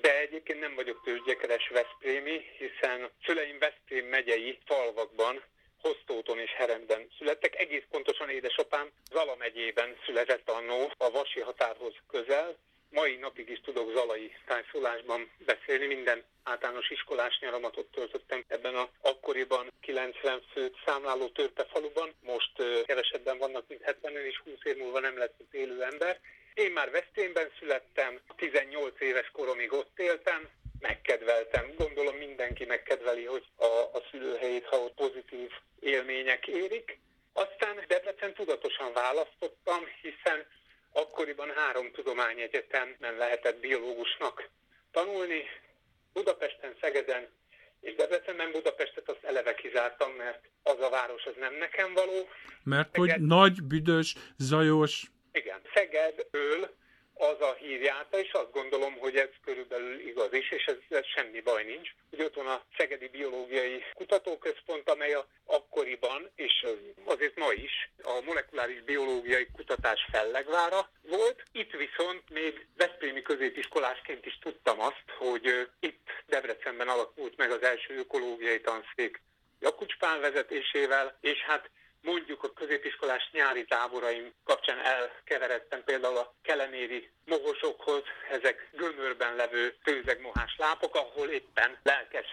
de 0.00 0.20
egyébként 0.20 0.60
nem 0.60 0.74
vagyok 0.74 1.00
tőzsgyekeres 1.04 1.68
Veszprémi, 1.72 2.40
hiszen 2.58 3.10
szüleim 3.24 3.58
Veszprém 3.58 4.06
megyei 4.06 4.58
falvakban 4.64 5.42
Hosztóton 5.80 6.38
és 6.38 6.50
Heremben 6.50 7.08
születtek. 7.18 7.56
Egész 7.58 7.84
pontosan 7.90 8.28
édesapám 8.30 8.90
Zala 9.10 9.36
megyében 9.36 9.96
született 10.06 10.50
annó 10.50 10.92
a 10.96 11.10
Vasi 11.10 11.40
határhoz 11.40 11.94
közel. 12.08 12.56
Mai 12.90 13.16
napig 13.16 13.48
is 13.48 13.60
tudok 13.60 13.92
zalai 13.92 14.32
tájszólásban 14.46 15.30
beszélni, 15.38 15.86
minden 15.86 16.24
általános 16.42 16.90
iskolás 16.90 17.38
nyaramat 17.40 17.76
ott 17.76 17.90
töltöttem 17.92 18.44
ebben 18.48 18.74
a 18.74 18.88
akkoriban 19.00 19.72
90 19.80 20.42
főt 20.52 20.76
számláló 20.86 21.28
törpefaluban. 21.28 22.14
Most 22.20 22.52
kevesebben 22.84 23.38
vannak, 23.38 23.64
mint 23.68 23.82
70 23.82 24.16
és 24.16 24.40
20 24.44 24.54
év 24.62 24.76
múlva 24.76 25.00
nem 25.00 25.18
lesz 25.18 25.38
az 25.38 25.46
élő 25.50 25.82
ember. 25.82 26.20
Én 26.54 26.72
már 26.72 26.90
Veszprémben 26.90 27.50
születtem, 27.58 28.20
18 28.36 29.00
éves 29.00 29.30
koromig 29.32 29.72
ott 29.72 29.98
éltem, 29.98 30.48
megkedveltem. 30.80 31.74
Gondolom 31.76 32.16
mindenki 32.16 32.64
megkedveli, 32.64 33.24
hogy 33.24 33.44
a, 33.56 33.64
a 33.64 34.02
szülőhelyét, 34.10 34.66
ha 34.66 34.76
ott 34.76 34.94
pozitív 34.94 35.50
élmények 35.80 36.46
érik. 36.46 36.98
Aztán 37.32 37.84
Debrecen 37.88 38.34
tudatosan 38.34 38.92
választottam, 38.92 39.80
hiszen 40.02 40.46
akkoriban 40.92 41.50
három 41.56 41.92
tudományegyetemen 41.92 43.16
lehetett 43.16 43.60
biológusnak 43.60 44.48
tanulni, 44.90 45.42
Budapesten, 46.12 46.76
Szegeden 46.80 47.28
és 47.80 47.94
Debrecenben 47.94 48.50
Budapestet 48.50 49.08
azt 49.08 49.24
eleve 49.24 49.54
kizártam, 49.54 50.12
mert 50.12 50.44
az 50.62 50.80
a 50.80 50.90
város 50.90 51.24
az 51.24 51.34
nem 51.38 51.54
nekem 51.54 51.94
való. 51.94 52.28
Mert 52.62 52.94
Szeged... 52.94 53.10
hogy 53.10 53.26
nagy, 53.26 53.62
büdös, 53.62 54.14
zajos. 54.36 55.04
Igen, 55.32 55.60
Szegedből 55.74 56.76
az 57.18 57.40
a 57.40 57.56
hírjáta, 57.58 58.18
és 58.18 58.32
azt 58.32 58.52
gondolom, 58.52 58.98
hogy 58.98 59.16
ez 59.16 59.28
körülbelül 59.44 60.00
igaz 60.00 60.32
is, 60.32 60.50
és 60.50 60.64
ez, 60.64 60.76
ez 60.88 61.06
semmi 61.06 61.40
baj 61.40 61.64
nincs, 61.64 61.90
hogy 62.10 62.22
ott 62.22 62.34
van 62.34 62.46
a 62.46 62.62
Szegedi 62.76 63.08
Biológiai 63.08 63.84
Kutatóközpont, 63.94 64.90
amely 64.90 65.14
a, 65.14 65.26
akkoriban, 65.44 66.30
és 66.34 66.66
azért 67.04 67.36
ma 67.36 67.52
is, 67.52 67.90
a 68.02 68.20
molekuláris 68.24 68.82
biológiai 68.82 69.46
kutatás 69.52 70.06
fellegvára 70.10 70.90
volt. 71.02 71.42
Itt 71.52 71.70
viszont 71.70 72.30
még 72.30 72.66
Veszprémi 72.76 73.22
középiskolásként 73.22 74.26
is 74.26 74.38
tudtam 74.38 74.80
azt, 74.80 75.04
hogy 75.18 75.68
itt 75.80 76.08
Debrecenben 76.26 76.88
alakult 76.88 77.36
meg 77.36 77.50
az 77.50 77.62
első 77.62 77.96
ökológiai 77.96 78.60
tanszék 78.60 79.22
Jakucspán 79.60 80.20
vezetésével, 80.20 81.18
és 81.20 81.38
hát 81.38 81.70
mondjuk 82.06 82.42
a 82.42 82.52
középiskolás 82.52 83.30
nyári 83.32 83.64
táboraim 83.64 84.32
kapcsán 84.44 84.78
elkeveredtem 84.78 85.84
például 85.84 86.16
a 86.16 86.34
keleméri 86.42 87.10
mohosokhoz, 87.24 88.02
ezek 88.30 88.68
gömörben 88.72 89.34
levő 89.34 89.74
tőzegmohás 89.84 90.54
lápok, 90.58 90.94
ahol 90.94 91.28
éppen 91.28 91.78
lelkes 91.82 92.26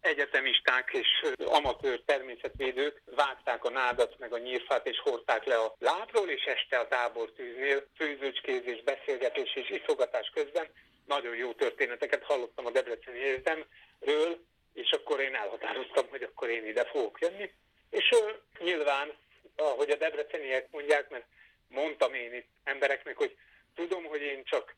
egyetemisták 0.00 0.90
és 0.92 1.08
amatőr 1.44 2.00
természetvédők 2.04 3.02
vágták 3.04 3.64
a 3.64 3.70
nádat 3.70 4.18
meg 4.18 4.32
a 4.32 4.38
nyírfát 4.38 4.86
és 4.86 5.00
hordták 5.00 5.44
le 5.44 5.56
a 5.56 5.74
lábról, 5.78 6.28
és 6.28 6.42
este 6.42 6.78
a 6.78 6.88
tábortűznél 6.88 7.86
főzőcskézés, 7.96 8.82
beszélgetés 8.82 9.54
és 9.54 9.70
iszogatás 9.70 10.30
közben 10.34 10.66
nagyon 11.06 11.36
jó 11.36 11.52
történeteket 11.52 12.24
hallottam 12.24 12.66
a 12.66 12.70
Debreceni 12.70 13.22
Egyetemről, 13.22 14.40
és 14.74 14.90
akkor 14.90 15.20
én 15.20 15.34
elhatároztam, 15.34 16.08
hogy 16.08 16.22
akkor 16.22 16.48
én 16.48 16.66
ide 16.66 16.84
fogok 16.84 17.20
jönni. 17.20 17.50
És 17.90 18.10
uh, 18.10 18.30
nyilván, 18.58 19.12
ahogy 19.56 19.90
a 19.90 19.96
debreceniek 19.96 20.70
mondják, 20.70 21.10
mert 21.10 21.24
mondtam 21.68 22.14
én 22.14 22.34
itt 22.34 22.48
embereknek, 22.64 23.16
hogy 23.16 23.36
tudom, 23.74 24.04
hogy 24.04 24.20
én 24.20 24.44
csak 24.44 24.74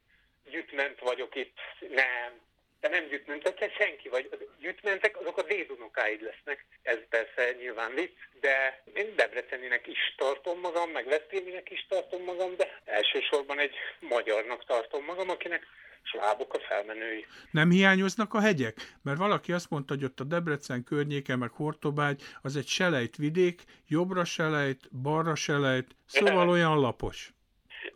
gyütment 0.50 1.00
vagyok 1.00 1.34
itt, 1.34 1.58
nem, 1.88 2.40
de 2.80 2.88
nem 2.88 3.06
gyűjtmentek, 3.06 3.72
senki 3.78 4.08
vagy. 4.08 4.48
Gyűjtmentek, 4.58 5.20
azok 5.20 5.38
a 5.38 5.42
dédunokáid 5.42 6.22
lesznek. 6.22 6.64
Ez 6.82 6.98
persze 7.08 7.52
nyilván 7.52 7.94
vicc, 7.94 8.16
de 8.40 8.82
én 8.94 9.16
Debreceninek 9.16 9.86
is 9.86 10.14
tartom 10.16 10.60
magam, 10.60 10.90
meg 10.90 11.04
Veszpréminek 11.04 11.70
is 11.70 11.86
tartom 11.88 12.22
magam, 12.22 12.56
de 12.56 12.80
elsősorban 12.84 13.58
egy 13.58 13.74
magyarnak 14.00 14.64
tartom 14.64 15.04
magam, 15.04 15.30
akinek 15.30 15.66
slábok 16.02 16.54
a 16.54 16.58
felmenői. 16.58 17.26
Nem 17.50 17.70
hiányoznak 17.70 18.34
a 18.34 18.40
hegyek? 18.40 18.96
Mert 19.02 19.18
valaki 19.18 19.52
azt 19.52 19.70
mondta, 19.70 19.94
hogy 19.94 20.04
ott 20.04 20.20
a 20.20 20.24
Debrecen 20.24 20.84
környéke, 20.84 21.36
meg 21.36 21.50
Hortobágy, 21.50 22.22
az 22.42 22.56
egy 22.56 22.66
selejt 22.66 23.16
vidék, 23.16 23.62
jobbra 23.86 24.24
selejt, 24.24 24.96
balra 25.02 25.34
selejt, 25.34 25.96
szóval 26.06 26.48
olyan 26.48 26.80
lapos. 26.80 27.32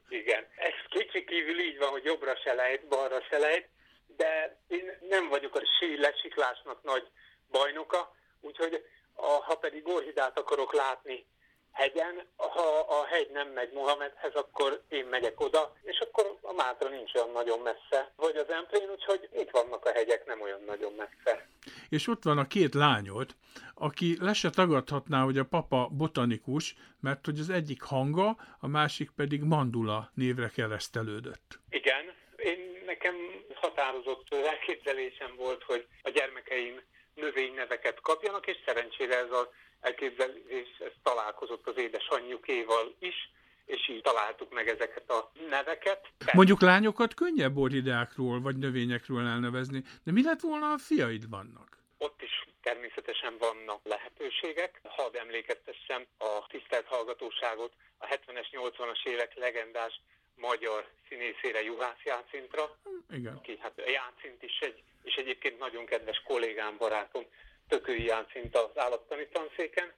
Igen, 0.08 0.44
ez 0.56 0.74
kicsi 0.88 1.24
kívül 1.24 1.58
így 1.60 1.78
van, 1.78 1.88
hogy 1.88 2.04
jobbra 2.04 2.36
selejt, 2.44 2.88
balra 2.88 3.22
selejt, 3.30 3.68
de 4.16 4.60
én 4.68 4.84
nem 5.08 5.28
vagyok 5.28 5.54
a 5.54 5.62
sí 5.78 6.00
lesiklásnak 6.00 6.82
nagy 6.82 7.06
bajnoka, 7.50 8.14
úgyhogy 8.40 8.84
a, 9.12 9.26
ha 9.26 9.54
pedig 9.54 9.88
orhidát 9.88 10.38
akarok 10.38 10.72
látni 10.72 11.26
hegyen, 11.74 12.26
ha 12.36 12.78
a 12.88 13.04
hegy 13.04 13.30
nem 13.30 13.48
megy 13.48 13.72
Mohamedhez, 13.72 14.34
akkor 14.34 14.82
én 14.88 15.06
megyek 15.06 15.40
oda, 15.40 15.72
és 15.82 15.98
akkor 15.98 16.38
a 16.40 16.52
Mátra 16.52 16.88
nincs 16.88 17.14
olyan 17.14 17.30
nagyon 17.30 17.60
messze, 17.60 18.12
vagy 18.16 18.36
az 18.36 18.50
Emplén, 18.50 18.90
úgyhogy 18.90 19.28
itt 19.32 19.50
vannak 19.50 19.84
a 19.84 19.92
hegyek, 19.92 20.26
nem 20.26 20.40
olyan 20.40 20.62
nagyon 20.66 20.92
messze. 20.92 21.48
És 21.88 22.08
ott 22.08 22.22
van 22.22 22.38
a 22.38 22.46
két 22.46 22.74
lányod, 22.74 23.30
aki 23.74 24.16
le 24.20 24.32
se 24.32 24.50
tagadhatná, 24.50 25.22
hogy 25.22 25.38
a 25.38 25.44
papa 25.44 25.88
botanikus, 25.92 26.74
mert 27.00 27.24
hogy 27.24 27.38
az 27.38 27.50
egyik 27.50 27.82
hanga, 27.82 28.36
a 28.60 28.66
másik 28.66 29.10
pedig 29.16 29.42
mandula 29.42 30.10
névre 30.14 30.48
keresztelődött. 30.48 31.58
Igen, 31.70 32.14
én 32.36 32.82
nekem 32.86 33.14
határozott 33.54 34.34
elképzelésem 34.34 35.36
volt, 35.36 35.62
hogy 35.62 35.86
a 36.02 36.10
gyermekeim 36.10 36.80
növényneveket 37.14 38.00
kapjanak, 38.00 38.46
és 38.46 38.56
szerencsére 38.66 39.16
ez 39.16 39.30
az 39.30 39.48
elképzelés 39.84 40.68
ez 40.78 40.92
találkozott 41.02 41.66
az 41.68 41.76
édesanyjukéval 41.76 42.94
is, 42.98 43.30
és 43.66 43.88
így 43.88 44.02
találtuk 44.02 44.54
meg 44.54 44.68
ezeket 44.68 45.10
a 45.10 45.30
neveket. 45.48 46.06
Mondjuk 46.32 46.60
lányokat 46.60 47.14
könnyebb 47.14 47.56
orhideákról 47.56 48.40
vagy 48.40 48.56
növényekről 48.56 49.26
elnevezni, 49.26 49.82
de 50.04 50.12
mi 50.12 50.22
lett 50.22 50.40
volna, 50.40 50.72
a 50.72 50.78
fiaid 50.78 51.28
vannak? 51.28 51.78
Ott 51.98 52.22
is 52.22 52.46
természetesen 52.62 53.34
vannak 53.38 53.80
lehetőségek. 53.84 54.80
Hadd 54.84 55.16
emlékeztessem 55.16 56.06
a 56.18 56.46
tisztelt 56.48 56.86
hallgatóságot 56.86 57.72
a 57.98 58.06
70-es, 58.06 58.46
80-as 58.52 59.06
évek 59.06 59.34
legendás 59.34 60.00
magyar 60.36 60.88
színészére, 61.08 61.62
Juhász 61.62 62.02
Jácintra, 62.04 62.76
Igen. 63.10 63.36
aki 63.36 63.58
hát 63.60 63.82
Jácint 63.86 64.42
is 64.42 64.58
egy, 64.60 64.82
és 65.02 65.14
egyébként 65.14 65.58
nagyon 65.58 65.86
kedves 65.86 66.22
kollégám, 66.26 66.76
barátom, 66.76 67.24
Tökői 67.68 68.04
Jácint 68.04 68.56
az 68.56 68.78
állattani 68.78 69.28
tanszéken. 69.28 69.92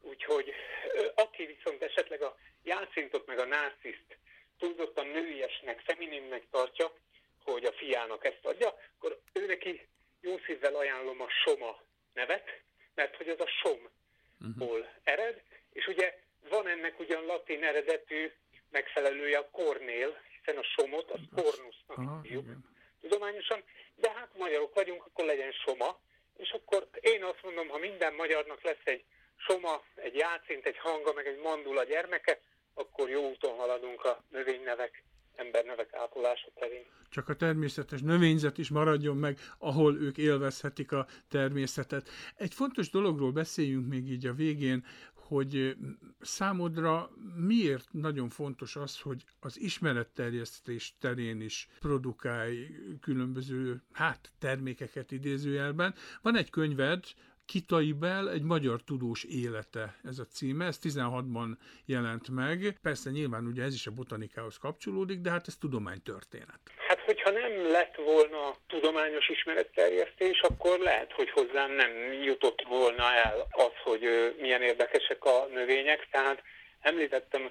Úgyhogy 0.00 0.52
aki 1.14 1.46
viszont 1.46 1.82
esetleg 1.82 2.22
a 2.22 2.36
Jácintot 2.62 3.26
meg 3.26 3.38
a 3.38 3.44
Nárciszt 3.44 4.18
túlzottan 4.58 5.06
nőiesnek, 5.06 5.80
femininnek 5.80 6.42
tartja, 6.50 6.92
hogy 7.44 7.64
a 7.64 7.72
fiának 7.72 8.24
ezt 8.24 8.44
adja, 8.46 8.74
akkor 8.96 9.20
ő 9.32 9.46
neki 9.46 9.88
jó 10.20 10.38
szívvel 10.46 10.74
ajánlom 10.74 11.20
a 11.20 11.28
Soma 11.28 11.82
nevet, 12.12 12.60
mert 12.94 13.16
hogy 13.16 13.28
az 13.28 13.40
a 13.40 13.48
Somból 13.62 14.78
uh-huh. 14.78 14.86
ered, 15.02 15.42
és 15.72 15.86
ugye 15.86 16.18
van 16.48 16.68
ennek 16.68 17.00
ugyan 17.00 17.24
latin 17.24 17.64
eredetű 17.64 18.32
megfelelője 18.70 19.38
a 19.38 19.50
kornél, 19.50 20.20
hiszen 20.36 20.56
a 20.56 20.62
somot 20.62 21.10
a 21.10 21.18
kornusznak 21.34 22.24
hívjuk 22.26 22.46
tudományosan, 23.00 23.64
de 23.94 24.10
hát 24.10 24.28
magyarok 24.38 24.74
vagyunk, 24.74 25.04
akkor 25.06 25.24
legyen 25.24 25.52
soma, 25.52 25.98
és 26.36 26.50
akkor 26.50 26.88
én 27.00 27.22
azt 27.24 27.42
mondom, 27.42 27.68
ha 27.68 27.78
minden 27.78 28.14
magyarnak 28.14 28.62
lesz 28.62 28.84
egy 28.84 29.04
soma, 29.36 29.82
egy 29.94 30.14
játszint, 30.14 30.66
egy 30.66 30.78
hanga, 30.78 31.12
meg 31.12 31.26
egy 31.26 31.38
mandula 31.38 31.84
gyermeke, 31.84 32.40
akkor 32.74 33.10
jó 33.10 33.28
úton 33.28 33.56
haladunk 33.56 34.04
a 34.04 34.22
növénynevek, 34.30 35.04
embernevek 35.36 35.94
ápolása 35.94 36.48
terén. 36.54 36.86
Csak 37.10 37.28
a 37.28 37.34
természetes 37.34 38.00
növényzet 38.00 38.58
is 38.58 38.70
maradjon 38.70 39.16
meg, 39.16 39.38
ahol 39.58 39.96
ők 39.96 40.18
élvezhetik 40.18 40.92
a 40.92 41.06
természetet. 41.30 42.08
Egy 42.36 42.54
fontos 42.54 42.90
dologról 42.90 43.32
beszéljünk 43.32 43.88
még 43.88 44.10
így 44.10 44.26
a 44.26 44.32
végén, 44.32 44.86
hogy 45.26 45.76
számodra 46.20 47.10
miért 47.36 47.88
nagyon 47.92 48.28
fontos 48.28 48.76
az, 48.76 49.00
hogy 49.00 49.24
az 49.40 49.60
ismeretterjesztés 49.60 50.96
terén 51.00 51.40
is 51.40 51.68
produkálj 51.80 52.66
különböző 53.00 53.82
hát, 53.92 54.32
termékeket 54.38 55.12
idézőjelben. 55.12 55.94
Van 56.22 56.36
egy 56.36 56.50
könyved, 56.50 57.04
Kitaibel, 57.44 58.30
egy 58.30 58.42
magyar 58.42 58.82
tudós 58.82 59.24
élete 59.24 59.98
ez 60.02 60.18
a 60.18 60.26
címe, 60.26 60.64
ez 60.64 60.78
16-ban 60.82 61.56
jelent 61.84 62.28
meg. 62.28 62.78
Persze 62.82 63.10
nyilván 63.10 63.46
ugye 63.46 63.62
ez 63.62 63.74
is 63.74 63.86
a 63.86 63.90
botanikához 63.90 64.56
kapcsolódik, 64.56 65.20
de 65.20 65.30
hát 65.30 65.48
ez 65.48 65.56
tudománytörténet. 65.56 66.60
Hogyha 67.04 67.30
nem 67.30 67.70
lett 67.70 67.94
volna 67.96 68.54
tudományos 68.68 69.28
ismeretterjesztés, 69.28 70.40
akkor 70.40 70.78
lehet, 70.78 71.12
hogy 71.12 71.30
hozzám 71.30 71.72
nem 71.72 72.12
jutott 72.22 72.62
volna 72.62 73.12
el 73.12 73.46
az, 73.50 73.72
hogy 73.82 74.34
milyen 74.38 74.62
érdekesek 74.62 75.24
a 75.24 75.46
növények. 75.52 76.08
Tehát 76.10 76.42
említettem 76.80 77.50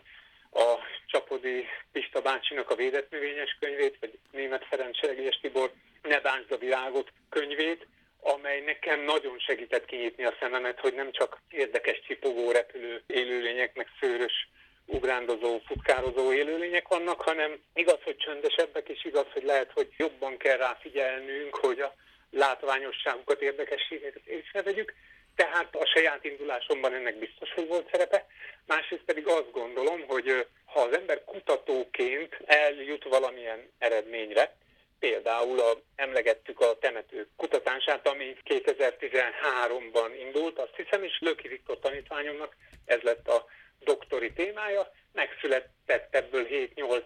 a 0.51 0.74
Csapodi 1.06 1.66
Pista 1.91 2.22
bácsinak 2.22 2.70
a 2.70 2.76
védett 2.76 3.10
növényes 3.10 3.58
könyvét, 3.60 3.97
vagy 3.99 4.20
német 4.32 4.66
Ferenc 4.66 4.97
Seregies 4.97 5.39
Tibor 5.41 5.72
Ne 6.01 6.16
a 6.49 6.58
világot 6.60 7.12
könyvét, 7.30 7.88
amely 8.22 8.62
nekem 8.62 8.99
nagyon 8.99 9.39
segített 9.39 9.86
kinyitni 9.86 10.24
a 10.24 10.38
szememet, 10.39 10.80
hogy 10.80 10.93
nem 10.93 11.12
csak 11.12 11.41
érdekes 11.49 12.01
csipogó 12.08 12.51
repülő 12.51 13.04
élőlények, 13.08 13.76
meg 13.76 13.88
szőrös 13.99 14.47
ugrándozó, 14.86 15.59
futkározó 15.65 16.34
élőlények 16.34 16.88
vannak, 16.88 17.21
hanem 17.21 17.61
igaz, 17.73 17.99
hogy 18.03 18.17
csöndesebbek, 18.17 18.89
és 18.89 19.05
igaz, 19.05 19.25
hogy 19.34 19.43
lehet, 19.43 19.71
hogy 19.73 19.89
jobban 19.97 20.38
kell 20.38 20.57
rá 20.57 20.77
figyelnünk, 20.81 21.55
hogy 21.55 21.79
a 21.79 21.93
látványosságukat, 22.31 23.41
érdekességeket 23.41 24.25
észrevegyük. 24.25 24.93
Tehát 25.36 25.75
a 25.75 25.86
saját 25.86 26.23
indulásomban 26.23 26.93
ennek 26.93 27.19
biztos, 27.19 27.53
hogy 27.53 27.67
volt 27.67 27.89
szerepe. 27.91 28.25
Másrészt 28.65 29.03
pedig 29.05 29.27
azt 29.27 29.51
gondolom, 29.51 30.03
hogy 30.07 30.47
ha 30.65 30.79
az 30.79 30.93
ember 30.93 31.23
kutatóként 31.23 32.38
eljut 32.45 33.03
valamilyen 33.03 33.69
eredményre, 33.77 34.55
Például 35.09 35.59
a, 35.59 35.81
emlegettük 35.95 36.59
a 36.59 36.77
temető 36.79 37.27
kutatását, 37.38 38.07
ami 38.07 38.36
2013-ban 38.45 40.11
indult, 40.19 40.59
azt 40.59 40.75
hiszem, 40.75 41.03
és 41.03 41.17
Löki 41.19 41.47
Viktor 41.47 41.79
tanítványomnak 41.79 42.55
ez 42.86 43.01
lett 43.01 43.27
a 43.27 43.45
doktori 43.84 44.34
témája. 44.34 44.91
Megszületett 45.11 46.15
ebből 46.15 46.47
7-8 46.49 47.03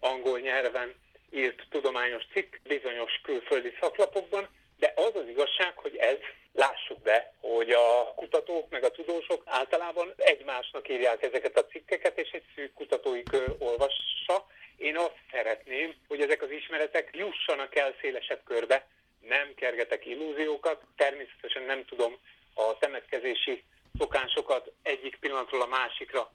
angol 0.00 0.38
nyelven 0.38 0.94
írt 1.30 1.66
tudományos 1.70 2.22
cikk 2.32 2.54
bizonyos 2.62 3.20
külföldi 3.22 3.72
szaklapokban, 3.80 4.48
de 4.78 4.92
az 4.96 5.14
az 5.14 5.28
igazság, 5.28 5.72
hogy 5.76 5.96
ez, 5.96 6.18
lássuk 6.52 7.02
be, 7.02 7.32
hogy 7.40 7.70
a 7.70 8.14
kutatók 8.14 8.70
meg 8.70 8.84
a 8.84 8.90
tudósok 8.90 9.42
általában 9.44 10.14
egymásnak 10.16 10.88
írják 10.88 11.22
ezeket 11.22 11.58
a 11.58 11.66
cikkeket, 11.66 12.18
és 12.18 12.30
egy 12.30 12.44
szűk 12.54 12.72
kutatói 12.72 13.22
kör 13.22 13.54
olvassa, 13.58 14.46
én 14.76 14.96
azt 14.96 15.18
szeretném, 15.30 15.94
hogy 16.08 16.20
ezek 16.20 16.42
az 16.42 16.50
ismeretek 16.50 17.10
jussanak 17.12 17.76
el 17.76 17.94
szélesebb 18.00 18.40
körbe, 18.44 18.86
nem 19.20 19.54
kergetek 19.54 20.06
illúziókat, 20.06 20.82
természetesen 20.96 21.62
nem 21.62 21.84
tudom 21.84 22.16
a 22.54 22.78
temetkezési 22.78 23.64
szokásokat 24.00 24.72
egyik 24.82 25.16
pillanatról 25.16 25.62
a 25.62 25.66
másikra 25.66 26.32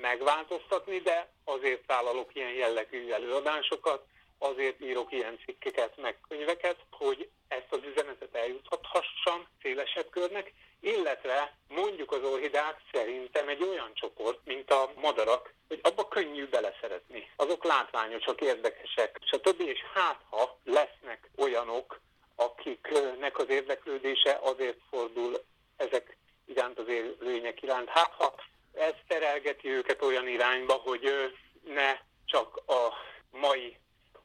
megváltoztatni, 0.00 0.98
de 0.98 1.28
azért 1.44 1.86
vállalok 1.86 2.34
ilyen 2.34 2.52
jellegű 2.52 3.10
előadásokat, 3.10 4.04
azért 4.38 4.80
írok 4.80 5.12
ilyen 5.12 5.38
cikkeket, 5.44 5.96
meg 5.96 6.16
könyveket, 6.28 6.76
hogy 6.90 7.28
ezt 7.48 7.66
az 7.70 7.80
üzenetet 7.92 8.34
eljuthassam 8.34 9.46
szélesebb 9.62 10.10
körnek, 10.10 10.52
illetve 10.80 11.56
mondjuk 11.68 12.12
az 12.12 12.22
orhidák 12.22 12.80
szerintem 12.92 13.48
egy 13.48 13.62
olyan 13.62 13.90
csoport, 13.94 14.38
mint 14.44 14.70
a 14.70 14.90
madarak, 15.00 15.54
hogy 15.68 15.80
abba 15.82 16.08
könnyű 16.08 16.46
beleszeretni. 16.46 17.30
Azok 17.36 17.64
látványosak, 17.64 18.40
érdekesek, 18.40 19.18
stb. 19.24 19.60
És 19.60 19.78
hát 19.94 20.20
ha 20.30 20.58
lesznek 20.64 21.30
olyanok, 21.36 22.00
akik 22.36 22.88
akiknek 22.92 23.38
az 23.38 23.48
érdeklődése 23.48 24.38
azért 24.42 24.78
fordul 24.90 25.44
ezek 25.76 26.16
iránt 26.56 26.78
az 26.78 26.88
élőlények 26.88 27.62
iránt. 27.62 27.88
Hát 27.88 28.12
ha 28.18 28.34
ez 28.72 28.92
terelgeti 29.08 29.68
őket 29.68 30.02
olyan 30.02 30.28
irányba, 30.28 30.72
hogy 30.72 31.32
ne 31.64 31.98
csak 32.24 32.56
a 32.66 32.92
mai 33.30 33.76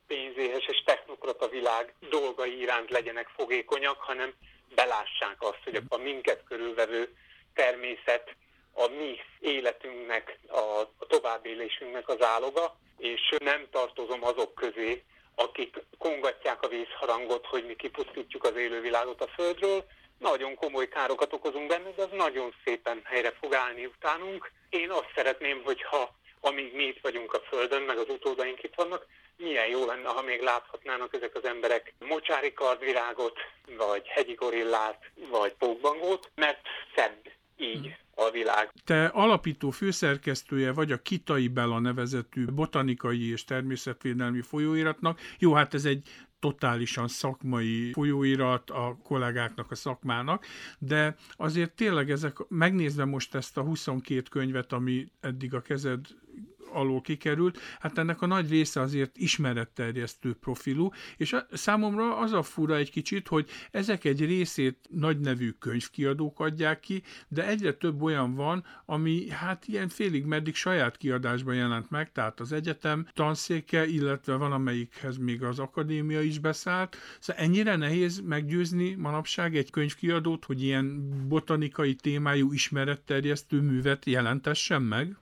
pénzéhes 0.08 0.66
és 0.68 0.84
technokrata 0.86 1.48
világ 1.48 1.94
dolgai 2.10 2.60
iránt 2.60 2.90
legyenek 2.90 3.28
fogékonyak, 3.28 4.02
hanem 4.02 4.34
belássák 4.76 5.36
azt, 5.40 5.60
hogy 5.64 5.82
a 5.88 5.98
minket 5.98 6.44
körülvevő 6.44 7.16
természet 7.54 8.36
a 8.74 8.88
mi 8.88 9.20
életünknek, 9.40 10.40
a 10.48 11.06
továbbélésünknek 11.08 12.10
az 12.10 12.22
áloga, 12.22 12.76
és 12.98 13.36
nem 13.38 13.68
tartozom 13.72 14.24
azok 14.24 14.56
közé, 14.56 15.04
akik 15.36 15.84
kongatják 15.98 16.62
a 16.62 16.68
vízharangot, 16.68 17.46
hogy 17.46 17.66
mi 17.66 17.76
kipusztítjuk 17.76 18.44
az 18.44 18.56
élővilágot 18.56 19.22
a 19.22 19.28
Földről. 19.28 19.86
Nagyon 20.22 20.56
komoly 20.56 20.88
károkat 20.88 21.34
okozunk 21.34 21.68
benne, 21.68 21.90
de 21.96 22.04
az 22.04 22.10
nagyon 22.12 22.54
szépen 22.64 23.02
helyre 23.04 23.32
fog 23.40 23.54
állni 23.54 23.86
utánunk. 23.86 24.52
Én 24.70 24.90
azt 24.90 25.12
szeretném, 25.16 25.62
hogyha 25.64 26.16
amíg 26.40 26.76
mi 26.76 26.84
itt 26.84 27.00
vagyunk 27.02 27.34
a 27.34 27.40
Földön, 27.50 27.82
meg 27.82 27.98
az 27.98 28.10
utódaink 28.10 28.64
itt 28.64 28.76
vannak, 28.76 29.06
milyen 29.38 29.68
jó 29.68 29.86
lenne, 29.86 30.10
ha 30.10 30.22
még 30.22 30.42
láthatnának 30.42 31.14
ezek 31.14 31.36
az 31.36 31.46
emberek 31.46 31.94
mocsári 32.00 32.54
kardvirágot, 32.54 33.40
vagy 33.78 34.08
hegyi 34.08 34.34
gorillát, 34.34 35.12
vagy 35.30 35.54
pókbangót, 35.54 36.32
mert 36.36 36.62
szebb 36.96 37.32
így 37.58 37.96
a 38.16 38.30
világ. 38.30 38.72
Te 38.86 39.06
alapító 39.06 39.70
főszerkesztője 39.70 40.72
vagy 40.72 40.92
a 40.92 41.02
Kitai 41.02 41.48
Bela 41.48 41.80
nevezetű 41.80 42.46
botanikai 42.46 43.32
és 43.32 43.44
természetvédelmi 43.44 44.42
folyóiratnak. 44.42 45.20
Jó, 45.40 45.54
hát 45.54 45.74
ez 45.74 45.86
egy 45.86 46.10
totálisan 46.42 47.08
szakmai 47.08 47.92
folyóirat 47.92 48.70
a 48.70 48.98
kollégáknak, 49.04 49.72
a 49.72 49.76
szakmának, 49.76 50.46
de 50.80 51.16
azért 51.32 51.72
tényleg 51.72 52.12
ezek, 52.12 52.38
megnézve 52.48 53.06
most 53.06 53.36
ezt 53.36 53.58
a 53.58 53.62
22 53.62 54.22
könyvet, 54.30 54.74
ami 54.74 55.12
eddig 55.20 55.54
a 55.54 55.62
kezed 55.62 56.08
alól 56.74 57.02
kikerült, 57.02 57.60
hát 57.80 57.98
ennek 57.98 58.22
a 58.22 58.26
nagy 58.26 58.50
része 58.50 58.82
azért 58.82 59.18
ismeretterjesztő 59.18 60.34
profilú, 60.34 60.90
és 61.18 61.34
a, 61.34 61.46
számomra 61.52 62.18
az 62.18 62.34
a 62.34 62.44
fura 62.44 62.76
egy 62.76 62.92
kicsit, 62.92 63.28
hogy 63.28 63.50
ezek 63.72 64.04
egy 64.04 64.26
részét 64.26 64.78
nagy 64.90 65.20
nevű 65.20 65.50
könyvkiadók 65.50 66.40
adják 66.40 66.80
ki, 66.80 67.04
de 67.28 67.48
egyre 67.48 67.74
több 67.74 68.02
olyan 68.02 68.36
van, 68.36 68.66
ami 68.86 69.30
hát 69.30 69.68
ilyen 69.68 69.90
félig 69.90 70.26
meddig 70.26 70.56
saját 70.56 70.98
kiadásban 70.98 71.56
jelent 71.56 71.90
meg, 71.90 72.12
tehát 72.12 72.40
az 72.40 72.52
egyetem 72.52 73.08
tanszéke, 73.14 73.86
illetve 73.86 74.36
van 74.36 74.52
amelyikhez 74.52 75.18
még 75.18 75.44
az 75.44 75.60
akadémia 75.60 76.22
is 76.22 76.40
beszállt. 76.40 76.98
Szóval 77.20 77.44
ennyire 77.44 77.76
nehéz 77.76 78.20
meggyőzni 78.20 78.94
manapság 78.94 79.56
egy 79.56 79.70
könyvkiadót, 79.70 80.46
hogy 80.46 80.64
ilyen 80.64 81.10
botanikai 81.28 81.96
témájú 81.96 82.52
ismeretterjesztő 82.52 83.62
művet 83.62 84.06
jelentessen 84.06 84.82
meg? 84.82 85.16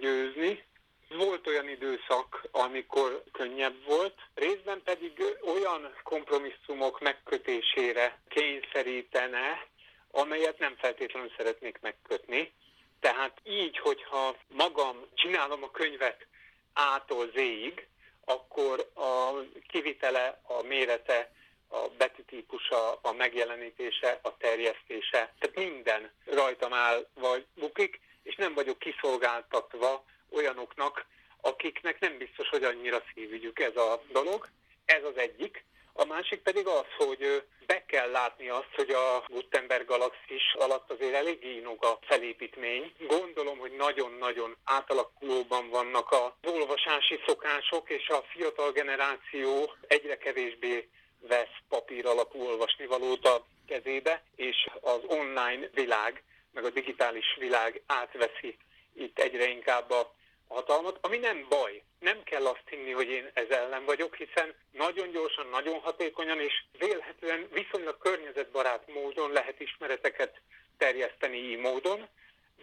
győzni. 0.00 0.62
Volt 1.08 1.46
olyan 1.46 1.68
időszak, 1.68 2.48
amikor 2.80 3.22
könnyebb 3.32 3.84
volt, 3.84 4.14
részben 4.34 4.82
pedig 4.84 5.22
olyan 5.44 5.94
kompromisszumok 6.02 7.00
megkötésére 7.00 8.20
kényszerítene, 8.28 9.66
amelyet 10.10 10.58
nem 10.58 10.76
feltétlenül 10.76 11.32
szeretnék 11.36 11.78
megkötni. 11.80 12.52
Tehát 13.00 13.40
így, 13.44 13.78
hogyha 13.78 14.36
magam 14.48 15.06
csinálom 15.14 15.62
a 15.62 15.70
könyvet 15.70 16.26
A-tól 16.74 17.30
Z-ig, 17.34 17.86
akkor 18.24 18.90
a 18.94 19.30
kivitele, 19.68 20.40
a 20.42 20.62
mérete, 20.62 21.32
a 21.68 21.88
betűtípusa, 21.98 22.92
a 22.92 23.12
megjelenítése, 23.12 24.18
a 24.22 24.36
terjesztése, 24.36 25.34
tehát 25.38 25.54
minden 25.54 26.10
rajtam 26.24 26.72
áll 26.72 27.06
vagy 27.14 27.46
bukik, 27.54 28.00
és 28.22 28.34
nem 28.36 28.54
vagyok 28.54 28.78
kiszolgáltatva 28.78 30.04
olyanoknak, 30.30 31.06
akiknek 31.40 32.00
nem 32.00 32.18
biztos, 32.18 32.48
hogy 32.48 32.64
annyira 32.64 33.02
szívügyük 33.14 33.58
ez 33.58 33.76
a 33.76 34.02
dolog. 34.12 34.48
Ez 34.84 35.04
az 35.04 35.16
egyik. 35.16 35.64
A 35.92 36.04
másik 36.04 36.42
pedig 36.42 36.66
az, 36.66 36.86
hogy 36.96 37.42
be 37.66 37.84
kell 37.86 38.10
látni 38.10 38.48
azt, 38.48 38.74
hogy 38.74 38.90
a 38.90 39.24
Gutenberg 39.28 39.86
galaxis 39.86 40.54
alatt 40.54 40.90
azért 40.90 41.14
elég 41.14 41.44
ínog 41.44 41.84
a 41.84 41.98
felépítmény. 42.00 42.92
Gondolom, 42.98 43.58
hogy 43.58 43.72
nagyon-nagyon 43.72 44.56
átalakulóban 44.64 45.68
vannak 45.68 46.10
a 46.10 46.36
olvasási 46.44 47.20
szokások, 47.26 47.90
és 47.90 48.08
a 48.08 48.24
fiatal 48.32 48.72
generáció 48.72 49.72
egyre 49.86 50.16
kevésbé 50.16 50.88
vesz 51.20 51.56
papír 51.68 52.06
alapú 52.06 52.42
olvasnivalót 52.42 53.26
a 53.26 53.46
kezébe, 53.66 54.22
és 54.36 54.68
az 54.80 55.00
online 55.06 55.68
világ 55.74 56.22
meg 56.52 56.64
a 56.64 56.70
digitális 56.70 57.36
világ 57.38 57.82
átveszi 57.86 58.56
itt 58.94 59.18
egyre 59.18 59.48
inkább 59.48 59.90
a 59.90 60.14
hatalmat, 60.54 60.98
ami 61.00 61.18
nem 61.18 61.46
baj. 61.48 61.82
Nem 61.98 62.22
kell 62.22 62.46
azt 62.46 62.68
hinni, 62.68 62.90
hogy 62.90 63.08
én 63.08 63.30
ez 63.34 63.48
ellen 63.48 63.84
vagyok, 63.84 64.14
hiszen 64.14 64.54
nagyon 64.70 65.10
gyorsan, 65.10 65.46
nagyon 65.46 65.80
hatékonyan 65.80 66.40
és 66.40 66.64
vélhetően 66.78 67.48
viszonylag 67.52 67.98
környezetbarát 67.98 68.92
módon 68.92 69.32
lehet 69.32 69.60
ismereteket 69.60 70.40
terjeszteni 70.78 71.36
így 71.36 71.58
módon, 71.58 72.08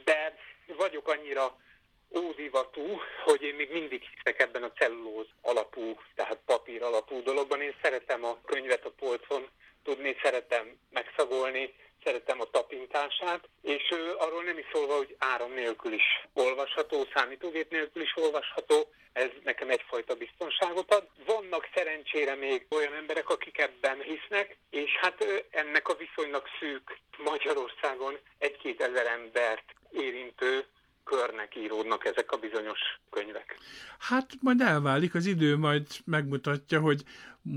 de 0.03 0.37
vagyok 0.77 1.07
annyira 1.07 1.57
ódivatú, 2.15 3.01
hogy 3.23 3.41
én 3.41 3.55
még 3.55 3.71
mindig 3.71 4.01
hiszek 4.01 4.41
ebben 4.41 4.63
a 4.63 4.71
cellulóz 4.71 5.27
alapú, 5.41 5.99
tehát 6.15 6.39
papír 6.45 6.83
alapú 6.83 7.21
dologban. 7.23 7.61
Én 7.61 7.75
szeretem 7.81 8.23
a 8.23 8.41
könyvet 8.45 8.85
a 8.85 8.91
polcon 8.99 9.47
tudni, 9.83 10.17
szeretem 10.21 10.79
megszagolni, 10.89 11.73
szeretem 12.07 12.41
a 12.41 12.51
tapintását, 12.51 13.49
és 13.61 13.83
arról 14.17 14.43
nem 14.43 14.57
is 14.57 14.65
szólva, 14.73 14.95
hogy 14.95 15.15
áram 15.17 15.53
nélkül 15.53 15.93
is 15.93 16.07
olvasható, 16.33 17.07
számítógép 17.13 17.71
nélkül 17.71 18.01
is 18.01 18.13
olvasható, 18.15 18.89
ez 19.13 19.29
nekem 19.43 19.69
egyfajta 19.69 20.15
biztonságot 20.15 20.93
ad. 20.93 21.07
Vannak 21.25 21.69
szerencsére 21.75 22.35
még 22.35 22.65
olyan 22.69 22.93
emberek, 22.93 23.29
akik 23.29 23.57
ebben 23.57 24.01
hisznek, 24.01 24.57
és 24.69 24.91
hát 25.01 25.47
ennek 25.49 25.87
a 25.87 25.95
viszonylag 25.95 26.43
szűk 26.59 26.97
Magyarországon 27.17 28.17
egy-két 28.37 28.81
ezer 28.81 29.05
embert 29.05 29.65
érintő 29.91 30.65
körnek 31.03 31.55
íródnak 31.55 32.05
ezek 32.05 32.31
a 32.31 32.37
bizonyos 32.37 32.79
könyvek. 33.09 33.57
Hát 33.99 34.27
majd 34.41 34.61
elválik, 34.61 35.15
az 35.15 35.25
idő 35.25 35.57
majd 35.57 35.85
megmutatja, 36.05 36.79
hogy 36.79 37.01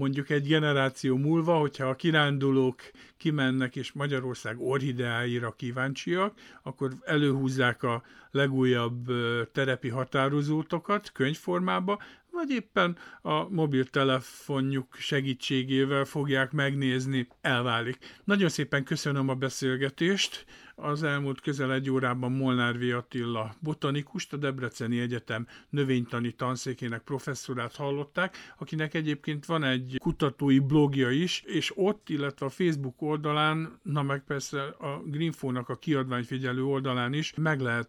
mondjuk 0.01 0.31
egy 0.31 0.47
generáció 0.47 1.17
múlva, 1.17 1.59
hogyha 1.59 1.89
a 1.89 1.95
kirándulók 1.95 2.81
kimennek 3.17 3.77
és 3.77 3.93
Magyarország 3.93 4.61
orhideáira 4.61 5.51
kíváncsiak, 5.51 6.35
akkor 6.63 6.93
előhúzzák 7.05 7.83
a 7.83 8.03
legújabb 8.31 9.11
terepi 9.53 9.89
határozótokat 9.89 11.11
könyvformába, 11.13 11.99
vagy 12.41 12.51
éppen 12.51 12.97
a 13.23 13.49
mobiltelefonjuk 13.49 14.95
segítségével 14.95 16.05
fogják 16.05 16.53
megnézni, 16.53 17.29
elválik. 17.41 17.99
Nagyon 18.25 18.49
szépen 18.49 18.85
köszönöm 18.85 19.29
a 19.29 19.35
beszélgetést. 19.35 20.45
Az 20.75 21.03
elmúlt 21.03 21.41
közel 21.41 21.73
egy 21.73 21.91
órában 21.91 22.33
Molnár 22.33 22.79
V. 22.79 22.97
Attila 22.97 23.55
botanikust, 23.59 24.33
a 24.33 24.37
Debreceni 24.37 25.01
Egyetem 25.01 25.47
növénytani 25.69 26.33
tanszékének 26.33 27.03
professzorát 27.03 27.77
hallották, 27.77 28.37
akinek 28.59 28.95
egyébként 28.95 29.47
van 29.47 29.65
egy 29.65 29.97
kutatói 29.99 30.59
blogja 30.59 31.11
is, 31.11 31.43
és 31.47 31.73
ott, 31.75 32.09
illetve 32.09 32.47
a 32.47 32.49
Facebook 32.49 33.03
oldalán, 33.03 33.81
na 33.83 34.03
meg 34.03 34.25
persze 34.25 34.63
a 34.63 35.03
Greenfo-nak 35.05 35.69
a 35.69 35.77
kiadványfigyelő 35.77 36.65
oldalán 36.65 37.13
is 37.13 37.33
meg 37.37 37.61
lehet 37.61 37.89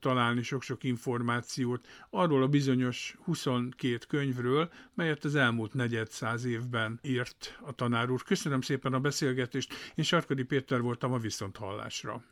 találni 0.00 0.42
sok-sok 0.42 0.84
információt 0.84 1.86
arról 2.10 2.42
a 2.42 2.48
bizonyos 2.48 3.16
22 3.24 3.98
könyvről, 4.08 4.70
melyet 4.94 5.24
az 5.24 5.34
elmúlt 5.34 5.74
negyed 5.74 6.10
száz 6.10 6.44
évben 6.44 6.98
írt 7.02 7.58
a 7.60 7.72
tanár 7.72 8.10
úr. 8.10 8.22
Köszönöm 8.22 8.60
szépen 8.60 8.92
a 8.92 9.00
beszélgetést, 9.00 9.74
én 9.94 10.04
Sarkadi 10.04 10.42
Péter 10.42 10.80
voltam 10.80 11.12
a 11.12 11.18
Viszonthallásra. 11.18 12.22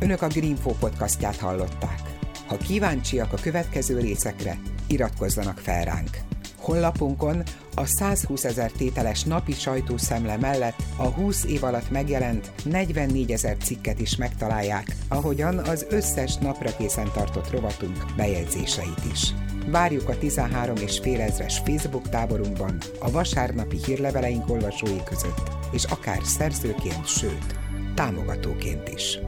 Önök 0.00 0.22
a 0.22 0.28
Greenfo 0.28 0.74
podcastját 0.74 1.36
hallották. 1.36 2.00
Ha 2.46 2.56
kíváncsiak 2.56 3.32
a 3.32 3.40
következő 3.42 4.00
részekre, 4.00 4.58
iratkozzanak 4.88 5.58
fel 5.58 5.84
ránk. 5.84 6.35
Honlapunkon 6.66 7.42
a 7.74 7.84
120 7.84 8.44
ezer 8.44 8.70
tételes 8.70 9.24
napi 9.24 9.52
sajtószemle 9.52 10.36
mellett 10.36 10.82
a 10.96 11.06
20 11.06 11.44
év 11.44 11.64
alatt 11.64 11.90
megjelent 11.90 12.50
44 12.64 13.32
ezer 13.32 13.56
cikket 13.56 14.00
is 14.00 14.16
megtalálják, 14.16 14.96
ahogyan 15.08 15.58
az 15.58 15.86
összes 15.90 16.36
napra 16.36 16.76
készen 16.76 17.10
tartott 17.14 17.50
rovatunk 17.50 18.04
bejegyzéseit 18.16 19.00
is. 19.12 19.34
Várjuk 19.66 20.08
a 20.08 20.18
13 20.18 20.76
és 20.76 20.98
fél 20.98 21.20
ezres 21.20 21.58
Facebook 21.58 22.08
táborunkban, 22.08 22.78
a 23.00 23.10
vasárnapi 23.10 23.76
hírleveleink 23.84 24.50
olvasói 24.50 25.02
között, 25.04 25.50
és 25.72 25.84
akár 25.84 26.20
szerzőként, 26.22 27.06
sőt, 27.06 27.58
támogatóként 27.94 28.88
is. 28.88 29.18